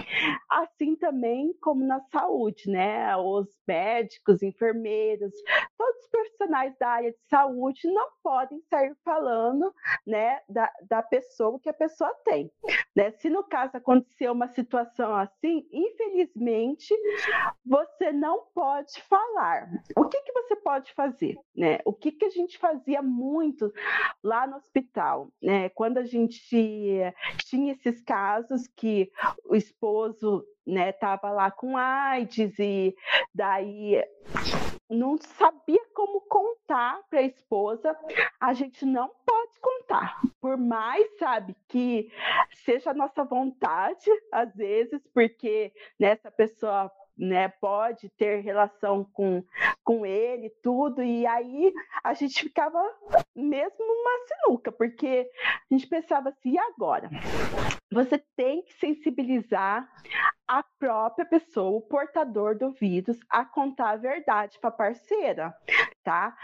assim 0.50 0.96
também 0.96 1.54
como 1.60 1.84
na 1.84 2.00
saúde, 2.10 2.68
né, 2.68 3.16
os 3.16 3.48
médicos, 3.66 4.42
enfermeiros, 4.42 5.32
todos 5.78 6.02
os 6.02 6.10
profissionais 6.10 6.76
da 6.78 6.88
área 6.88 7.12
de 7.12 7.20
saúde 7.28 7.88
não 7.92 8.08
podem 8.22 8.60
sair 8.68 8.94
falando, 9.04 9.72
né, 10.06 10.40
da, 10.48 10.70
da 10.88 11.02
pessoa 11.02 11.60
que 11.60 11.68
a 11.68 11.74
pessoa 11.74 12.12
tem, 12.24 12.50
né, 12.94 13.10
se 13.12 13.30
no 13.30 13.44
caso 13.44 13.76
acontecer 13.76 14.30
uma 14.30 14.48
situação 14.48 15.14
assim, 15.14 15.66
infelizmente, 15.72 16.94
você 17.64 18.12
não 18.12 18.46
pode 18.54 19.00
falar. 19.02 19.68
O 19.96 20.04
que, 20.06 20.20
que 20.22 20.32
você 20.32 20.56
pode 20.56 20.92
fazer? 20.94 21.36
Né? 21.56 21.78
O 21.84 21.92
que, 21.92 22.12
que 22.12 22.24
a 22.24 22.30
gente 22.30 22.58
fazia 22.58 23.02
muito 23.02 23.72
lá 24.22 24.46
no 24.46 24.60
hospital? 24.62 25.28
Né? 25.42 25.68
Quando 25.70 25.98
a 25.98 26.04
gente 26.04 26.40
tinha 27.44 27.72
esses 27.72 28.00
casos 28.02 28.66
que 28.68 29.10
o 29.44 29.54
esposo 29.56 30.46
estava 30.66 31.28
né, 31.28 31.34
lá 31.34 31.50
com 31.50 31.76
AIDS 31.76 32.58
e 32.58 32.94
daí 33.34 34.02
não 34.88 35.16
sabia 35.16 35.80
como 35.94 36.20
contar 36.22 37.00
para 37.08 37.20
a 37.20 37.24
esposa, 37.24 37.96
a 38.40 38.52
gente 38.52 38.84
não 38.84 39.08
pode 39.26 39.58
contar. 39.60 40.20
Por 40.40 40.56
mais, 40.56 41.18
sabe, 41.18 41.56
que 41.68 42.10
seja 42.64 42.90
a 42.90 42.94
nossa 42.94 43.24
vontade, 43.24 44.10
às 44.30 44.54
vezes, 44.54 45.00
porque 45.12 45.72
nessa 45.98 46.28
né, 46.28 46.34
pessoa 46.36 46.90
né, 47.16 47.48
pode 47.48 48.08
ter 48.16 48.40
relação 48.40 49.04
com, 49.12 49.44
com 49.84 50.04
ele, 50.06 50.50
tudo, 50.62 51.02
e 51.02 51.26
aí 51.26 51.72
a 52.02 52.14
gente 52.14 52.42
ficava 52.42 52.80
mesmo 53.34 53.78
numa 53.78 54.26
sinuca, 54.26 54.72
porque 54.72 55.28
a 55.70 55.74
gente 55.74 55.86
pensava 55.86 56.30
assim, 56.30 56.52
e 56.52 56.58
agora? 56.58 57.10
Você 57.90 58.22
tem 58.36 58.62
que 58.62 58.72
sensibilizar 58.74 59.88
a 60.58 60.62
própria 60.78 61.24
pessoa, 61.24 61.78
o 61.78 61.80
portador 61.80 62.58
do 62.58 62.70
vírus, 62.72 63.18
a 63.30 63.44
contar 63.44 63.90
a 63.90 63.96
verdade 63.96 64.58
para 64.60 64.68
a 64.68 64.72
parceira, 64.72 65.54
tá? 66.04 66.36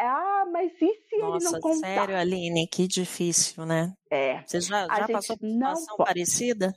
Ah, 0.00 0.44
mas 0.50 0.72
e 0.80 0.94
se 1.08 1.18
Nossa, 1.18 1.36
ele 1.36 1.52
não 1.52 1.60
contar? 1.60 1.86
sério, 1.86 2.16
Aline, 2.16 2.66
que 2.66 2.88
difícil, 2.88 3.64
né? 3.64 3.92
É. 4.10 4.42
Você 4.44 4.60
já, 4.60 4.86
já 4.86 5.08
passou 5.08 5.38
por 5.38 5.46
uma 5.46 5.74
situação 5.76 5.96
pode. 5.96 6.08
parecida? 6.08 6.74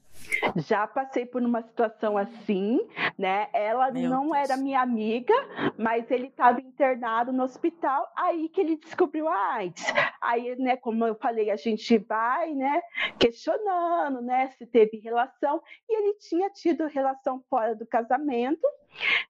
Já 0.57 0.87
passei 0.87 1.25
por 1.25 1.41
uma 1.41 1.61
situação 1.61 2.17
assim, 2.17 2.79
né? 3.17 3.47
Ela 3.51 3.91
Meu 3.91 4.09
não 4.09 4.29
Deus. 4.29 4.37
era 4.37 4.57
minha 4.57 4.81
amiga, 4.81 5.33
mas 5.77 6.09
ele 6.11 6.27
estava 6.27 6.61
internado 6.61 7.33
no 7.33 7.43
hospital, 7.43 8.07
aí 8.15 8.47
que 8.49 8.61
ele 8.61 8.77
descobriu 8.77 9.27
a 9.27 9.53
AIDS. 9.55 9.83
Aí, 10.21 10.55
né, 10.57 10.77
como 10.77 11.05
eu 11.05 11.15
falei, 11.15 11.51
a 11.51 11.55
gente 11.55 11.97
vai, 11.97 12.53
né, 12.53 12.81
questionando, 13.19 14.21
né, 14.21 14.47
se 14.57 14.65
teve 14.65 14.97
relação, 14.97 15.61
e 15.89 15.97
ele 15.97 16.13
tinha 16.17 16.49
tido 16.49 16.64
relação 16.73 17.43
fora 17.49 17.75
do 17.75 17.85
casamento, 17.85 18.65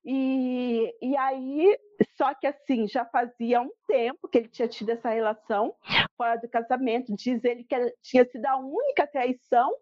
e, 0.04 0.94
e 1.02 1.16
aí, 1.16 1.76
só 2.16 2.32
que 2.34 2.46
assim, 2.46 2.86
já 2.86 3.04
fazia 3.04 3.60
um 3.60 3.70
tempo 3.86 4.28
que 4.28 4.38
ele 4.38 4.48
tinha 4.48 4.68
tido 4.68 4.90
essa 4.90 5.10
relação 5.10 5.74
fora 6.16 6.36
do 6.36 6.48
casamento, 6.48 7.14
diz 7.14 7.42
ele 7.44 7.64
que 7.64 7.76
tinha 8.02 8.24
sido 8.24 8.46
a 8.46 8.56
única 8.56 9.06
traição 9.06 9.72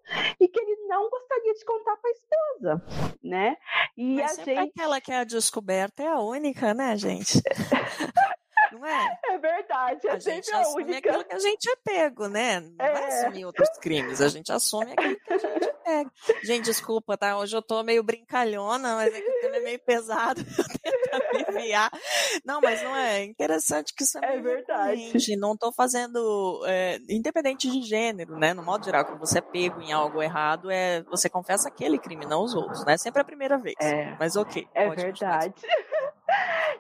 e 0.41 0.49
que 0.49 0.61
ele 0.61 0.87
não 0.87 1.11
gostaria 1.11 1.53
de 1.53 1.65
contar 1.65 1.97
para 1.97 2.11
a 2.11 2.13
esposa, 2.13 2.83
né? 3.23 3.57
E 3.97 4.17
Mas 4.17 4.39
a 4.39 4.45
gente... 4.45 4.59
aquela 4.59 5.01
que 5.01 5.13
é 5.13 5.19
a 5.19 5.25
descoberta 5.25 6.03
é 6.03 6.09
a 6.09 6.21
única, 6.21 6.73
né, 6.73 6.97
gente? 6.97 7.41
Não 8.73 8.87
é? 8.87 9.19
É 9.25 9.39
verdade, 9.39 10.07
é 10.07 10.11
a 10.11 10.19
gente 10.19 10.53
a 10.53 10.61
assume 10.61 10.85
única. 10.85 11.11
aquilo 11.11 11.25
que 11.25 11.35
a 11.35 11.39
gente 11.39 11.69
é 11.69 11.77
pego, 11.77 12.29
né? 12.29 12.61
Não 12.61 12.85
é. 12.85 12.93
vai 12.93 13.05
assumir 13.07 13.45
outros 13.45 13.69
crimes, 13.79 14.21
a 14.21 14.29
gente 14.29 14.53
assume 14.53 14.93
aquilo 14.93 15.17
que 15.17 15.33
a 15.33 15.39
gente 15.39 15.65
é 15.65 15.73
pego. 15.73 16.11
Gente, 16.43 16.65
desculpa, 16.65 17.17
tá? 17.17 17.39
Hoje 17.39 17.57
eu 17.57 17.62
tô 17.62 17.83
meio 17.83 18.03
brincalhona, 18.03 18.97
mas 18.97 19.15
é 19.15 19.21
que 19.21 19.31
o 19.31 19.41
tema 19.41 19.57
é 19.57 19.61
meio 19.61 19.79
pesado, 19.81 20.41
eu 20.59 20.65
tento 20.65 21.51
aliviar. 21.51 21.91
Não, 22.45 22.61
mas 22.61 22.83
não 22.83 22.97
é, 22.97 23.21
é 23.21 23.25
interessante 23.25 23.95
que 23.95 24.05
isso 24.05 24.19
é, 24.19 24.37
é 24.37 24.41
verdade. 24.41 25.37
Não 25.37 25.57
tô 25.57 25.73
fazendo, 25.73 26.62
é, 26.67 26.99
independente 27.09 27.71
de 27.71 27.83
gênero, 27.83 28.39
né? 28.39 28.55
No 28.55 28.62
modo 28.62 28.85
geral, 28.85 29.05
quando 29.05 29.19
você 29.19 29.39
é 29.39 29.43
pego 29.43 29.81
em 29.81 29.93
algo 29.93 30.23
errado, 30.23 30.71
é 30.71 31.03
você 31.03 31.29
confessa 31.29 31.69
aquele 31.69 31.99
crime, 31.99 32.27
não 32.27 32.45
os 32.45 32.55
outros, 32.55 32.85
né? 32.85 32.97
Sempre 32.97 33.23
a 33.23 33.25
primeira 33.25 33.59
vez. 33.59 33.75
É. 33.81 34.17
Mas 34.19 34.37
ok. 34.37 34.67
É 34.75 34.89
verdade. 34.91 35.55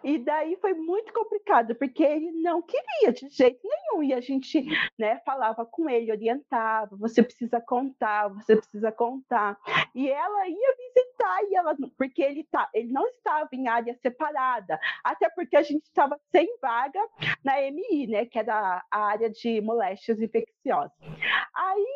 E 0.02 0.18
daí 0.18 0.56
foi 0.60 0.74
muito 0.74 1.12
complicado, 1.12 1.74
porque 1.74 2.02
ele 2.02 2.30
não 2.32 2.60
queria 2.60 3.12
de 3.12 3.28
jeito 3.28 3.60
nenhum. 3.64 4.02
E 4.02 4.12
a 4.12 4.20
gente 4.20 4.62
né, 4.98 5.18
falava 5.24 5.64
com 5.64 5.88
ele, 5.88 6.12
orientava, 6.12 6.94
você 6.96 7.22
precisa 7.22 7.60
contar, 7.60 8.28
você 8.28 8.56
precisa 8.56 8.92
contar. 8.92 9.58
E 9.94 10.10
ela 10.10 10.46
ia 10.46 10.76
visitar, 10.76 11.44
e 11.44 11.54
ela, 11.54 11.74
porque 11.96 12.22
ele, 12.22 12.44
tá, 12.44 12.68
ele 12.74 12.92
não 12.92 13.06
estava 13.06 13.48
em 13.52 13.66
área 13.66 13.94
separada, 13.94 14.78
até 15.02 15.30
porque 15.30 15.56
a 15.56 15.62
gente 15.62 15.84
estava 15.84 16.20
sem 16.30 16.54
vaga 16.60 17.00
na 17.42 17.60
MI, 17.62 18.06
né, 18.08 18.26
que 18.26 18.38
é 18.38 18.42
da 18.42 18.84
área 18.90 19.30
de 19.30 19.60
moléstias 19.62 20.20
infecciosas. 20.20 20.92
Aí 21.54 21.86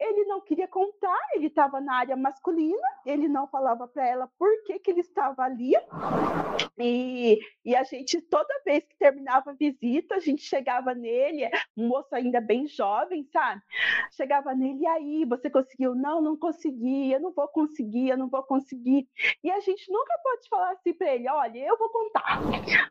ele 0.00 0.24
não 0.24 0.40
queria 0.40 0.68
contar, 0.68 1.18
ele 1.34 1.48
estava 1.48 1.80
na 1.80 1.96
área 1.96 2.16
masculina, 2.16 2.88
ele 3.04 3.28
não 3.28 3.48
falava 3.48 3.88
para 3.88 4.06
ela 4.06 4.30
por 4.38 4.48
que, 4.64 4.78
que 4.78 4.90
ele 4.90 5.00
estava 5.00 5.42
ali. 5.42 5.72
E, 6.78 7.38
e 7.64 7.74
a 7.74 7.82
gente, 7.82 8.20
toda 8.20 8.62
vez 8.64 8.84
que 8.84 8.96
terminava 8.96 9.50
a 9.50 9.54
visita, 9.54 10.14
a 10.14 10.20
gente 10.20 10.42
chegava 10.42 10.94
nele, 10.94 11.50
um 11.76 11.88
moço 11.88 12.14
ainda 12.14 12.40
bem 12.40 12.66
jovem, 12.68 13.24
sabe? 13.32 13.60
Chegava 14.12 14.54
nele, 14.54 14.82
e 14.82 14.86
aí, 14.86 15.24
você 15.24 15.50
conseguiu? 15.50 15.94
Não, 15.94 16.20
não 16.20 16.36
consegui, 16.36 17.12
eu 17.12 17.20
não 17.20 17.32
vou 17.32 17.48
conseguir, 17.48 18.10
eu 18.10 18.16
não 18.16 18.28
vou 18.28 18.42
conseguir. 18.42 19.08
E 19.42 19.50
a 19.50 19.58
gente 19.60 19.90
nunca 19.90 20.14
pode 20.22 20.48
falar 20.48 20.70
assim 20.72 20.94
para 20.94 21.14
ele: 21.14 21.28
olha, 21.28 21.58
eu 21.58 21.76
vou 21.76 21.88
contar. 21.90 22.40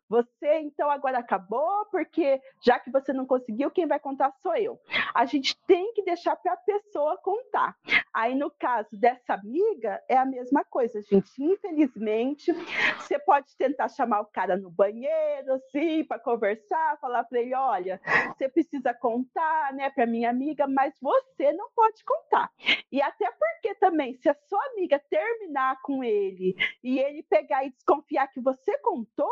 Você, 0.09 0.59
então, 0.59 0.89
agora 0.89 1.19
acabou, 1.19 1.85
porque 1.91 2.41
já 2.61 2.79
que 2.79 2.91
você 2.91 3.13
não 3.13 3.25
conseguiu, 3.25 3.71
quem 3.71 3.87
vai 3.87 3.99
contar 3.99 4.33
sou 4.41 4.55
eu. 4.55 4.79
A 5.13 5.25
gente 5.25 5.57
tem 5.65 5.93
que 5.93 6.03
deixar 6.03 6.35
para 6.35 6.53
a 6.53 6.57
pessoa 6.57 6.96
contar. 7.21 7.75
Aí, 8.13 8.33
no 8.33 8.49
caso 8.49 8.97
dessa 8.97 9.35
amiga, 9.35 10.01
é 10.09 10.17
a 10.17 10.25
mesma 10.25 10.63
coisa, 10.63 10.99
gente. 11.03 11.31
Infelizmente, 11.39 12.51
você 12.97 13.19
pode 13.19 13.55
tentar 13.55 13.89
chamar 13.89 14.21
o 14.21 14.25
cara 14.25 14.57
no 14.57 14.71
banheiro, 14.71 15.53
assim, 15.53 16.03
para 16.03 16.17
conversar, 16.19 16.97
falar 16.99 17.23
para 17.25 17.39
ele: 17.39 17.53
olha, 17.53 18.01
você 18.35 18.49
precisa 18.49 18.91
contar, 18.93 19.71
né, 19.73 19.91
para 19.91 20.07
minha 20.07 20.29
amiga, 20.31 20.65
mas 20.67 20.95
você 20.99 21.53
não 21.53 21.69
pode 21.75 22.03
contar. 22.03 22.49
E 22.91 23.01
até 23.01 23.29
porque 23.31 23.75
também, 23.75 24.15
se 24.15 24.29
a 24.29 24.33
sua 24.33 24.65
amiga 24.71 24.99
terminar 25.09 25.79
com 25.83 26.03
ele 26.03 26.55
e 26.83 26.99
ele 26.99 27.21
pegar 27.21 27.65
e 27.65 27.69
desconfiar 27.69 28.27
que 28.29 28.41
você 28.41 28.77
contou, 28.79 29.29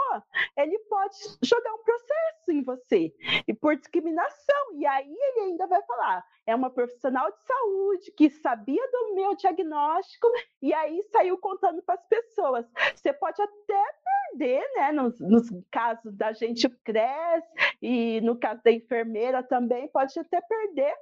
ele 0.56 0.78
pode 0.90 1.18
jogar 1.42 1.74
um 1.74 1.84
processo 1.84 2.52
em 2.52 2.62
você 2.62 3.14
e 3.48 3.54
por 3.54 3.76
discriminação. 3.76 4.74
E 4.76 4.86
aí 4.86 5.10
ele 5.10 5.40
ainda 5.52 5.66
vai 5.66 5.82
falar: 5.84 6.24
é 6.46 6.56
uma 6.56 6.70
profissional 6.70 7.32
de 7.32 7.42
saúde 7.42 7.55
que 8.16 8.30
sabia 8.30 8.82
do 8.92 9.16
meu 9.16 9.36
diagnóstico 9.36 10.28
e 10.62 10.74
aí 10.74 11.02
saiu 11.12 11.38
contando 11.38 11.82
para 11.82 11.96
as 11.96 12.06
pessoas. 12.08 12.66
Você 12.96 13.14
pode 13.14 13.42
até 13.42 13.84
perder, 14.32 14.64
né? 14.76 14.92
Nos, 14.92 15.20
nos 15.20 15.50
casos 15.72 16.16
da 16.16 16.34
gente 16.34 16.70
cresce 16.84 17.48
e 17.82 18.22
no 18.22 18.38
caso 18.38 18.62
da 18.64 18.72
enfermeira 18.72 19.44
também 19.44 19.88
pode 19.90 20.18
até 20.20 20.42
perder 20.42 20.94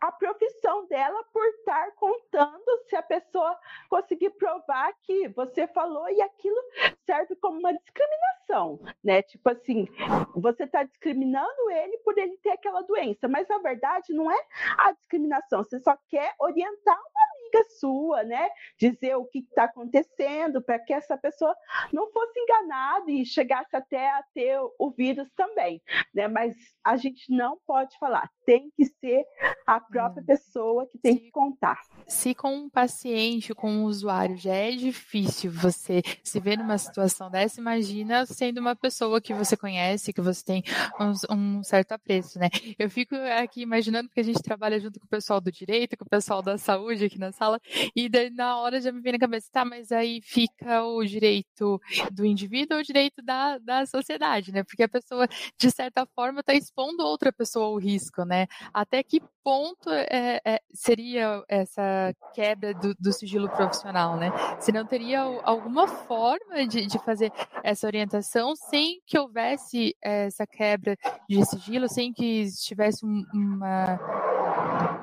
a 0.00 0.12
profissão 0.12 0.86
dela 0.86 1.22
por 1.32 1.44
estar 1.46 1.92
contando 1.92 2.64
se 2.86 2.96
a 2.96 3.02
pessoa 3.02 3.58
conseguir 3.88 4.30
provar 4.30 4.92
que 5.02 5.28
você 5.28 5.66
falou 5.68 6.08
e 6.08 6.20
aquilo 6.20 6.60
serve 7.04 7.36
como 7.36 7.58
uma 7.58 7.72
discriminação, 7.72 8.80
né? 9.02 9.22
Tipo 9.22 9.50
assim, 9.50 9.86
você 10.34 10.64
está 10.64 10.84
discriminando 10.84 11.70
ele 11.70 11.98
por 11.98 12.16
ele 12.18 12.36
ter 12.38 12.50
aquela 12.50 12.82
doença, 12.82 13.28
mas 13.28 13.48
na 13.48 13.58
verdade 13.58 14.12
não 14.12 14.30
é 14.30 14.38
a 14.78 14.92
discriminação, 14.92 15.64
você 15.64 15.80
só 15.80 15.96
quer 16.08 16.34
orientar 16.38 16.98
uma 16.98 17.27
amiga 17.48 17.64
sua, 17.78 18.22
né? 18.22 18.48
Dizer 18.78 19.16
o 19.16 19.24
que 19.24 19.40
está 19.40 19.64
acontecendo 19.64 20.62
para 20.62 20.78
que 20.78 20.92
essa 20.92 21.16
pessoa 21.16 21.54
não 21.92 22.10
fosse 22.12 22.38
enganada 22.38 23.10
e 23.10 23.24
chegasse 23.24 23.74
até 23.74 24.10
a 24.10 24.22
ter 24.34 24.58
o 24.78 24.90
vírus 24.90 25.28
também, 25.36 25.82
né? 26.14 26.28
Mas 26.28 26.54
a 26.84 26.96
gente 26.96 27.32
não 27.34 27.58
pode 27.66 27.96
falar, 27.98 28.30
tem 28.44 28.70
que 28.76 28.84
ser 28.84 29.24
a 29.66 29.80
própria 29.80 30.22
hum. 30.22 30.26
pessoa 30.26 30.86
que 30.86 30.98
tem 30.98 31.14
se, 31.14 31.20
que 31.20 31.30
contar. 31.30 31.80
Se 32.06 32.34
com 32.34 32.54
um 32.54 32.70
paciente, 32.70 33.54
com 33.54 33.70
um 33.70 33.84
usuário 33.84 34.36
já 34.36 34.54
é 34.54 34.70
difícil 34.70 35.50
você 35.50 36.02
se 36.22 36.40
ver 36.40 36.58
numa 36.58 36.78
situação 36.78 37.30
dessa, 37.30 37.60
imagina 37.60 38.24
sendo 38.26 38.58
uma 38.58 38.76
pessoa 38.76 39.20
que 39.20 39.34
você 39.34 39.56
conhece, 39.56 40.12
que 40.12 40.20
você 40.20 40.44
tem 40.44 40.62
um, 40.98 41.34
um 41.34 41.62
certo 41.62 41.92
apreço, 41.92 42.38
né? 42.38 42.48
Eu 42.78 42.90
fico 42.90 43.14
aqui 43.14 43.62
imaginando 43.62 44.08
que 44.08 44.20
a 44.20 44.24
gente 44.24 44.42
trabalha 44.42 44.78
junto 44.80 44.98
com 45.00 45.06
o 45.06 45.08
pessoal 45.08 45.40
do 45.40 45.50
direito, 45.50 45.96
com 45.96 46.04
o 46.04 46.08
pessoal 46.08 46.42
da 46.42 46.56
saúde 46.58 47.04
aqui 47.04 47.18
na 47.18 47.32
sala, 47.38 47.60
e 47.94 48.08
daí 48.08 48.30
na 48.30 48.58
hora 48.58 48.80
já 48.80 48.90
me 48.90 49.00
vem 49.00 49.12
na 49.12 49.18
cabeça, 49.18 49.48
tá, 49.52 49.64
mas 49.64 49.92
aí 49.92 50.20
fica 50.22 50.82
o 50.82 51.04
direito 51.04 51.80
do 52.12 52.24
indivíduo 52.24 52.76
ou 52.76 52.82
o 52.82 52.84
direito 52.84 53.22
da, 53.22 53.58
da 53.58 53.86
sociedade, 53.86 54.52
né? 54.52 54.62
Porque 54.62 54.82
a 54.82 54.88
pessoa, 54.88 55.26
de 55.56 55.70
certa 55.70 56.06
forma, 56.14 56.40
está 56.40 56.54
expondo 56.54 57.04
outra 57.04 57.32
pessoa 57.32 57.66
ao 57.66 57.76
risco, 57.76 58.24
né? 58.24 58.46
Até 58.72 59.02
que 59.02 59.20
ponto 59.42 59.88
é, 59.90 60.40
é, 60.44 60.60
seria 60.74 61.42
essa 61.48 62.14
quebra 62.34 62.74
do, 62.74 62.94
do, 62.94 63.12
sigilo 63.12 63.48
profissional, 63.48 64.16
né? 64.16 64.30
Se 64.60 64.70
não 64.70 64.84
teria 64.84 65.20
alguma 65.42 65.86
forma 65.88 66.66
de, 66.66 66.86
de 66.86 66.98
fazer 66.98 67.32
essa 67.64 67.86
orientação 67.86 68.54
sem 68.54 69.00
que 69.06 69.18
houvesse 69.18 69.96
essa 70.02 70.46
quebra 70.46 70.96
de 71.28 71.44
sigilo, 71.46 71.88
sem 71.88 72.12
que 72.12 72.46
tivesse 72.62 73.06
uma 73.06 73.98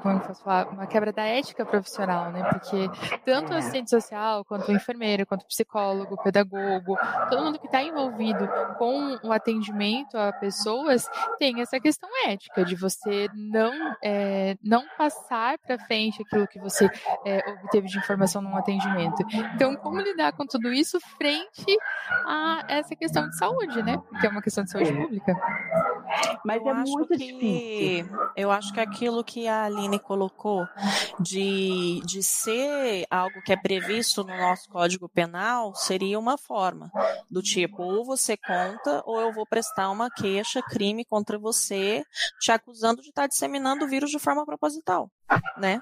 como 0.06 0.20
eu 0.20 0.22
posso 0.22 0.44
falar, 0.44 0.68
uma 0.68 0.86
quebra 0.86 1.12
da 1.12 1.24
ética 1.24 1.66
profissional, 1.66 2.32
né? 2.32 2.44
Porque 2.44 2.88
tanto 3.26 3.52
o 3.52 3.56
assistente 3.56 3.90
social, 3.90 4.46
quanto 4.46 4.70
o 4.70 4.72
enfermeiro, 4.72 5.26
quanto 5.26 5.42
o 5.42 5.48
psicólogo, 5.48 6.14
o 6.14 6.22
pedagogo, 6.22 6.96
todo 7.28 7.44
mundo 7.44 7.58
que 7.58 7.66
está 7.66 7.82
envolvido 7.82 8.48
com 8.78 9.18
o 9.24 9.32
atendimento 9.32 10.16
a 10.16 10.32
pessoas 10.32 11.10
tem 11.40 11.60
essa 11.60 11.80
questão 11.80 12.08
ética 12.28 12.64
de 12.64 12.76
você 12.76 13.28
não 13.34 13.74
é, 14.04 14.56
não 14.64 14.86
passar 14.96 15.58
para 15.58 15.80
frente 15.80 16.22
aquilo 16.22 16.48
que 16.48 16.60
você 16.60 16.88
é, 17.26 17.40
obteve 17.64 17.88
de 17.88 17.98
informação 17.98 18.44
num 18.44 18.56
atendimento. 18.56 19.26
Então, 19.56 19.76
como 19.76 20.00
lidar 20.00 20.34
com 20.34 20.46
tudo 20.46 20.72
isso 20.72 21.00
frente 21.18 21.66
a 22.28 22.64
essa 22.68 22.96
questão 22.96 23.28
de 23.28 23.36
saúde, 23.40 23.82
né? 23.82 24.00
Que 24.22 24.28
é 24.28 24.30
uma 24.30 24.42
questão 24.44 24.64
de 24.64 24.70
saúde 24.70 24.92
é. 24.92 24.96
pública. 24.96 25.36
Mas 26.46 26.62
eu 26.62 26.70
é 26.70 26.74
muito 26.76 27.08
que, 27.08 27.18
difícil. 27.18 28.20
Eu 28.36 28.52
acho 28.52 28.72
que 28.72 28.80
aquilo 28.80 29.24
que 29.24 29.48
a 29.48 29.64
Aline 29.64 29.95
colocou 30.00 30.68
de, 31.20 32.02
de 32.06 32.22
ser 32.22 33.06
algo 33.10 33.42
que 33.42 33.54
é 33.54 33.58
previsto 33.58 34.24
no 34.24 34.36
nosso 34.36 34.70
Código 34.70 35.10
Penal 35.10 35.74
seria 35.76 36.20
uma 36.20 36.38
forma 36.38 36.92
do 37.30 37.42
tipo, 37.42 37.84
ou 37.84 38.06
você 38.06 38.38
conta, 38.38 39.02
ou 39.06 39.20
eu 39.20 39.32
vou 39.34 39.46
prestar 39.46 39.90
uma 39.90 40.10
queixa, 40.10 40.62
crime 40.62 41.06
contra 41.06 41.38
você, 41.38 42.04
te 42.40 42.52
acusando 42.52 43.02
de 43.02 43.10
estar 43.10 43.28
disseminando 43.28 43.86
o 43.86 43.88
vírus 43.88 44.10
de 44.10 44.20
forma 44.20 44.46
proposital, 44.46 45.10
né? 45.58 45.82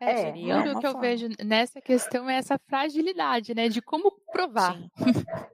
É, 0.00 0.28
é 0.28 0.58
o 0.58 0.62
que 0.62 0.72
forma. 0.72 0.88
eu 0.88 1.00
vejo 1.00 1.28
nessa 1.44 1.80
questão 1.80 2.28
é 2.28 2.36
essa 2.36 2.58
fragilidade, 2.66 3.54
né? 3.54 3.68
De 3.68 3.82
como 3.82 4.12
provar. 4.32 4.78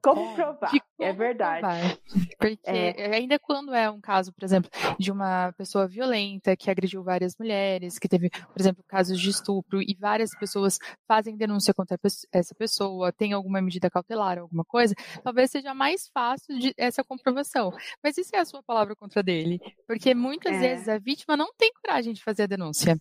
Como 0.03 0.35
provar, 0.35 0.71
como 0.71 0.83
é 1.01 1.13
verdade. 1.13 1.61
Provar. 1.61 1.99
Porque 2.39 2.61
é. 2.65 3.17
ainda 3.17 3.39
quando 3.39 3.75
é 3.75 3.91
um 3.91 4.01
caso, 4.01 4.33
por 4.33 4.45
exemplo, 4.45 4.71
de 4.99 5.11
uma 5.11 5.53
pessoa 5.53 5.89
violenta 5.89 6.57
que 6.57 6.71
agrediu 6.71 7.03
várias 7.03 7.37
mulheres, 7.37 7.99
que 7.99 8.09
teve, 8.09 8.31
por 8.31 8.61
exemplo, 8.61 8.85
casos 8.87 9.21
de 9.21 9.31
estupro 9.31 9.83
e 9.83 9.97
várias 9.99 10.31
pessoas 10.39 10.79
fazem 11.09 11.37
denúncia 11.37 11.75
contra 11.75 11.99
essa 12.33 12.55
pessoa, 12.55 13.13
tem 13.13 13.33
alguma 13.33 13.61
medida 13.61 13.91
cautelar, 13.91 14.39
alguma 14.39 14.65
coisa, 14.65 14.95
talvez 15.25 15.51
seja 15.51 15.75
mais 15.75 16.09
fácil 16.13 16.59
de, 16.59 16.75
essa 16.77 17.03
comprovação. 17.03 17.73
Mas 18.03 18.17
isso 18.19 18.35
é 18.35 18.39
a 18.39 18.45
sua 18.45 18.63
palavra 18.63 18.95
contra 18.95 19.23
dele? 19.23 19.61
Porque 19.87 20.15
muitas 20.15 20.55
é. 20.55 20.61
vezes 20.61 20.89
a 20.89 20.99
vítima 20.99 21.37
não 21.37 21.53
tem 21.57 21.73
coragem 21.83 22.13
de 22.13 22.23
fazer 22.27 22.43
a 22.43 22.47
denúncia. 22.47 22.97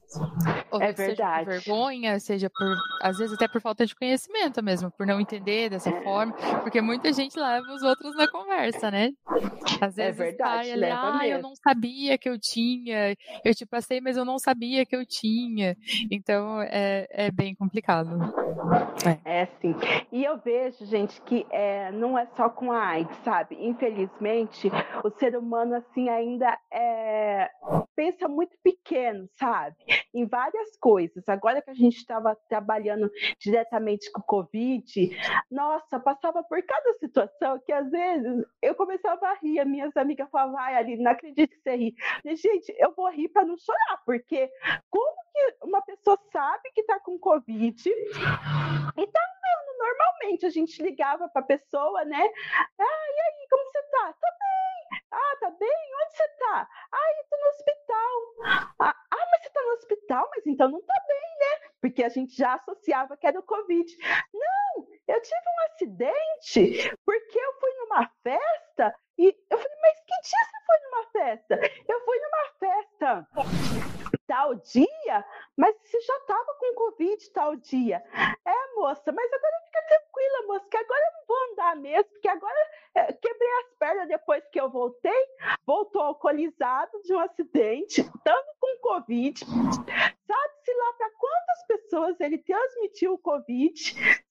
Ou 0.70 0.80
é 0.80 0.94
verdade. 0.94 1.16
Seja 1.16 1.40
por 1.40 1.46
vergonha, 1.46 2.20
seja 2.20 2.50
por, 2.50 2.78
às 3.02 3.18
vezes 3.18 3.34
até 3.34 3.48
por 3.48 3.60
falta 3.60 3.86
de 3.86 3.96
conhecimento 3.96 4.64
mesmo, 4.64 4.92
por 4.92 5.08
não 5.08 5.20
entender 5.20 5.72
dessa 5.72 5.90
é. 5.90 6.04
forma, 6.04 6.34
porque 6.62 6.80
muita 6.80 7.12
gente 7.12 7.38
leva 7.40 7.66
os 7.74 7.82
outros 7.82 8.16
na 8.16 8.30
conversa, 8.30 8.92
né? 8.92 9.10
Às 9.82 9.98
é 9.98 10.12
vezes 10.12 10.20
é 10.20 10.24
verdade, 10.26 10.72
ali, 10.72 10.86
ah, 10.86 11.18
mesmo. 11.18 11.26
eu 11.26 11.42
não 11.42 11.56
sabia 11.56 12.18
que 12.20 12.30
eu 12.30 12.38
tinha, 12.40 13.16
eu 13.44 13.56
te 13.56 13.66
passei, 13.66 14.00
mas 14.00 14.16
eu 14.16 14.24
não 14.24 14.38
sabia 14.38 14.86
que 14.86 14.96
eu 14.96 15.04
tinha. 15.06 15.76
Então 16.12 16.62
é, 16.62 17.08
é 17.10 17.32
bem 17.32 17.56
complicado. 17.56 18.20
É. 19.26 19.42
é 19.42 19.46
sim. 19.60 19.76
E 20.12 20.24
eu 20.24 20.38
vejo, 20.38 20.86
gente, 20.86 21.20
que 21.22 21.46
é, 21.50 21.92
não 21.92 22.18
é 22.18 22.28
só 22.36 22.50
com 22.50 22.72
a 22.72 22.80
AIDS, 22.80 23.18
sabe? 23.24 23.58
Infelizmente, 23.60 24.70
o 25.04 25.10
ser 25.18 25.36
humano 25.36 25.76
assim 25.76 26.10
ainda 26.10 26.58
é, 26.72 27.50
pensa 27.96 28.28
muito 28.28 28.56
pequeno, 28.64 29.15
sabe? 29.38 29.76
Em 30.14 30.26
várias 30.26 30.78
coisas. 30.78 31.28
Agora 31.28 31.62
que 31.62 31.70
a 31.70 31.74
gente 31.74 31.98
estava 31.98 32.36
trabalhando 32.50 33.10
diretamente 33.40 34.12
com 34.12 34.22
o 34.22 34.24
Covid, 34.24 35.10
nossa, 35.50 36.00
passava 36.00 36.44
por 36.44 36.62
cada 36.64 36.94
situação 36.94 37.60
que 37.66 37.72
às 37.72 37.90
vezes 37.90 38.46
eu 38.62 38.76
começava 38.76 39.28
a 39.28 39.34
rir, 39.36 39.60
as 39.60 39.68
minhas 39.68 39.96
amigas 39.98 40.30
falavam, 40.30 40.58
ai, 40.58 40.76
ali, 40.76 40.98
não 40.98 41.12
acredito 41.12 41.50
que 41.50 41.62
você 41.62 41.76
ri. 41.76 41.96
Gente, 42.26 42.74
eu 42.78 42.94
vou 42.96 43.10
rir 43.10 43.30
para 43.30 43.46
não 43.46 43.58
chorar, 43.58 44.02
porque 44.06 44.50
como 44.90 45.16
que 45.34 45.56
uma 45.64 45.82
pessoa 45.82 46.18
sabe 46.32 46.72
que 46.74 46.82
está 46.82 47.00
com 47.00 47.20
Covid 47.20 47.90
e 47.90 49.08
tá 49.08 49.22
andando 49.22 49.78
normalmente? 49.78 50.46
A 50.46 50.50
gente 50.50 50.82
ligava 50.82 51.28
para 51.30 51.42
a 51.42 51.46
pessoa, 51.46 52.06
né? 52.06 52.22
Ah, 52.80 52.84
e 52.84 53.20
aí, 53.22 53.48
como 53.50 53.64
você 53.72 53.82
tá? 53.92 54.14
Tá 54.14 54.30
bem. 54.40 54.75
Ah, 55.12 55.38
tá 55.40 55.52
bem? 55.52 55.70
Onde 56.04 56.16
você 56.16 56.28
tá? 56.40 56.70
Ah, 56.92 57.12
eu 57.18 57.26
tô 57.30 57.38
no 57.38 57.50
hospital. 57.50 58.66
Ah, 58.80 58.96
ah, 59.12 59.28
mas 59.32 59.42
você 59.44 59.50
tá 59.50 59.62
no 59.62 59.74
hospital? 59.74 60.30
Mas 60.36 60.48
então 60.48 60.72
não 60.72 60.82
tá 60.82 60.94
bem, 61.08 61.20
né? 61.40 61.70
Porque 61.82 62.04
a 62.04 62.10
gente 62.10 62.36
já 62.36 62.56
associava 62.56 63.18
que 63.18 63.28
era 63.28 63.40
o 63.40 63.44
Covid. 63.44 63.98
Não, 64.34 64.88
eu 65.08 65.22
tive 65.22 65.36
um 65.36 65.74
acidente 65.74 66.98
porque 67.06 67.40
eu 67.40 67.54
fui 67.60 67.74
numa 67.80 68.10
festa 68.24 68.96
e 69.18 69.28
eu 69.50 69.58
falei, 69.58 69.78
mas 69.82 70.00
que 70.02 70.22
dia 70.22 70.40
você 70.44 70.66
foi 70.66 70.78
numa 70.84 71.04
festa? 71.12 71.60
Eu 71.88 72.06
fui 72.06 72.20
numa 72.20 72.46
festa 72.60 73.28
tal 74.28 74.56
dia, 74.56 75.26
mas 75.58 75.76
você 75.82 76.00
já 76.02 76.18
estava 76.18 76.56
com 76.60 76.76
Covid 76.76 77.32
tal 77.32 77.56
dia. 77.56 78.04
É, 78.46 78.76
moça, 78.76 79.12
mas 79.12 79.34
agora 79.34 79.62
fica 79.66 79.82
tranquila, 79.88 80.48
moça, 80.48 80.70
que 80.70 80.78
agora 80.78 81.00
eu 81.00 81.14
não 81.14 81.26
vou 81.28 81.52
andar 81.52 81.76
mesmo, 81.76 82.10
porque 82.12 82.28
agora 82.28 82.70
é, 82.96 83.14
quebrei 83.14 83.50
as 83.60 83.78
pernas 83.78 84.08
depois 84.08 84.44
que 84.52 84.60
eu 84.60 84.70
voltei, 84.70 85.26
voltou 85.66 86.02
alcoolizado 86.02 87.02
de 87.04 87.14
um 87.14 87.20
acidente, 87.20 88.02
estando 88.02 88.46
com 88.60 88.80
Covid. 88.82 89.40
Sabe-se 89.46 90.74
lá 90.74 90.94
para 90.98 91.10
quantas 91.12 91.68
pessoas 91.68 92.20
ele 92.20 92.38
transmitiu 92.40 93.14
o 93.14 93.18
Covid, 93.18 93.74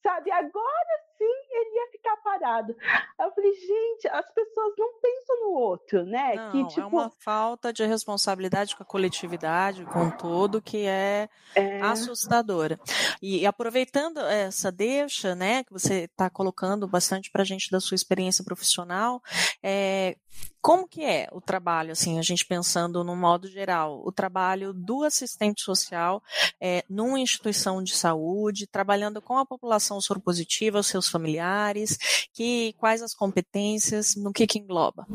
sabe? 0.02 0.30
Agora 0.30 1.04
sim 1.16 1.44
ele 1.50 1.76
ia 1.76 1.90
ficar 1.90 2.16
parado. 2.18 2.76
Eu 3.20 3.32
falei, 3.32 3.52
gente, 3.54 4.08
as 4.08 4.28
pessoas 4.32 4.74
não 4.76 5.00
pensam 5.00 5.40
no 5.42 5.52
outro, 5.52 6.04
né? 6.04 6.34
Não, 6.34 6.50
que, 6.50 6.66
tipo... 6.68 6.80
É 6.80 6.86
uma 6.86 7.10
falta 7.10 7.72
de 7.72 7.84
responsabilidade 7.84 8.76
com 8.76 8.82
a 8.82 8.86
coletividade, 8.86 9.83
com 9.84 10.10
todo, 10.10 10.60
que 10.60 10.86
é, 10.86 11.28
é... 11.54 11.80
assustadora. 11.80 12.78
E, 13.20 13.40
e, 13.40 13.46
aproveitando 13.46 14.18
essa 14.20 14.70
deixa, 14.70 15.34
né, 15.34 15.64
que 15.64 15.72
você 15.72 16.04
está 16.04 16.28
colocando 16.28 16.86
bastante 16.86 17.30
para 17.30 17.42
a 17.42 17.44
gente 17.44 17.70
da 17.70 17.80
sua 17.80 17.94
experiência 17.94 18.44
profissional, 18.44 19.22
é, 19.62 20.16
como 20.60 20.88
que 20.88 21.04
é 21.04 21.28
o 21.30 21.40
trabalho, 21.40 21.92
assim, 21.92 22.18
a 22.18 22.22
gente 22.22 22.44
pensando 22.46 23.04
no 23.04 23.14
modo 23.14 23.46
geral, 23.46 24.02
o 24.04 24.10
trabalho 24.10 24.72
do 24.72 25.04
assistente 25.04 25.62
social 25.62 26.22
é, 26.60 26.82
numa 26.88 27.20
instituição 27.20 27.82
de 27.82 27.94
saúde, 27.94 28.66
trabalhando 28.66 29.20
com 29.20 29.36
a 29.36 29.44
população 29.44 30.00
soropositiva, 30.00 30.78
os 30.78 30.86
seus 30.86 31.08
familiares, 31.08 32.28
que 32.32 32.72
quais 32.78 33.02
as 33.02 33.14
competências, 33.14 34.16
no 34.16 34.32
que 34.32 34.46
que 34.46 34.58
engloba? 34.58 35.06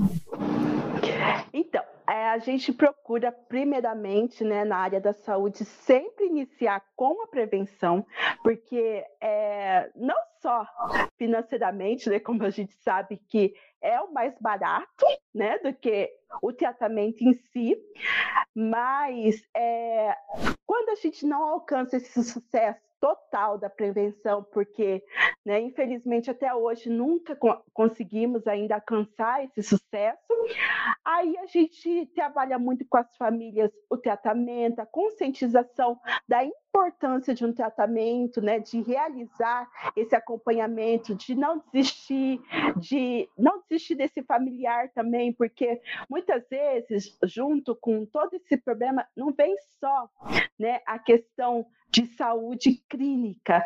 Então, 1.51 1.83
a 2.11 2.37
gente 2.39 2.73
procura, 2.73 3.31
primeiramente, 3.31 4.43
né, 4.43 4.65
na 4.65 4.77
área 4.77 4.99
da 4.99 5.13
saúde, 5.13 5.63
sempre 5.65 6.25
iniciar 6.25 6.83
com 6.95 7.21
a 7.23 7.27
prevenção, 7.27 8.05
porque 8.43 9.05
é, 9.21 9.91
não 9.95 10.15
só 10.41 10.65
financeiramente, 11.17 12.09
né, 12.09 12.19
como 12.19 12.43
a 12.43 12.49
gente 12.49 12.73
sabe 12.75 13.17
que 13.27 13.53
é 13.81 13.99
o 14.01 14.11
mais 14.11 14.33
barato, 14.39 15.05
né, 15.33 15.59
do 15.59 15.73
que 15.73 16.09
o 16.41 16.51
tratamento 16.51 17.21
em 17.21 17.33
si, 17.33 17.77
mas 18.55 19.41
é, 19.55 20.15
quando 20.65 20.89
a 20.89 20.95
gente 20.95 21.25
não 21.25 21.43
alcança 21.43 21.97
esse 21.97 22.23
sucesso 22.23 22.88
total 22.99 23.57
da 23.57 23.69
prevenção, 23.69 24.43
porque, 24.51 25.03
né, 25.45 25.59
infelizmente, 25.61 26.29
até 26.29 26.53
hoje 26.53 26.89
nunca 26.89 27.37
conseguimos 27.73 28.45
ainda 28.47 28.75
alcançar 28.75 29.43
esse 29.43 29.63
sucesso. 29.63 30.19
Aí 31.03 31.37
a 31.37 31.45
gente 31.45 32.05
trabalha 32.13 32.59
muito 32.59 32.85
com 32.87 32.97
as 32.97 33.15
famílias 33.17 33.71
o 33.89 33.97
tratamento, 33.97 34.79
a 34.79 34.85
conscientização 34.85 35.99
da 36.27 36.43
importância 36.43 37.33
de 37.33 37.45
um 37.45 37.53
tratamento, 37.53 38.41
né, 38.41 38.59
de 38.59 38.81
realizar 38.81 39.67
esse 39.95 40.15
acompanhamento, 40.15 41.15
de 41.15 41.35
não 41.35 41.63
desistir, 41.73 42.39
de 42.77 43.27
não 43.37 43.61
desistir 43.69 43.95
desse 43.95 44.21
familiar 44.23 44.89
também, 44.93 45.33
porque 45.33 45.81
muitas 46.09 46.47
vezes, 46.47 47.17
junto 47.23 47.75
com 47.75 48.05
todo 48.05 48.35
esse 48.35 48.57
problema, 48.57 49.05
não 49.15 49.31
vem 49.31 49.55
só, 49.79 50.09
né, 50.57 50.81
a 50.85 50.99
questão 50.99 51.65
de 51.89 52.05
saúde 52.05 52.83
clínica. 52.89 53.65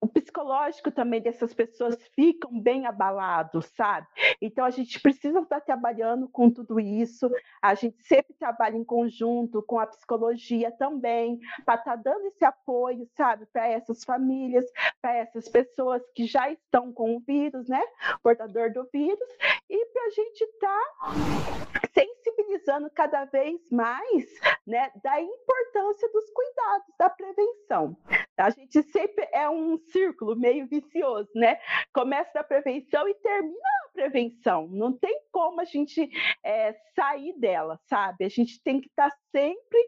O 0.00 0.06
psicológico 0.06 0.90
também 0.90 1.22
dessas 1.22 1.54
pessoas 1.54 1.96
ficam 2.14 2.60
bem 2.60 2.84
abalado, 2.86 3.62
sabe? 3.62 4.06
Então 4.38 4.64
a 4.64 4.70
gente 4.70 5.00
precisa 5.00 5.40
estar 5.40 5.62
trabalhando 5.62 6.28
com 6.28 6.50
tudo 6.50 6.78
isso. 6.78 7.30
A 7.62 7.74
gente 7.74 8.02
sempre 8.02 8.34
trabalha 8.34 8.76
em 8.76 8.84
conjunto 8.84 9.62
com 9.62 9.78
a 9.78 9.86
psicologia 9.86 10.70
também, 10.72 11.40
para 11.64 11.76
estar 11.76 11.96
tá 11.96 11.96
dando 11.96 12.26
esse 12.26 12.44
apoio, 12.44 13.08
sabe, 13.16 13.46
para 13.46 13.66
essas 13.66 14.04
famílias, 14.04 14.66
para 15.00 15.14
essas 15.14 15.48
pessoas 15.48 16.02
que 16.14 16.26
já 16.26 16.50
estão 16.50 16.92
com 16.92 17.16
o 17.16 17.20
vírus, 17.20 17.66
né? 17.66 17.80
Portador 18.22 18.72
do 18.72 18.86
vírus, 18.92 19.28
e 19.70 19.86
para 19.86 20.04
a 20.04 20.10
gente 20.10 20.40
estar 20.42 20.80
tá 21.00 21.83
sensibilizando 21.94 22.90
cada 22.90 23.24
vez 23.24 23.60
mais, 23.70 24.40
né, 24.66 24.90
da 25.02 25.20
importância 25.20 26.10
dos 26.12 26.28
cuidados, 26.30 26.94
da 26.98 27.08
prevenção. 27.08 27.96
A 28.36 28.50
gente 28.50 28.82
sempre 28.82 29.28
é 29.32 29.48
um 29.48 29.78
círculo 29.78 30.36
meio 30.36 30.66
vicioso, 30.66 31.30
né? 31.36 31.58
Começa 31.92 32.32
da 32.34 32.42
prevenção 32.42 33.08
e 33.08 33.14
termina 33.14 33.68
a 33.84 33.92
prevenção. 33.92 34.66
Não 34.68 34.92
tem 34.92 35.20
como 35.30 35.60
a 35.60 35.64
gente 35.64 36.10
é, 36.44 36.74
sair 36.96 37.32
dela, 37.38 37.78
sabe? 37.88 38.24
A 38.24 38.28
gente 38.28 38.60
tem 38.62 38.80
que 38.80 38.88
estar 38.88 39.10
tá 39.10 39.16
sempre 39.30 39.78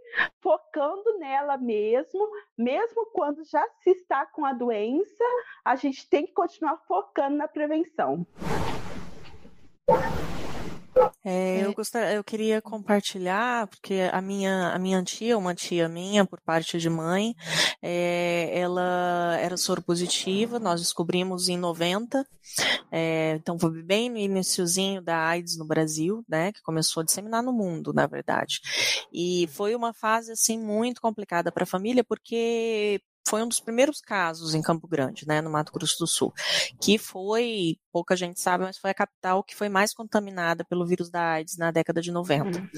focando 0.41 1.19
nela 1.19 1.57
mesmo, 1.59 2.29
mesmo 2.57 3.07
quando 3.13 3.45
já 3.45 3.67
se 3.83 3.91
está 3.91 4.25
com 4.27 4.45
a 4.45 4.53
doença, 4.53 5.25
a 5.65 5.75
gente 5.75 6.09
tem 6.09 6.25
que 6.25 6.33
continuar 6.33 6.77
focando 6.87 7.37
na 7.37 7.49
prevenção. 7.49 8.25
É, 11.25 11.65
eu, 11.65 11.75
gostaria, 11.75 12.15
eu 12.15 12.23
queria 12.23 12.63
compartilhar, 12.63 13.67
porque 13.67 14.09
a 14.13 14.21
minha, 14.21 14.69
a 14.69 14.79
minha 14.79 15.03
tia, 15.03 15.37
uma 15.37 15.55
tia 15.55 15.89
minha, 15.89 16.25
por 16.25 16.41
parte 16.41 16.79
de 16.79 16.89
mãe, 16.89 17.35
é, 17.83 18.51
ela 18.57 19.37
era 19.41 19.57
soro 19.57 19.83
positiva, 19.83 20.61
nós 20.61 20.81
descobrimos 20.81 21.49
em 21.49 21.59
90, 21.59 22.25
é, 22.93 23.35
então 23.41 23.59
foi 23.59 23.83
bem 23.83 24.09
no 24.09 24.19
iníciozinho 24.19 25.03
da 25.03 25.19
AIDS 25.19 25.57
no 25.59 25.67
Brasil, 25.67 26.25
né, 26.29 26.53
que 26.53 26.63
começou 26.63 27.01
a 27.01 27.05
disseminar 27.05 27.43
no 27.43 27.53
mundo, 27.53 27.93
na 27.93 28.07
verdade. 28.07 28.61
E 29.13 29.49
foi 29.53 29.75
uma 29.75 29.93
fase, 29.93 30.33
assim, 30.33 30.59
muito 30.59 31.01
complicada 31.01 31.51
para 31.51 31.65
a 31.65 31.67
família, 31.67 32.05
porque 32.05 33.01
foi 33.29 33.43
um 33.43 33.49
dos 33.49 33.59
primeiros 33.59 34.01
casos 34.01 34.55
em 34.55 34.63
Campo 34.63 34.87
Grande, 34.87 35.27
né, 35.27 35.41
no 35.41 35.51
Mato 35.51 35.73
Grosso 35.73 35.99
do 35.99 36.07
Sul, 36.07 36.33
que 36.81 36.97
foi, 36.97 37.77
pouca 37.97 38.15
gente 38.15 38.39
sabe, 38.39 38.65
mas 38.65 38.77
foi 38.77 38.91
a 38.91 38.95
capital 38.95 39.43
que 39.43 39.57
foi 39.57 39.71
mais 39.71 39.95
contaminada 39.95 40.63
pelo 40.67 40.85
vírus 40.85 41.09
da 41.09 41.31
AIDS 41.31 41.57
na 41.57 41.71
década 41.71 42.03
de 42.03 42.13
90 42.13 42.59
uhum. 42.59 42.69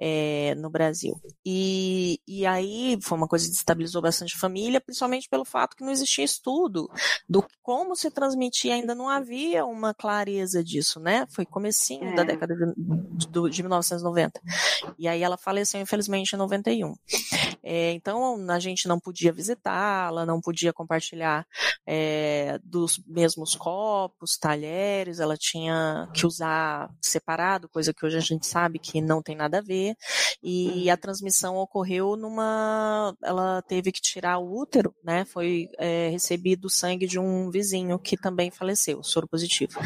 é, 0.00 0.54
no 0.54 0.70
Brasil. 0.70 1.20
E, 1.44 2.18
e 2.26 2.46
aí 2.46 2.98
foi 3.02 3.18
uma 3.18 3.28
coisa 3.28 3.44
que 3.44 3.50
destabilizou 3.50 4.00
bastante 4.00 4.34
a 4.34 4.38
família, 4.38 4.80
principalmente 4.80 5.28
pelo 5.28 5.44
fato 5.44 5.76
que 5.76 5.84
não 5.84 5.92
existia 5.92 6.24
estudo 6.24 6.90
do 7.28 7.44
como 7.62 7.94
se 7.94 8.10
transmitia, 8.10 8.72
ainda 8.72 8.94
não 8.94 9.10
havia 9.10 9.66
uma 9.66 9.92
clareza 9.92 10.64
disso, 10.64 10.98
né? 10.98 11.26
Foi 11.28 11.44
comecinho 11.44 12.08
é. 12.08 12.14
da 12.14 12.24
década 12.24 12.54
de, 12.56 12.72
de, 12.74 13.50
de 13.50 13.62
1990. 13.62 14.40
E 14.98 15.06
aí 15.06 15.22
ela 15.22 15.36
faleceu, 15.36 15.82
infelizmente, 15.82 16.32
em 16.32 16.38
91. 16.38 16.94
É, 17.62 17.92
então 17.92 18.50
a 18.50 18.58
gente 18.58 18.88
não 18.88 18.98
podia 18.98 19.32
visitá-la, 19.32 20.24
não 20.24 20.40
podia 20.40 20.72
compartilhar 20.72 21.46
é, 21.86 22.58
dos 22.64 23.00
mesmos 23.06 23.54
copos, 23.54 24.36
talheres, 24.38 24.61
ela 24.66 25.36
tinha 25.36 26.08
que 26.12 26.26
usar 26.26 26.90
separado, 27.00 27.68
coisa 27.68 27.92
que 27.92 28.04
hoje 28.04 28.16
a 28.16 28.20
gente 28.20 28.46
sabe 28.46 28.78
que 28.78 29.00
não 29.00 29.22
tem 29.22 29.36
nada 29.36 29.58
a 29.58 29.62
ver. 29.62 29.94
E 30.42 30.90
a 30.90 30.96
transmissão 30.96 31.56
ocorreu 31.56 32.16
numa. 32.16 33.14
Ela 33.22 33.62
teve 33.62 33.92
que 33.92 34.00
tirar 34.00 34.38
o 34.38 34.60
útero, 34.60 34.94
né? 35.04 35.24
Foi 35.24 35.68
é, 35.78 36.08
recebido 36.08 36.68
sangue 36.68 37.06
de 37.06 37.18
um 37.18 37.50
vizinho 37.50 37.98
que 37.98 38.16
também 38.16 38.50
faleceu, 38.50 39.02
soro 39.02 39.28
positivo. 39.28 39.78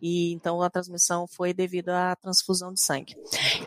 E 0.00 0.32
então 0.32 0.62
a 0.62 0.70
transmissão 0.70 1.26
foi 1.26 1.52
devido 1.52 1.90
à 1.90 2.16
transfusão 2.16 2.72
de 2.72 2.82
sangue. 2.82 3.14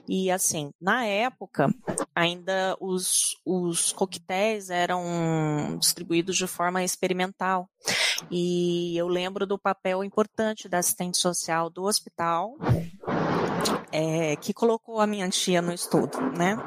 E 0.07 0.31
assim, 0.31 0.71
na 0.81 1.05
época, 1.05 1.73
ainda 2.15 2.75
os, 2.79 3.37
os 3.45 3.91
coquetéis 3.91 4.69
eram 4.69 5.77
distribuídos 5.79 6.35
de 6.35 6.47
forma 6.47 6.83
experimental. 6.83 7.69
E 8.29 8.97
eu 8.97 9.07
lembro 9.07 9.45
do 9.45 9.57
papel 9.57 10.03
importante 10.03 10.67
da 10.67 10.79
assistente 10.79 11.17
social 11.17 11.69
do 11.69 11.83
hospital, 11.83 12.57
é, 13.91 14.35
que 14.37 14.53
colocou 14.53 14.99
a 14.99 15.07
minha 15.07 15.29
tia 15.29 15.61
no 15.61 15.71
estudo, 15.71 16.19
né? 16.37 16.57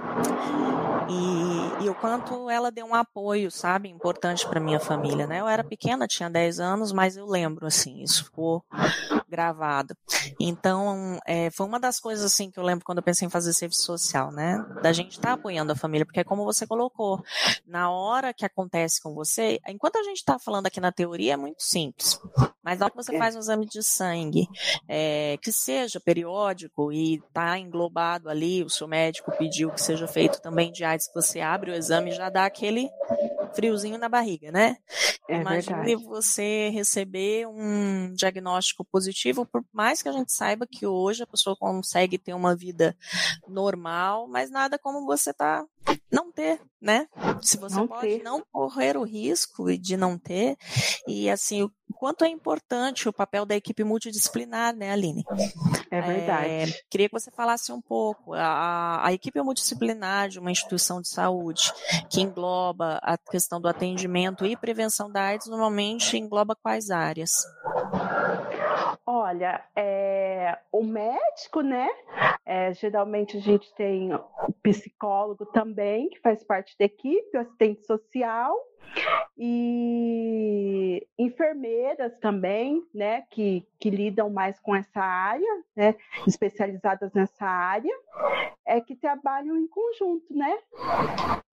E, 1.09 1.85
e, 1.85 1.89
o 1.89 1.95
quanto 1.95 2.51
ela 2.51 2.71
deu 2.71 2.85
um 2.87 2.95
apoio, 2.95 3.51
sabe, 3.51 3.89
importante 3.89 4.47
para 4.47 4.59
minha 4.59 4.81
família, 4.81 5.27
né? 5.27 5.41
Eu 5.41 5.49
era 5.49 5.63
pequena, 5.63 6.07
tinha 6.07 6.29
10 6.29 6.59
anos, 6.59 6.93
mas 6.93 7.17
eu 7.17 7.27
lembro, 7.27 7.67
assim, 7.67 8.03
isso 8.03 8.25
ficou 8.25 8.65
gravado. 9.29 9.97
Então, 10.41 11.19
é, 11.27 11.51
foi 11.51 11.67
uma 11.67 11.81
das 11.81 11.99
coisas, 12.01 12.25
assim, 12.25 12.51
que 12.51 12.59
eu 12.59 12.65
lembro 12.65 12.85
quando 12.85 12.99
eu 12.99 13.05
pensei 13.05 13.27
em 13.27 13.31
fazer 13.31 13.53
serviço 13.53 13.83
social, 13.83 14.31
né? 14.33 14.65
Da 14.83 14.93
gente 14.93 15.13
estar 15.13 15.29
tá 15.29 15.35
apoiando 15.35 15.73
a 15.73 15.77
família, 15.77 16.05
porque 16.05 16.21
é 16.21 16.25
como 16.25 16.45
você 16.45 16.67
colocou, 16.67 17.23
na 17.67 17.91
hora 17.91 18.33
que 18.33 18.45
acontece 18.45 19.01
com 19.01 19.15
você, 19.15 19.61
enquanto 19.69 19.97
a 19.97 20.03
gente 20.03 20.19
está 20.19 20.39
falando 20.39 20.67
aqui 20.67 20.81
na 20.81 20.93
teoria, 20.93 21.35
é 21.35 21.37
muito 21.37 21.63
simples, 21.63 22.21
mas 22.63 22.79
na 22.79 22.87
hora 22.87 22.93
que 22.93 23.03
você 23.03 23.15
é. 23.15 23.19
faz 23.19 23.37
um 23.37 23.41
exame 23.41 23.67
de 23.67 23.83
sangue, 23.83 24.49
é, 24.89 25.39
que 25.43 25.53
seja 25.53 26.01
periódico 26.01 26.93
e 26.93 27.17
está 27.17 27.59
englobado 27.59 28.29
ali, 28.29 28.63
o 28.63 28.71
seu 28.71 28.89
médico 28.89 29.33
pediu 29.37 29.71
que 29.71 29.81
seja 29.81 30.07
feito 30.07 30.41
também 30.41 30.73
de 30.73 30.87
que 30.87 31.15
você 31.15 31.41
abre 31.41 31.71
o 31.71 31.75
exame 31.75 32.13
já 32.13 32.31
dá 32.31 32.45
aquele 32.45 32.89
friozinho 33.55 33.99
na 33.99 34.09
barriga, 34.09 34.53
né? 34.53 34.77
É 35.29 35.41
Imagine 35.41 35.85
verdade. 35.85 36.05
você 36.05 36.69
receber 36.69 37.47
um 37.49 38.13
diagnóstico 38.15 38.85
positivo, 38.85 39.16
por 39.51 39.65
mais 39.73 40.03
que 40.03 40.09
a 40.09 40.13
gente 40.13 40.33
saiba 40.33 40.67
que 40.67 40.87
hoje 40.87 41.23
a 41.23 41.27
pessoa 41.27 41.57
consegue 41.57 42.19
ter 42.19 42.35
uma 42.35 42.55
vida 42.55 42.97
normal, 43.49 44.29
mas 44.29 44.51
nada 44.51 44.79
como 44.79 45.07
você 45.07 45.33
tá 45.33 45.65
não 46.11 46.33
ter, 46.33 46.61
né? 46.81 47.07
Se 47.41 47.57
você 47.57 47.77
não 47.77 47.87
pode 47.87 48.01
ter. 48.01 48.23
não 48.23 48.45
correr 48.53 48.97
o 48.97 49.05
risco 49.05 49.77
de 49.77 49.97
não 49.97 50.19
ter, 50.19 50.57
e 51.07 51.31
assim, 51.31 51.63
o 51.63 51.71
quanto 51.95 52.25
é 52.25 52.29
importante 52.29 53.09
o 53.09 53.13
papel 53.13 53.47
da 53.47 53.57
equipe 53.57 53.83
multidisciplinar, 53.85 54.75
né, 54.75 54.91
Aline? 54.91 55.25
É 55.91 56.01
verdade. 56.01 56.49
É, 56.49 56.67
queria 56.91 57.09
que 57.09 57.19
você 57.19 57.31
falasse 57.31 57.73
um 57.73 57.81
pouco. 57.81 58.35
A, 58.35 59.07
a 59.07 59.13
equipe 59.13 59.41
multidisciplinar 59.41 60.29
de 60.29 60.39
uma 60.39 60.51
instituição 60.51 61.01
de 61.01 61.09
saúde, 61.09 61.73
que 62.11 62.21
engloba 62.21 62.99
a 63.03 63.17
questão 63.17 63.61
do 63.61 63.69
atendimento 63.69 64.45
e 64.45 64.57
prevenção 64.57 65.11
da 65.11 65.23
AIDS, 65.23 65.47
normalmente 65.47 66.17
engloba 66.17 66.57
quais 66.57 66.91
áreas? 66.91 67.31
Olha, 69.09 69.63
é, 69.77 70.59
o 70.73 70.83
médico, 70.83 71.61
né? 71.61 71.89
É, 72.45 72.75
geralmente 72.75 73.37
a 73.37 73.41
gente 73.41 73.73
tem 73.75 74.13
o 74.13 74.53
psicólogo 74.61 75.47
também, 75.47 76.09
que 76.09 76.19
faz 76.21 76.43
parte 76.43 76.77
da 76.77 76.87
equipe, 76.87 77.37
o 77.37 77.41
assistente 77.41 77.87
social 77.87 78.57
e 79.39 81.07
enfermeiras 81.17 82.19
também, 82.19 82.85
né, 82.93 83.23
que, 83.31 83.67
que 83.79 83.91
lidam 83.91 84.31
mais 84.31 84.59
com 84.61 84.75
essa 84.75 85.01
área, 85.01 85.63
né, 85.75 85.95
especializadas 86.27 87.13
nessa 87.13 87.45
área, 87.45 87.93
é 88.65 88.81
que 88.81 88.97
trabalham 88.97 89.57
em 89.57 89.69
conjunto, 89.69 90.35
né? 90.35 90.59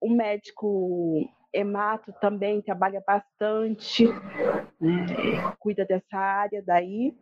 O 0.00 0.10
médico 0.10 1.28
hemato 1.54 2.12
também 2.20 2.60
trabalha 2.60 3.02
bastante, 3.06 4.04
né, 4.80 5.54
cuida 5.58 5.84
dessa 5.84 6.18
área 6.18 6.62
daí. 6.66 7.14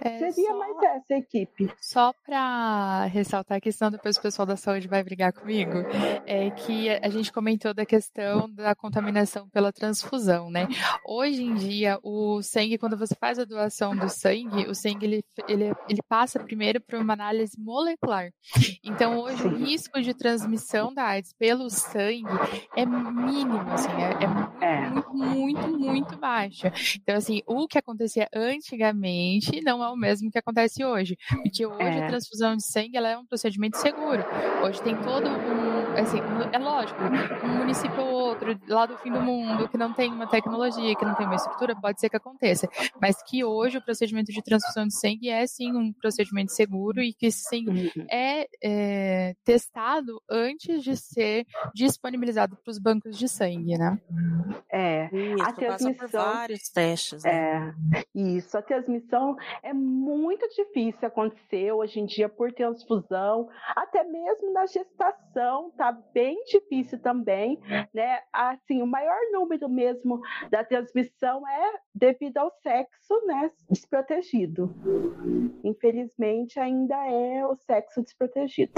É, 0.00 0.18
Seria 0.18 0.50
só, 0.50 0.58
mais 0.58 0.76
essa 0.82 1.14
equipe. 1.14 1.70
Só 1.80 2.12
para 2.24 3.04
ressaltar 3.06 3.58
a 3.58 3.60
questão, 3.60 3.90
depois 3.90 4.16
o 4.16 4.22
pessoal 4.22 4.46
da 4.46 4.56
saúde 4.56 4.88
vai 4.88 5.02
brigar 5.02 5.32
comigo, 5.32 5.78
é 6.26 6.50
que 6.50 6.88
a 6.90 7.08
gente 7.08 7.32
comentou 7.32 7.74
da 7.74 7.86
questão 7.86 8.48
da 8.50 8.74
contaminação 8.74 9.48
pela 9.48 9.72
transfusão, 9.72 10.50
né? 10.50 10.68
Hoje 11.06 11.42
em 11.42 11.54
dia, 11.54 11.98
o 12.02 12.42
sangue, 12.42 12.78
quando 12.78 12.96
você 12.96 13.14
faz 13.14 13.38
a 13.38 13.44
doação 13.44 13.96
do 13.96 14.08
sangue, 14.08 14.68
o 14.68 14.74
sangue 14.74 15.06
ele, 15.06 15.24
ele, 15.48 15.72
ele 15.88 16.02
passa 16.08 16.38
primeiro 16.40 16.80
por 16.80 16.98
uma 16.98 17.12
análise 17.12 17.58
molecular. 17.58 18.32
Então, 18.84 19.18
hoje, 19.18 19.46
o 19.46 19.56
risco 19.56 20.00
de 20.00 20.14
transmissão 20.14 20.92
da 20.92 21.04
AIDS 21.04 21.32
pelo 21.32 21.70
sangue 21.70 22.24
é 22.76 22.84
mínimo, 22.84 23.70
assim, 23.70 23.88
é, 23.90 24.24
é, 24.24 24.26
muito, 24.26 24.62
é. 24.62 24.90
muito, 24.90 25.12
muito, 25.18 25.78
muito 25.78 26.16
baixo. 26.16 26.66
Então, 26.96 27.16
assim, 27.16 27.42
o 27.46 27.66
que 27.66 27.78
acontecia 27.78 28.28
antigamente 28.34 29.60
não 29.62 29.71
é 29.80 29.88
o 29.88 29.96
mesmo 29.96 30.28
que 30.28 30.38
acontece 30.38 30.84
hoje. 30.84 31.16
Porque 31.28 31.64
hoje 31.64 31.80
é. 31.80 32.04
a 32.04 32.08
transfusão 32.08 32.56
de 32.56 32.64
sangue 32.64 32.96
ela 32.96 33.08
é 33.08 33.16
um 33.16 33.24
procedimento 33.24 33.76
seguro. 33.78 34.24
Hoje 34.64 34.82
tem 34.82 34.96
todo 34.96 35.28
um. 35.28 35.81
Assim, 35.98 36.18
é 36.52 36.58
lógico, 36.58 36.98
um 37.44 37.58
município 37.58 38.00
ou 38.00 38.12
outro, 38.12 38.58
lá 38.68 38.86
do 38.86 38.96
fim 38.98 39.12
do 39.12 39.20
mundo, 39.20 39.68
que 39.68 39.76
não 39.76 39.92
tem 39.92 40.10
uma 40.10 40.26
tecnologia, 40.26 40.94
que 40.96 41.04
não 41.04 41.14
tem 41.14 41.26
uma 41.26 41.34
estrutura, 41.34 41.76
pode 41.76 42.00
ser 42.00 42.08
que 42.08 42.16
aconteça. 42.16 42.68
Mas 43.00 43.22
que 43.22 43.44
hoje 43.44 43.78
o 43.78 43.82
procedimento 43.82 44.32
de 44.32 44.42
transfusão 44.42 44.86
de 44.86 44.98
sangue 44.98 45.28
é 45.28 45.46
sim 45.46 45.72
um 45.72 45.92
procedimento 45.92 46.52
seguro 46.52 47.00
e 47.00 47.12
que 47.12 47.30
sangue 47.30 47.92
uhum. 47.96 48.06
é, 48.10 48.46
é 48.62 49.34
testado 49.44 50.20
antes 50.30 50.82
de 50.82 50.96
ser 50.96 51.46
disponibilizado 51.74 52.56
para 52.56 52.70
os 52.70 52.78
bancos 52.78 53.18
de 53.18 53.28
sangue, 53.28 53.76
né? 53.76 53.98
É. 54.70 55.08
Isso, 55.12 55.42
a 55.42 55.52
transmissão, 55.52 56.08
vários 56.10 56.68
testes. 56.70 57.24
Né? 57.24 57.74
É. 57.94 58.04
Isso, 58.14 58.56
a 58.56 58.62
transmissão 58.62 59.36
é 59.62 59.72
muito 59.72 60.48
difícil 60.48 61.06
acontecer 61.06 61.72
hoje 61.72 62.00
em 62.00 62.06
dia 62.06 62.28
por 62.28 62.52
transfusão, 62.52 63.48
até 63.76 64.04
mesmo 64.04 64.52
na 64.52 64.66
gestação 64.66 65.70
tá 65.76 65.81
bem 65.90 66.44
difícil 66.44 66.98
também, 67.00 67.58
né? 67.92 68.20
Assim, 68.32 68.82
o 68.82 68.86
maior 68.86 69.18
número 69.32 69.68
mesmo 69.68 70.20
da 70.50 70.62
transmissão 70.62 71.46
é 71.48 71.72
devido 71.94 72.38
ao 72.38 72.50
sexo, 72.62 73.26
né, 73.26 73.50
desprotegido. 73.70 74.72
Infelizmente 75.64 76.60
ainda 76.60 76.96
é 77.06 77.44
o 77.46 77.56
sexo 77.56 78.02
desprotegido. 78.02 78.72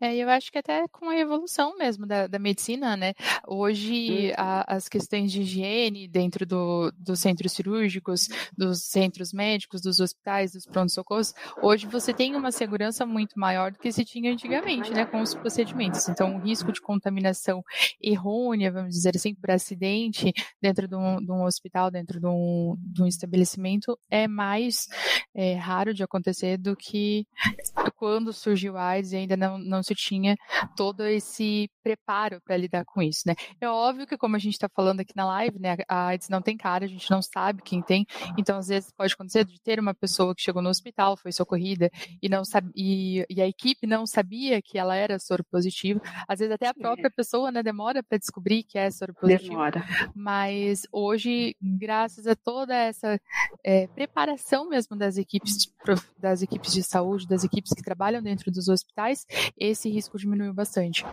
É, 0.00 0.16
eu 0.16 0.28
acho 0.28 0.50
que 0.50 0.58
até 0.58 0.86
com 0.88 1.08
a 1.08 1.16
evolução 1.16 1.76
mesmo 1.78 2.06
da, 2.06 2.26
da 2.26 2.38
medicina, 2.38 2.96
né? 2.96 3.14
Hoje 3.46 4.28
uhum. 4.28 4.34
a, 4.36 4.74
as 4.74 4.88
questões 4.88 5.30
de 5.30 5.42
higiene 5.42 6.08
dentro 6.08 6.44
do, 6.44 6.92
dos 6.98 7.20
centros 7.20 7.52
cirúrgicos, 7.52 8.28
dos 8.56 8.82
centros 8.84 9.32
médicos, 9.32 9.80
dos 9.80 10.00
hospitais, 10.00 10.52
dos 10.52 10.66
pronto-socorros, 10.66 11.32
hoje 11.62 11.86
você 11.86 12.12
tem 12.12 12.34
uma 12.34 12.50
segurança 12.50 13.06
muito 13.06 13.38
maior 13.38 13.70
do 13.70 13.78
que 13.78 13.92
se 13.92 14.04
tinha 14.04 14.32
antigamente, 14.32 14.90
né? 14.90 15.06
Com 15.06 15.20
os 15.22 15.32
procedimentos. 15.34 16.08
Então, 16.08 16.36
o 16.36 16.40
risco 16.40 16.72
de 16.72 16.80
contaminação 16.80 17.62
errônea, 18.02 18.72
vamos 18.72 18.94
dizer 18.94 19.14
assim, 19.14 19.34
por 19.34 19.50
acidente 19.52 20.32
dentro 20.60 20.88
de 20.88 20.96
um, 20.96 21.18
de 21.24 21.30
um 21.30 21.44
hospital, 21.44 21.90
dentro 21.90 22.18
de 22.18 22.26
um, 22.26 22.76
de 22.78 23.02
um 23.02 23.06
estabelecimento, 23.06 23.96
é 24.10 24.26
mais 24.26 24.88
é, 25.32 25.54
raro 25.54 25.94
de 25.94 26.02
acontecer 26.02 26.56
do 26.56 26.74
que 26.74 27.26
quando 27.96 28.32
surgiu 28.32 28.76
a 28.76 28.88
AIDS 28.88 29.12
e 29.12 29.16
ainda 29.16 29.36
não, 29.36 29.56
não 29.56 29.82
se 29.84 29.94
tinha 29.94 30.36
todo 30.76 31.04
esse 31.04 31.70
preparo 31.82 32.40
para 32.44 32.56
lidar 32.56 32.84
com 32.84 33.02
isso, 33.02 33.22
né? 33.26 33.34
É 33.60 33.68
óbvio 33.68 34.06
que, 34.06 34.16
como 34.16 34.36
a 34.36 34.38
gente 34.38 34.54
está 34.54 34.68
falando 34.68 35.00
aqui 35.00 35.12
na 35.14 35.26
live, 35.26 35.58
né, 35.58 35.76
a 35.88 36.06
AIDS 36.06 36.28
não 36.28 36.40
tem 36.40 36.56
cara, 36.56 36.84
a 36.84 36.88
gente 36.88 37.10
não 37.10 37.20
sabe 37.20 37.62
quem 37.62 37.82
tem, 37.82 38.06
então 38.38 38.58
às 38.58 38.68
vezes 38.68 38.90
pode 38.92 39.12
acontecer 39.12 39.44
de 39.44 39.60
ter 39.60 39.78
uma 39.78 39.94
pessoa 39.94 40.34
que 40.34 40.42
chegou 40.42 40.62
no 40.62 40.70
hospital, 40.70 41.16
foi 41.16 41.32
socorrida 41.32 41.90
e 42.22 42.28
não 42.28 42.44
sabe, 42.44 42.70
e, 42.74 43.24
e 43.28 43.40
a 43.40 43.46
equipe 43.46 43.86
não 43.86 44.06
sabia 44.06 44.62
que 44.62 44.78
ela 44.78 44.96
era 44.96 45.18
soro 45.18 45.44
positivo, 45.44 46.00
às 46.26 46.38
vezes 46.38 46.54
até 46.54 46.66
a 46.66 46.74
própria 46.74 47.10
pessoa, 47.10 47.52
né, 47.52 47.62
demora 47.62 48.02
para 48.02 48.18
descobrir 48.18 48.62
que 48.62 48.78
é 48.78 48.90
soro 48.90 49.14
positivo. 49.14 49.50
Demora. 49.50 49.84
Mas 50.14 50.82
hoje, 50.90 51.54
graças 51.60 52.26
a 52.26 52.34
toda 52.34 52.74
essa 52.74 53.20
é, 53.62 53.86
preparação 53.88 54.68
mesmo 54.68 54.96
das 54.96 55.16
equipes, 55.16 55.72
das 56.18 56.42
equipes 56.42 56.72
de 56.72 56.82
saúde, 56.82 57.26
das 57.26 57.44
equipes 57.44 57.72
que 57.72 57.82
trabalham 57.82 58.22
dentro 58.22 58.50
dos 58.50 58.68
hospitais, 58.68 59.26
esse 59.74 59.90
risco 59.90 60.18
diminuiu 60.18 60.54
bastante. 60.54 61.04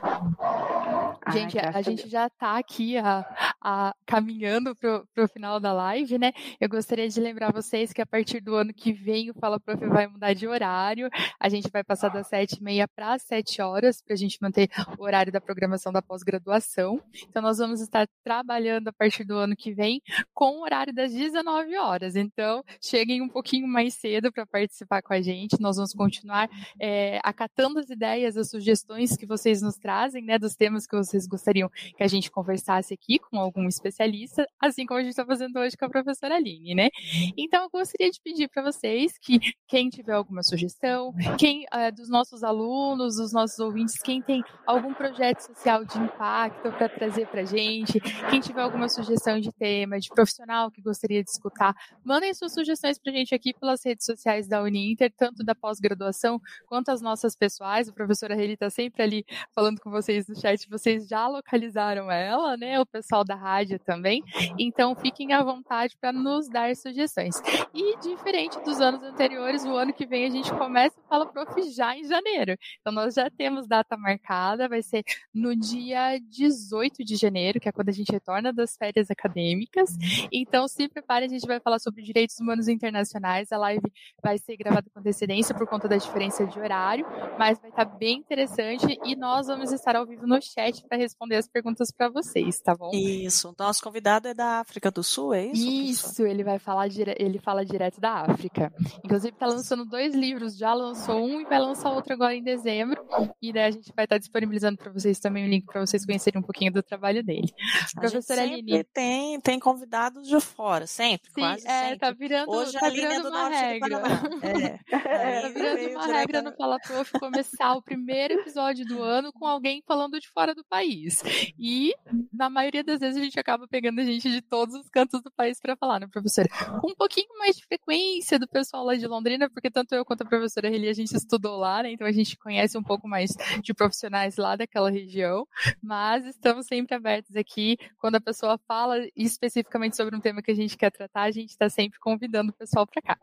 Gente, 1.32 1.60
Ai, 1.60 1.72
a 1.74 1.82
gente 1.82 2.10
já 2.10 2.28
está 2.28 2.58
aqui 2.58 2.98
a, 2.98 3.51
a, 3.62 3.94
caminhando 4.06 4.76
para 4.76 5.24
o 5.24 5.28
final 5.28 5.60
da 5.60 5.72
live, 5.72 6.18
né? 6.18 6.32
Eu 6.60 6.68
gostaria 6.68 7.08
de 7.08 7.20
lembrar 7.20 7.52
vocês 7.52 7.94
que 7.94 8.02
a 8.02 8.06
partir 8.06 8.42
do 8.42 8.56
ano 8.56 8.74
que 8.74 8.92
vem 8.92 9.30
o 9.30 9.34
Fala 9.34 9.60
Prof 9.60 9.86
vai 9.88 10.08
mudar 10.08 10.34
de 10.34 10.48
horário. 10.48 11.10
A 11.40 11.48
gente 11.48 11.70
vai 11.72 11.84
passar 11.84 12.10
das 12.10 12.28
sete 12.28 12.58
e 12.60 12.64
meia 12.64 12.88
para 12.88 13.14
as 13.14 13.22
sete 13.22 13.62
horas 13.62 14.02
para 14.02 14.14
a 14.14 14.18
gente 14.18 14.38
manter 14.42 14.70
o 14.98 15.04
horário 15.04 15.32
da 15.32 15.40
programação 15.40 15.92
da 15.92 16.02
pós-graduação. 16.02 17.02
Então, 17.30 17.42
nós 17.42 17.58
vamos 17.58 17.82
estar 17.82 18.08
trabalhando 18.24 18.88
a 18.88 18.94
partir 18.94 19.24
do 19.24 19.36
ano 19.36 19.56
que 19.56 19.74
vem 19.74 20.02
com 20.34 20.58
o 20.58 20.64
horário 20.64 20.94
das 20.94 21.14
19 21.14 21.78
horas. 21.78 22.16
Então, 22.16 22.64
cheguem 22.82 23.22
um 23.22 23.30
pouquinho 23.30 23.68
mais 23.68 23.94
cedo 23.94 24.32
para 24.32 24.46
participar 24.46 25.02
com 25.02 25.14
a 25.14 25.22
gente. 25.22 25.60
Nós 25.60 25.76
vamos 25.76 25.94
continuar 25.94 26.50
é, 26.80 27.20
acatando 27.24 27.80
as 27.80 27.90
ideias, 27.90 28.38
as 28.38 28.50
sugestões 28.50 29.16
que 29.16 29.26
vocês 29.26 29.62
nos 29.62 29.76
trazem, 29.76 30.24
né, 30.24 30.40
dos 30.40 30.56
temas 30.56 30.88
que 30.88 30.96
vocês 30.96 31.28
gostariam 31.28 31.70
que 31.96 32.04
a 32.04 32.08
gente 32.08 32.32
conversasse 32.32 32.94
aqui 32.94 33.20
com 33.20 33.38
algum 33.52 33.68
especialista, 33.68 34.46
assim 34.60 34.86
como 34.86 35.00
a 35.00 35.04
gente 35.04 35.12
está 35.12 35.26
fazendo 35.26 35.60
hoje 35.60 35.76
com 35.78 35.86
a 35.86 35.90
professora 35.90 36.36
Aline, 36.36 36.74
né? 36.74 36.90
Então, 37.38 37.64
eu 37.64 37.70
gostaria 37.70 38.10
de 38.10 38.20
pedir 38.24 38.50
para 38.50 38.64
vocês 38.64 39.18
que 39.20 39.40
quem 39.68 39.90
tiver 39.90 40.14
alguma 40.14 40.42
sugestão, 40.42 41.14
quem 41.38 41.66
é, 41.74 41.92
dos 41.92 42.10
nossos 42.10 42.44
alunos, 42.44 43.18
dos 43.18 43.34
nossos 43.34 43.60
ouvintes, 43.60 44.02
quem 44.02 44.22
tem 44.22 44.42
algum 44.66 44.94
projeto 44.94 45.42
social 45.42 45.84
de 45.84 45.98
impacto 46.00 46.72
para 46.72 46.88
trazer 46.88 47.28
para 47.28 47.42
a 47.42 47.46
gente, 47.46 48.00
quem 48.30 48.40
tiver 48.40 48.62
alguma 48.62 48.88
sugestão 48.88 49.40
de 49.40 49.52
tema, 49.52 50.00
de 50.00 50.10
profissional 50.10 50.72
que 50.72 50.82
gostaria 50.82 51.24
de 51.24 51.30
escutar, 51.30 51.76
mandem 52.04 52.34
suas 52.34 52.54
sugestões 52.54 52.98
para 52.98 53.12
a 53.12 53.16
gente 53.16 53.36
aqui 53.36 53.54
pelas 53.54 53.84
redes 53.84 54.06
sociais 54.06 54.48
da 54.48 54.62
Uninter, 54.62 55.12
tanto 55.16 55.44
da 55.44 55.54
pós-graduação 55.54 56.40
quanto 56.68 56.90
as 56.90 57.02
nossas 57.02 57.36
pessoais. 57.36 57.90
A 57.90 57.94
professora 57.94 58.36
Reli 58.36 58.54
está 58.54 58.70
sempre 58.70 59.04
ali 59.04 59.26
falando 59.54 59.80
com 59.82 59.92
vocês 59.92 60.28
no 60.28 60.40
chat, 60.40 60.68
vocês 60.70 61.08
já 61.08 61.28
localizaram 61.28 62.10
ela, 62.10 62.56
né? 62.56 62.80
O 62.80 62.86
pessoal 62.86 63.24
da 63.24 63.36
rádio 63.42 63.80
também. 63.80 64.24
Então 64.58 64.96
fiquem 64.96 65.34
à 65.34 65.44
vontade 65.44 65.98
para 66.00 66.12
nos 66.12 66.48
dar 66.48 66.76
sugestões. 66.76 67.36
E 67.74 67.98
diferente 68.00 68.60
dos 68.62 68.80
anos 68.80 69.02
anteriores, 69.04 69.66
o 69.66 69.76
ano 69.76 69.94
que 69.94 70.06
vem 70.06 70.26
a 70.26 70.30
gente 70.30 70.52
começa 70.54 71.00
o 71.00 71.08
Fala 71.08 71.26
Prof 71.26 71.62
já 71.72 71.96
em 71.98 72.04
janeiro. 72.06 72.56
Então 72.80 72.94
nós 72.94 73.16
já 73.16 73.30
temos 73.30 73.68
data 73.68 73.98
marcada, 73.98 74.70
vai 74.70 74.82
ser 74.82 75.04
no 75.34 75.56
dia 75.56 76.20
18 76.20 77.04
de 77.04 77.16
janeiro, 77.16 77.60
que 77.60 77.68
é 77.68 77.72
quando 77.72 77.90
a 77.90 77.94
gente 77.94 78.12
retorna 78.12 78.54
das 78.54 78.76
férias 78.78 79.10
acadêmicas. 79.10 79.90
Então 80.32 80.68
se 80.68 80.88
prepare, 80.88 81.26
a 81.26 81.30
gente 81.30 81.48
vai 81.48 81.60
falar 81.60 81.80
sobre 81.80 82.04
direitos 82.04 82.40
humanos 82.40 82.68
internacionais. 82.68 83.52
A 83.52 83.58
live 83.58 83.92
vai 84.22 84.38
ser 84.38 84.56
gravada 84.58 84.88
com 84.94 85.00
antecedência 85.00 85.56
por 85.56 85.68
conta 85.68 85.88
da 85.88 85.98
diferença 85.98 86.46
de 86.46 86.60
horário, 86.60 87.06
mas 87.40 87.60
vai 87.60 87.70
estar 87.70 87.86
bem 87.86 88.20
interessante 88.20 89.00
e 89.04 89.16
nós 89.16 89.48
vamos 89.48 89.72
estar 89.72 89.96
ao 89.96 90.06
vivo 90.06 90.28
no 90.28 90.42
chat 90.42 90.84
para 90.88 90.98
responder 90.98 91.38
as 91.38 91.48
perguntas 91.48 91.92
para 91.92 92.10
vocês, 92.10 92.60
tá 92.60 92.76
bom? 92.76 92.92
Isso. 92.94 93.31
Isso. 93.32 93.56
Nosso 93.58 93.82
convidado 93.82 94.28
é 94.28 94.34
da 94.34 94.60
África 94.60 94.92
do 94.92 95.02
Sul, 95.02 95.34
é 95.34 95.46
isso? 95.46 95.70
Isso, 95.70 96.26
ele 96.26 96.44
vai 96.44 96.60
falar 96.60 96.90
dire... 96.90 97.16
ele 97.18 97.40
fala 97.40 97.66
direto 97.66 98.02
da 98.02 98.26
África. 98.26 98.74
Inclusive 99.04 99.34
está 99.34 99.46
lançando 99.46 99.86
dois 99.86 100.14
livros, 100.14 100.58
já 100.58 100.74
lançou 100.74 101.24
um 101.24 101.40
e 101.40 101.46
vai 101.46 101.60
lançar 101.60 101.92
outro 101.92 102.14
agora 102.14 102.36
em 102.36 102.44
dezembro. 102.44 103.02
E 103.42 103.54
daí 103.54 103.64
a 103.64 103.72
gente 103.72 103.94
vai 103.96 104.04
estar 104.04 104.18
disponibilizando 104.18 104.78
para 104.78 104.92
vocês 104.92 105.18
também 105.20 105.46
o 105.46 105.50
link 105.50 105.66
para 105.66 105.80
vocês 105.80 106.06
conhecerem 106.06 106.42
um 106.42 106.44
pouquinho 106.44 106.74
do 106.74 106.84
trabalho 106.84 107.24
dele. 107.24 107.54
A 107.96 108.02
Professora 108.02 108.42
Aline. 108.42 108.84
Tem, 108.84 109.40
tem 109.40 109.60
convidados 109.60 110.28
de 110.28 110.40
fora, 110.42 110.86
sempre, 110.86 111.30
Sim, 111.34 111.42
quase 111.42 111.68
é, 111.68 111.82
sempre. 111.82 112.00
Tá 112.00 112.12
virando, 112.12 112.52
Hoje 112.52 112.74
tá 112.74 112.90
virando 112.90 113.30
uma 113.30 113.48
regra. 113.48 114.02
É. 114.92 115.42
tá 115.42 115.50
virando 115.50 115.90
uma 115.92 116.06
regra 116.08 116.42
no 116.42 116.52
Fala 116.54 116.78
Prof 116.80 117.12
começar 117.20 117.74
o 117.76 117.82
primeiro 117.82 118.36
episódio 118.36 118.86
do 118.86 119.02
ano 119.02 119.32
com 119.32 119.46
alguém 119.46 119.82
falando 119.88 120.20
de 120.20 120.30
fora 120.30 120.54
do 120.54 120.64
país. 120.66 121.24
E 121.58 121.94
na 122.34 122.50
maioria 122.50 122.84
das 122.84 123.00
vezes 123.00 123.18
a 123.18 123.21
gente 123.22 123.40
acaba 123.40 123.68
pegando 123.68 124.04
gente 124.04 124.30
de 124.30 124.42
todos 124.42 124.76
os 124.76 124.90
cantos 124.90 125.22
do 125.22 125.32
país 125.32 125.60
para 125.60 125.76
falar, 125.76 126.00
né, 126.00 126.08
professora? 126.08 126.48
Com 126.80 126.92
um 126.92 126.96
pouquinho 126.96 127.28
mais 127.38 127.56
de 127.56 127.66
frequência 127.66 128.38
do 128.38 128.48
pessoal 128.48 128.84
lá 128.84 128.96
de 128.96 129.08
Londrina, 129.08 129.50
porque 129.50 129.70
tanto 129.70 129.94
eu 129.96 130.06
quanto 130.06 130.24
a 130.24 130.26
professora 130.26 130.70
Reli 130.70 130.88
a 130.88 130.94
gente 130.94 131.16
estudou 131.16 131.58
lá, 131.58 131.84
né? 131.84 131.92
Então 131.92 132.08
a 132.08 132.12
gente 132.12 132.38
conhece 132.38 132.78
um 132.78 132.84
pouco 132.84 133.08
mais 133.08 133.32
de 133.62 133.74
profissionais 133.74 134.38
lá 134.38 134.56
daquela 134.56 134.90
região, 134.90 135.48
mas 135.82 136.26
estamos 136.26 136.66
sempre 136.68 136.96
abertos 136.96 137.36
aqui. 137.36 137.78
Quando 138.00 138.16
a 138.16 138.22
pessoa 138.22 138.60
fala 138.68 138.98
especificamente 139.16 139.96
sobre 139.96 140.16
um 140.16 140.20
tema 140.20 140.42
que 140.42 140.52
a 140.52 140.56
gente 140.56 140.78
quer 140.78 140.92
tratar, 140.92 141.24
a 141.24 141.32
gente 141.32 141.50
está 141.50 141.70
sempre 141.70 142.00
convidando 142.00 142.52
o 142.52 142.54
pessoal 142.54 142.86
para 142.88 143.02
cá. 143.02 143.18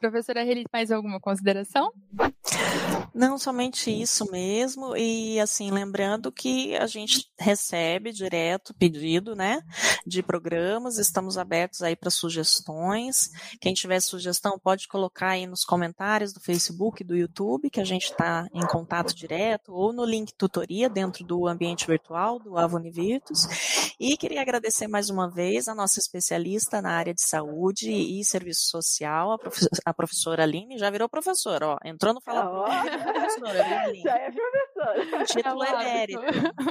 Professora 0.00 0.42
Reli, 0.42 0.64
mais 0.72 0.90
alguma 0.90 1.20
consideração? 1.20 1.92
Não, 3.16 3.38
somente 3.38 3.90
isso 3.90 4.30
mesmo. 4.30 4.94
E 4.94 5.40
assim, 5.40 5.70
lembrando 5.70 6.30
que 6.30 6.76
a 6.76 6.86
gente 6.86 7.26
recebe 7.38 8.12
direto 8.12 8.74
pedido, 8.74 9.34
né, 9.34 9.62
de 10.06 10.22
programas. 10.22 10.98
Estamos 10.98 11.38
abertos 11.38 11.80
aí 11.80 11.96
para 11.96 12.10
sugestões. 12.10 13.30
Quem 13.58 13.72
tiver 13.72 14.00
sugestão 14.00 14.58
pode 14.58 14.86
colocar 14.86 15.30
aí 15.30 15.46
nos 15.46 15.64
comentários 15.64 16.34
do 16.34 16.40
Facebook, 16.40 17.02
do 17.02 17.16
YouTube, 17.16 17.70
que 17.70 17.80
a 17.80 17.84
gente 17.84 18.10
está 18.10 18.46
em 18.52 18.66
contato 18.66 19.14
direto, 19.14 19.72
ou 19.72 19.94
no 19.94 20.04
link 20.04 20.34
tutoria 20.34 20.90
dentro 20.90 21.24
do 21.24 21.46
ambiente 21.46 21.86
virtual 21.86 22.38
do 22.38 22.58
Avoni 22.58 22.90
Virtus. 22.90 23.48
E 23.98 24.14
queria 24.18 24.42
agradecer 24.42 24.88
mais 24.88 25.08
uma 25.08 25.26
vez 25.30 25.68
a 25.68 25.74
nossa 25.74 25.98
especialista 25.98 26.82
na 26.82 26.90
área 26.90 27.14
de 27.14 27.22
saúde 27.22 27.90
e 27.90 28.22
serviço 28.22 28.68
social, 28.68 29.32
a, 29.32 29.38
a 29.86 29.94
professora 29.94 30.42
Aline. 30.42 30.76
Já 30.76 30.90
virou 30.90 31.08
professora, 31.08 31.68
ó. 31.68 31.78
Entrou 31.82 32.12
no 32.12 32.20
Fala 32.20 32.50
oh. 32.50 33.05
Professora, 33.12 33.82
Aline. 33.84 34.02
Já 34.02 34.16
é 34.96 35.04
professora. 35.06 35.24
Título 35.26 35.64
é 35.64 35.70
emérito. 35.70 36.22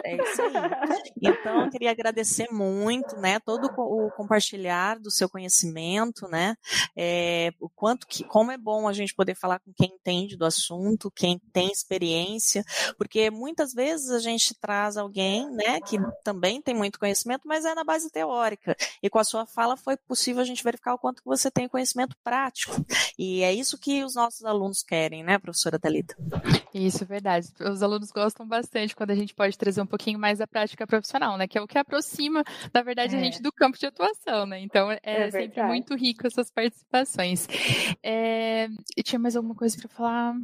É 0.03 0.15
isso 0.15 0.41
aí. 0.41 1.11
Então, 1.21 1.65
eu 1.65 1.69
queria 1.69 1.91
agradecer 1.91 2.47
muito, 2.51 3.15
né, 3.17 3.39
todo 3.39 3.65
o 3.65 4.11
compartilhar 4.11 4.99
do 4.99 5.11
seu 5.11 5.29
conhecimento, 5.29 6.27
né, 6.27 6.55
é, 6.95 7.51
o 7.59 7.69
quanto 7.69 8.07
que, 8.07 8.23
como 8.23 8.51
é 8.51 8.57
bom 8.57 8.87
a 8.87 8.93
gente 8.93 9.13
poder 9.13 9.35
falar 9.35 9.59
com 9.59 9.73
quem 9.73 9.93
entende 9.93 10.37
do 10.37 10.45
assunto, 10.45 11.11
quem 11.11 11.39
tem 11.51 11.71
experiência, 11.71 12.63
porque 12.97 13.29
muitas 13.29 13.73
vezes 13.73 14.09
a 14.11 14.19
gente 14.19 14.53
traz 14.59 14.97
alguém, 14.97 15.49
né, 15.51 15.79
que 15.81 15.97
também 16.23 16.61
tem 16.61 16.75
muito 16.75 16.99
conhecimento, 16.99 17.41
mas 17.45 17.65
é 17.65 17.73
na 17.73 17.83
base 17.83 18.09
teórica. 18.11 18.75
E 19.01 19.09
com 19.09 19.19
a 19.19 19.23
sua 19.23 19.45
fala 19.45 19.75
foi 19.75 19.97
possível 19.97 20.41
a 20.41 20.45
gente 20.45 20.63
verificar 20.63 20.93
o 20.93 20.99
quanto 20.99 21.21
você 21.25 21.49
tem 21.49 21.67
conhecimento 21.67 22.15
prático. 22.23 22.73
E 23.17 23.41
é 23.41 23.53
isso 23.53 23.77
que 23.77 24.03
os 24.03 24.15
nossos 24.15 24.43
alunos 24.45 24.83
querem, 24.83 25.23
né, 25.23 25.39
professora 25.39 25.79
Talita? 25.79 26.15
Isso, 26.73 27.03
é 27.03 27.07
verdade. 27.07 27.47
Os 27.59 27.81
alunos 27.81 27.94
gostam 28.11 28.47
bastante 28.47 28.95
quando 28.95 29.11
a 29.11 29.15
gente 29.15 29.33
pode 29.33 29.57
trazer 29.57 29.81
um 29.81 29.85
pouquinho 29.85 30.19
mais 30.19 30.39
da 30.39 30.47
prática 30.47 30.85
profissional, 30.85 31.37
né, 31.37 31.47
que 31.47 31.57
é 31.57 31.61
o 31.61 31.67
que 31.67 31.77
aproxima, 31.77 32.43
na 32.73 32.81
verdade, 32.81 33.15
é. 33.15 33.17
a 33.17 33.21
gente 33.21 33.41
do 33.41 33.51
campo 33.51 33.77
de 33.77 33.85
atuação, 33.85 34.45
né? 34.45 34.59
Então 34.59 34.91
é, 34.91 34.99
é 35.03 35.31
sempre 35.31 35.63
muito 35.63 35.95
rico 35.95 36.25
essas 36.27 36.51
participações. 36.51 37.47
É, 38.03 38.67
tinha 39.03 39.19
mais 39.19 39.35
alguma 39.35 39.55
coisa 39.55 39.77
para 39.77 39.89
falar? 39.89 40.35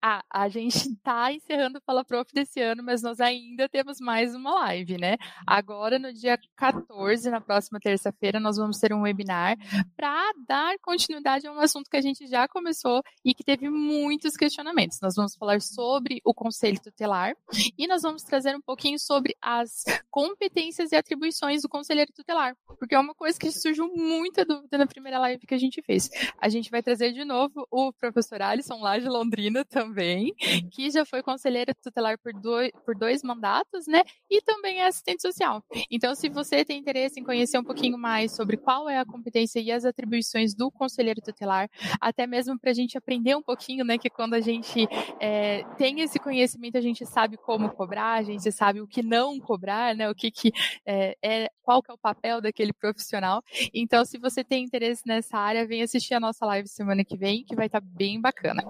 Ah, 0.00 0.22
a 0.30 0.48
gente 0.48 0.76
está 0.76 1.32
encerrando 1.32 1.78
o 1.78 1.82
Fala 1.82 2.04
Prof 2.04 2.32
desse 2.32 2.60
ano, 2.60 2.82
mas 2.82 3.02
nós 3.02 3.20
ainda 3.20 3.68
temos 3.68 3.98
mais 4.00 4.34
uma 4.34 4.54
live, 4.66 4.98
né? 4.98 5.16
Agora, 5.46 5.98
no 5.98 6.12
dia 6.12 6.38
14, 6.56 7.30
na 7.30 7.40
próxima 7.40 7.80
terça-feira, 7.80 8.38
nós 8.38 8.56
vamos 8.56 8.78
ter 8.78 8.92
um 8.92 9.02
webinar 9.02 9.56
para 9.96 10.32
dar 10.46 10.74
continuidade 10.80 11.46
a 11.46 11.52
um 11.52 11.58
assunto 11.58 11.88
que 11.88 11.96
a 11.96 12.00
gente 12.00 12.26
já 12.26 12.46
começou 12.48 13.02
e 13.24 13.34
que 13.34 13.44
teve 13.44 13.70
muitos 13.70 14.36
questionamentos. 14.36 14.98
Nós 15.00 15.14
vamos 15.14 15.34
falar 15.34 15.60
sobre 15.60 16.20
o 16.24 16.34
conselho 16.34 16.80
tutelar 16.92 17.34
e 17.76 17.86
nós 17.86 18.02
vamos 18.02 18.22
trazer 18.22 18.54
um 18.54 18.60
pouquinho 18.60 18.98
sobre 18.98 19.34
as 19.40 19.84
competências 20.10 20.92
e 20.92 20.96
atribuições 20.96 21.62
do 21.62 21.68
conselheiro 21.68 22.12
tutelar, 22.12 22.54
porque 22.78 22.94
é 22.94 22.98
uma 22.98 23.14
coisa 23.14 23.38
que 23.38 23.50
surgiu 23.50 23.90
muita 23.94 24.44
dúvida 24.44 24.78
na 24.78 24.86
primeira 24.86 25.18
live 25.18 25.46
que 25.46 25.54
a 25.54 25.58
gente 25.58 25.82
fez. 25.82 26.08
A 26.38 26.48
gente 26.48 26.70
vai 26.70 26.82
trazer 26.82 27.12
de 27.12 27.24
novo 27.24 27.66
o 27.70 27.92
professor 27.92 28.42
Alisson 28.42 28.80
lá 28.80 28.98
de 28.98 29.08
Londrina 29.08 29.64
também, 29.64 30.34
que 30.70 30.90
já 30.90 31.04
foi 31.04 31.22
conselheiro 31.22 31.72
tutelar 31.82 32.18
por 32.18 32.32
dois, 32.34 32.70
por 32.84 32.94
dois 32.94 33.22
mandatos, 33.22 33.86
né? 33.86 34.02
E 34.30 34.40
também 34.42 34.80
é 34.80 34.86
assistente 34.86 35.22
social. 35.22 35.64
Então, 35.90 36.14
se 36.14 36.28
você 36.28 36.64
tem 36.64 36.78
interesse 36.78 37.18
em 37.18 37.24
conhecer 37.24 37.58
um 37.58 37.64
pouquinho 37.64 37.98
mais 37.98 38.34
sobre 38.36 38.56
qual 38.56 38.88
é 38.88 38.98
a 38.98 39.04
competência 39.04 39.60
e 39.60 39.70
as 39.70 39.84
atribuições 39.84 40.54
do 40.54 40.70
conselheiro 40.70 41.20
tutelar, 41.20 41.70
até 42.00 42.26
mesmo 42.26 42.58
para 42.58 42.70
a 42.70 42.74
gente 42.74 42.98
aprender 42.98 43.36
um 43.36 43.42
pouquinho, 43.42 43.84
né? 43.84 43.96
Que 43.96 44.10
quando 44.10 44.34
a 44.34 44.40
gente 44.40 44.86
é, 45.20 45.64
tem 45.76 46.00
esse 46.00 46.18
conhecimento, 46.18 46.76
a 46.76 46.80
gente 46.82 47.06
sabe 47.06 47.36
como 47.36 47.70
cobrar, 47.70 48.14
a 48.14 48.22
gente 48.22 48.50
sabe 48.52 48.80
o 48.80 48.86
que 48.86 49.02
não 49.02 49.38
cobrar, 49.40 49.94
né? 49.94 50.10
O 50.10 50.14
que, 50.14 50.30
que 50.30 50.52
é, 50.84 51.16
é 51.22 51.50
qual 51.62 51.82
que 51.82 51.90
é 51.90 51.94
o 51.94 51.98
papel 51.98 52.40
daquele 52.40 52.72
profissional. 52.72 53.42
Então, 53.72 54.04
se 54.04 54.18
você 54.18 54.44
tem 54.44 54.64
interesse 54.64 55.02
nessa 55.06 55.38
área, 55.38 55.66
vem 55.66 55.82
assistir 55.82 56.14
a 56.14 56.20
nossa 56.20 56.44
live 56.46 56.68
semana 56.68 57.04
que 57.04 57.16
vem, 57.16 57.44
que 57.44 57.56
vai 57.56 57.66
estar 57.66 57.80
tá 57.80 57.86
bem 57.88 58.20
bacana. 58.20 58.62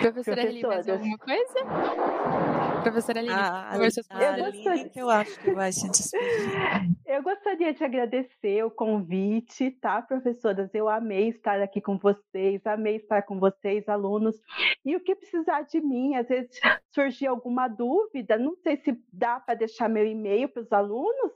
Professora 0.00 0.42
Eli, 0.42 0.62
mais 0.62 0.88
alguma 0.88 1.18
coisa? 1.18 2.67
Professora 2.82 3.20
Aline, 3.20 3.34
ah, 3.34 3.70
a, 3.70 4.32
Aline, 4.32 4.90
que 4.90 5.00
eu 5.00 5.10
acho 5.10 5.38
que 5.40 5.52
vai 5.52 5.72
se 5.72 5.88
despedir. 5.90 6.98
Eu 7.06 7.22
gostaria 7.22 7.72
de 7.72 7.82
agradecer 7.82 8.62
o 8.64 8.70
convite, 8.70 9.70
tá, 9.72 10.00
professoras? 10.02 10.74
Eu 10.74 10.88
amei 10.88 11.30
estar 11.30 11.60
aqui 11.60 11.80
com 11.80 11.98
vocês, 11.98 12.64
amei 12.66 12.96
estar 12.96 13.22
com 13.22 13.38
vocês, 13.40 13.88
alunos. 13.88 14.36
E 14.84 14.94
o 14.94 15.00
que 15.00 15.14
precisar 15.14 15.62
de 15.62 15.80
mim, 15.80 16.14
às 16.16 16.28
vezes 16.28 16.50
surgir 16.90 17.26
alguma 17.26 17.66
dúvida, 17.68 18.38
não 18.38 18.54
sei 18.56 18.76
se 18.76 18.98
dá 19.12 19.40
para 19.40 19.54
deixar 19.54 19.88
meu 19.88 20.06
e-mail 20.06 20.48
para 20.48 20.62
os 20.62 20.72
alunos, 20.72 21.32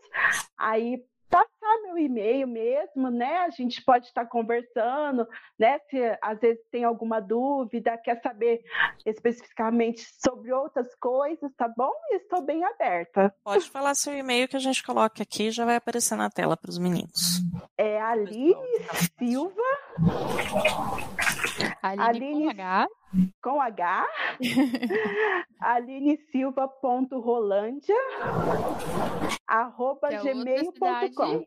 aí 0.57 1.03
passar 1.33 1.83
meu 1.83 1.97
e-mail 1.97 2.47
mesmo, 2.47 3.11
né? 3.11 3.39
A 3.39 3.49
gente 3.49 3.83
pode 3.83 4.07
estar 4.07 4.27
conversando, 4.27 5.27
né? 5.59 5.79
Se 5.89 5.97
às 6.21 6.39
vezes 6.39 6.63
tem 6.71 6.85
alguma 6.85 7.21
dúvida, 7.21 7.97
quer 7.97 8.21
saber 8.21 8.63
especificamente 9.07 10.07
sobre 10.23 10.53
outras 10.53 10.95
coisas, 10.97 11.51
tá 11.57 11.73
bom? 11.75 11.91
Estou 12.11 12.43
bem 12.43 12.63
aberta. 12.63 13.35
Pode 13.43 13.71
falar 13.71 13.95
seu 13.95 14.15
e-mail 14.15 14.47
que 14.47 14.57
a 14.57 14.61
gente 14.61 14.83
coloca 14.83 15.23
aqui, 15.23 15.51
já 15.51 15.65
vai 15.65 15.77
aparecer 15.77 16.17
na 16.17 16.29
tela 16.29 16.55
para 16.55 16.71
os 16.71 16.79
meninos. 16.79 17.41
É 17.79 17.99
Aline 17.99 18.55
Silva. 19.19 19.63
Aline, 21.83 22.03
Aline 22.03 22.43
com 22.43 22.51
H 22.51 22.89
com 23.43 23.61
H, 23.61 24.07
alinesilva.rolândia, 25.61 27.95
arroba 29.47 30.09
é 30.11 30.17
gmail.com. 30.19 31.45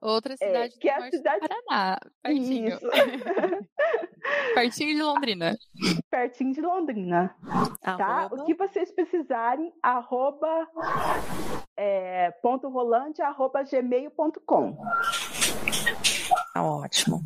Outra 0.00 0.36
cidade, 0.36 0.74
é, 0.74 0.78
que 0.78 0.88
é 0.88 0.94
a 0.94 1.10
cidade 1.10 1.40
do 1.40 1.48
Paraná, 1.48 1.98
pertinho. 2.22 2.68
Isso. 2.68 2.86
pertinho 4.54 4.94
de 4.94 5.02
Londrina. 5.02 5.58
Pertinho 6.10 6.52
de 6.52 6.60
Londrina. 6.60 7.34
Tá? 7.82 8.28
O 8.30 8.44
que 8.44 8.54
vocês 8.54 8.92
precisarem, 8.92 9.72
arroba 9.82 10.68
é, 11.76 12.30
ponto 12.42 12.68
rolândia, 12.68 13.26
arroba 13.26 13.62
gmail.com. 13.62 14.76
Tá 16.52 16.62
ótimo. 16.62 17.24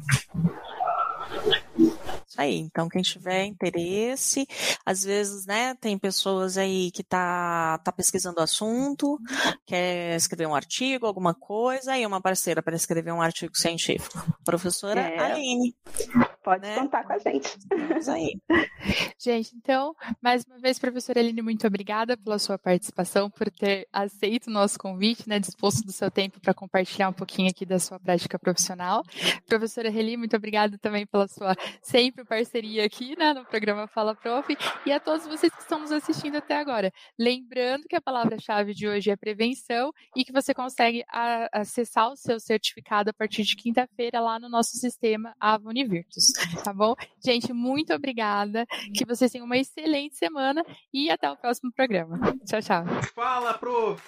Isso 2.35 2.41
aí. 2.41 2.59
Então, 2.59 2.89
quem 2.89 3.01
tiver 3.01 3.45
interesse, 3.45 4.45
às 4.85 5.05
vezes, 5.05 5.47
né, 5.47 5.75
tem 5.81 5.97
pessoas 5.97 6.59
aí 6.59 6.91
que 6.91 7.05
tá, 7.05 7.79
tá 7.79 7.93
pesquisando 7.93 8.41
o 8.41 8.43
assunto, 8.43 9.19
quer 9.65 10.17
escrever 10.17 10.47
um 10.47 10.55
artigo, 10.55 11.07
alguma 11.07 11.33
coisa, 11.33 11.97
e 11.97 12.05
uma 12.05 12.21
parceira 12.21 12.61
para 12.61 12.75
escrever 12.75 13.13
um 13.13 13.23
artigo 13.23 13.57
científico. 13.57 14.19
Professora 14.45 15.01
é. 15.01 15.19
Aline. 15.19 15.77
Pode 16.43 16.63
né? 16.63 16.75
contar 16.75 17.05
com 17.05 17.13
a 17.13 17.19
gente. 17.19 17.57
Vamos 17.71 18.09
aí. 18.09 18.39
Gente, 19.19 19.57
então, 19.57 19.95
mais 20.21 20.45
uma 20.45 20.59
vez, 20.59 20.79
professora 20.79 21.19
Eline, 21.19 21.41
muito 21.41 21.67
obrigada 21.67 22.19
pela 22.19 22.39
sua 22.39 22.59
participação, 22.59 23.31
por 23.31 23.51
ter 23.51 23.89
aceito 23.91 24.49
o 24.49 24.51
nosso 24.51 24.79
convite, 24.79 25.27
né, 25.27 25.39
disposto 25.39 25.83
do 25.87 25.93
seu 25.93 26.11
tempo 26.11 26.39
para 26.41 26.53
compartilhar 26.53 27.09
um 27.09 27.15
pouquinho 27.15 27.49
aqui 27.49 27.65
da 27.65 27.79
sua 27.79 27.99
prática 27.99 28.39
profissional. 28.39 29.03
Professora 29.47 29.89
Reli, 29.89 30.19
muito 30.19 30.37
obrigada 30.37 30.77
também 30.77 31.07
pela 31.07 31.27
sua 31.27 31.57
sempre 31.81 32.24
parceria 32.25 32.85
aqui, 32.85 33.17
né, 33.19 33.33
no 33.33 33.45
programa 33.45 33.87
Fala 33.87 34.15
Prof. 34.15 34.57
E 34.87 34.93
a 34.93 35.01
todos 35.01 35.27
vocês 35.27 35.53
que 35.53 35.61
estão 35.61 35.81
nos 35.81 35.93
assistindo 35.93 36.37
até 36.37 36.57
agora. 36.57 36.93
Lembrando 37.19 37.85
que 37.89 37.97
a 37.97 38.01
palavra-chave 38.01 38.75
de 38.75 38.89
hoje 38.89 39.11
é 39.11 39.17
prevenção 39.17 39.93
e 40.17 40.25
que 40.25 40.33
você 40.33 40.55
consegue 40.55 41.05
acessar 41.53 42.11
o 42.11 42.17
seu 42.17 42.41
certificado 42.41 43.11
a 43.11 43.13
partir 43.13 43.43
de 43.43 43.57
quinta-feira 43.57 44.21
lá 44.21 44.39
no 44.39 44.49
nosso 44.49 44.77
sistema 44.77 45.35
Ava 45.39 45.69
Univirtus, 45.69 46.33
tá 46.63 46.73
bom? 46.73 46.95
Gente, 47.25 47.53
muito 47.53 47.93
obrigada, 47.93 48.67
que 48.95 49.05
vocês 49.05 49.31
tenham 49.31 49.47
uma 49.47 49.57
excelente 49.57 50.17
semana 50.17 50.65
e 50.93 51.11
até 51.11 51.31
o 51.31 51.37
próximo 51.37 51.73
programa. 51.73 52.19
Tchau, 52.47 52.61
tchau. 52.61 52.85
Fala, 53.15 53.55
prof! 53.55 54.03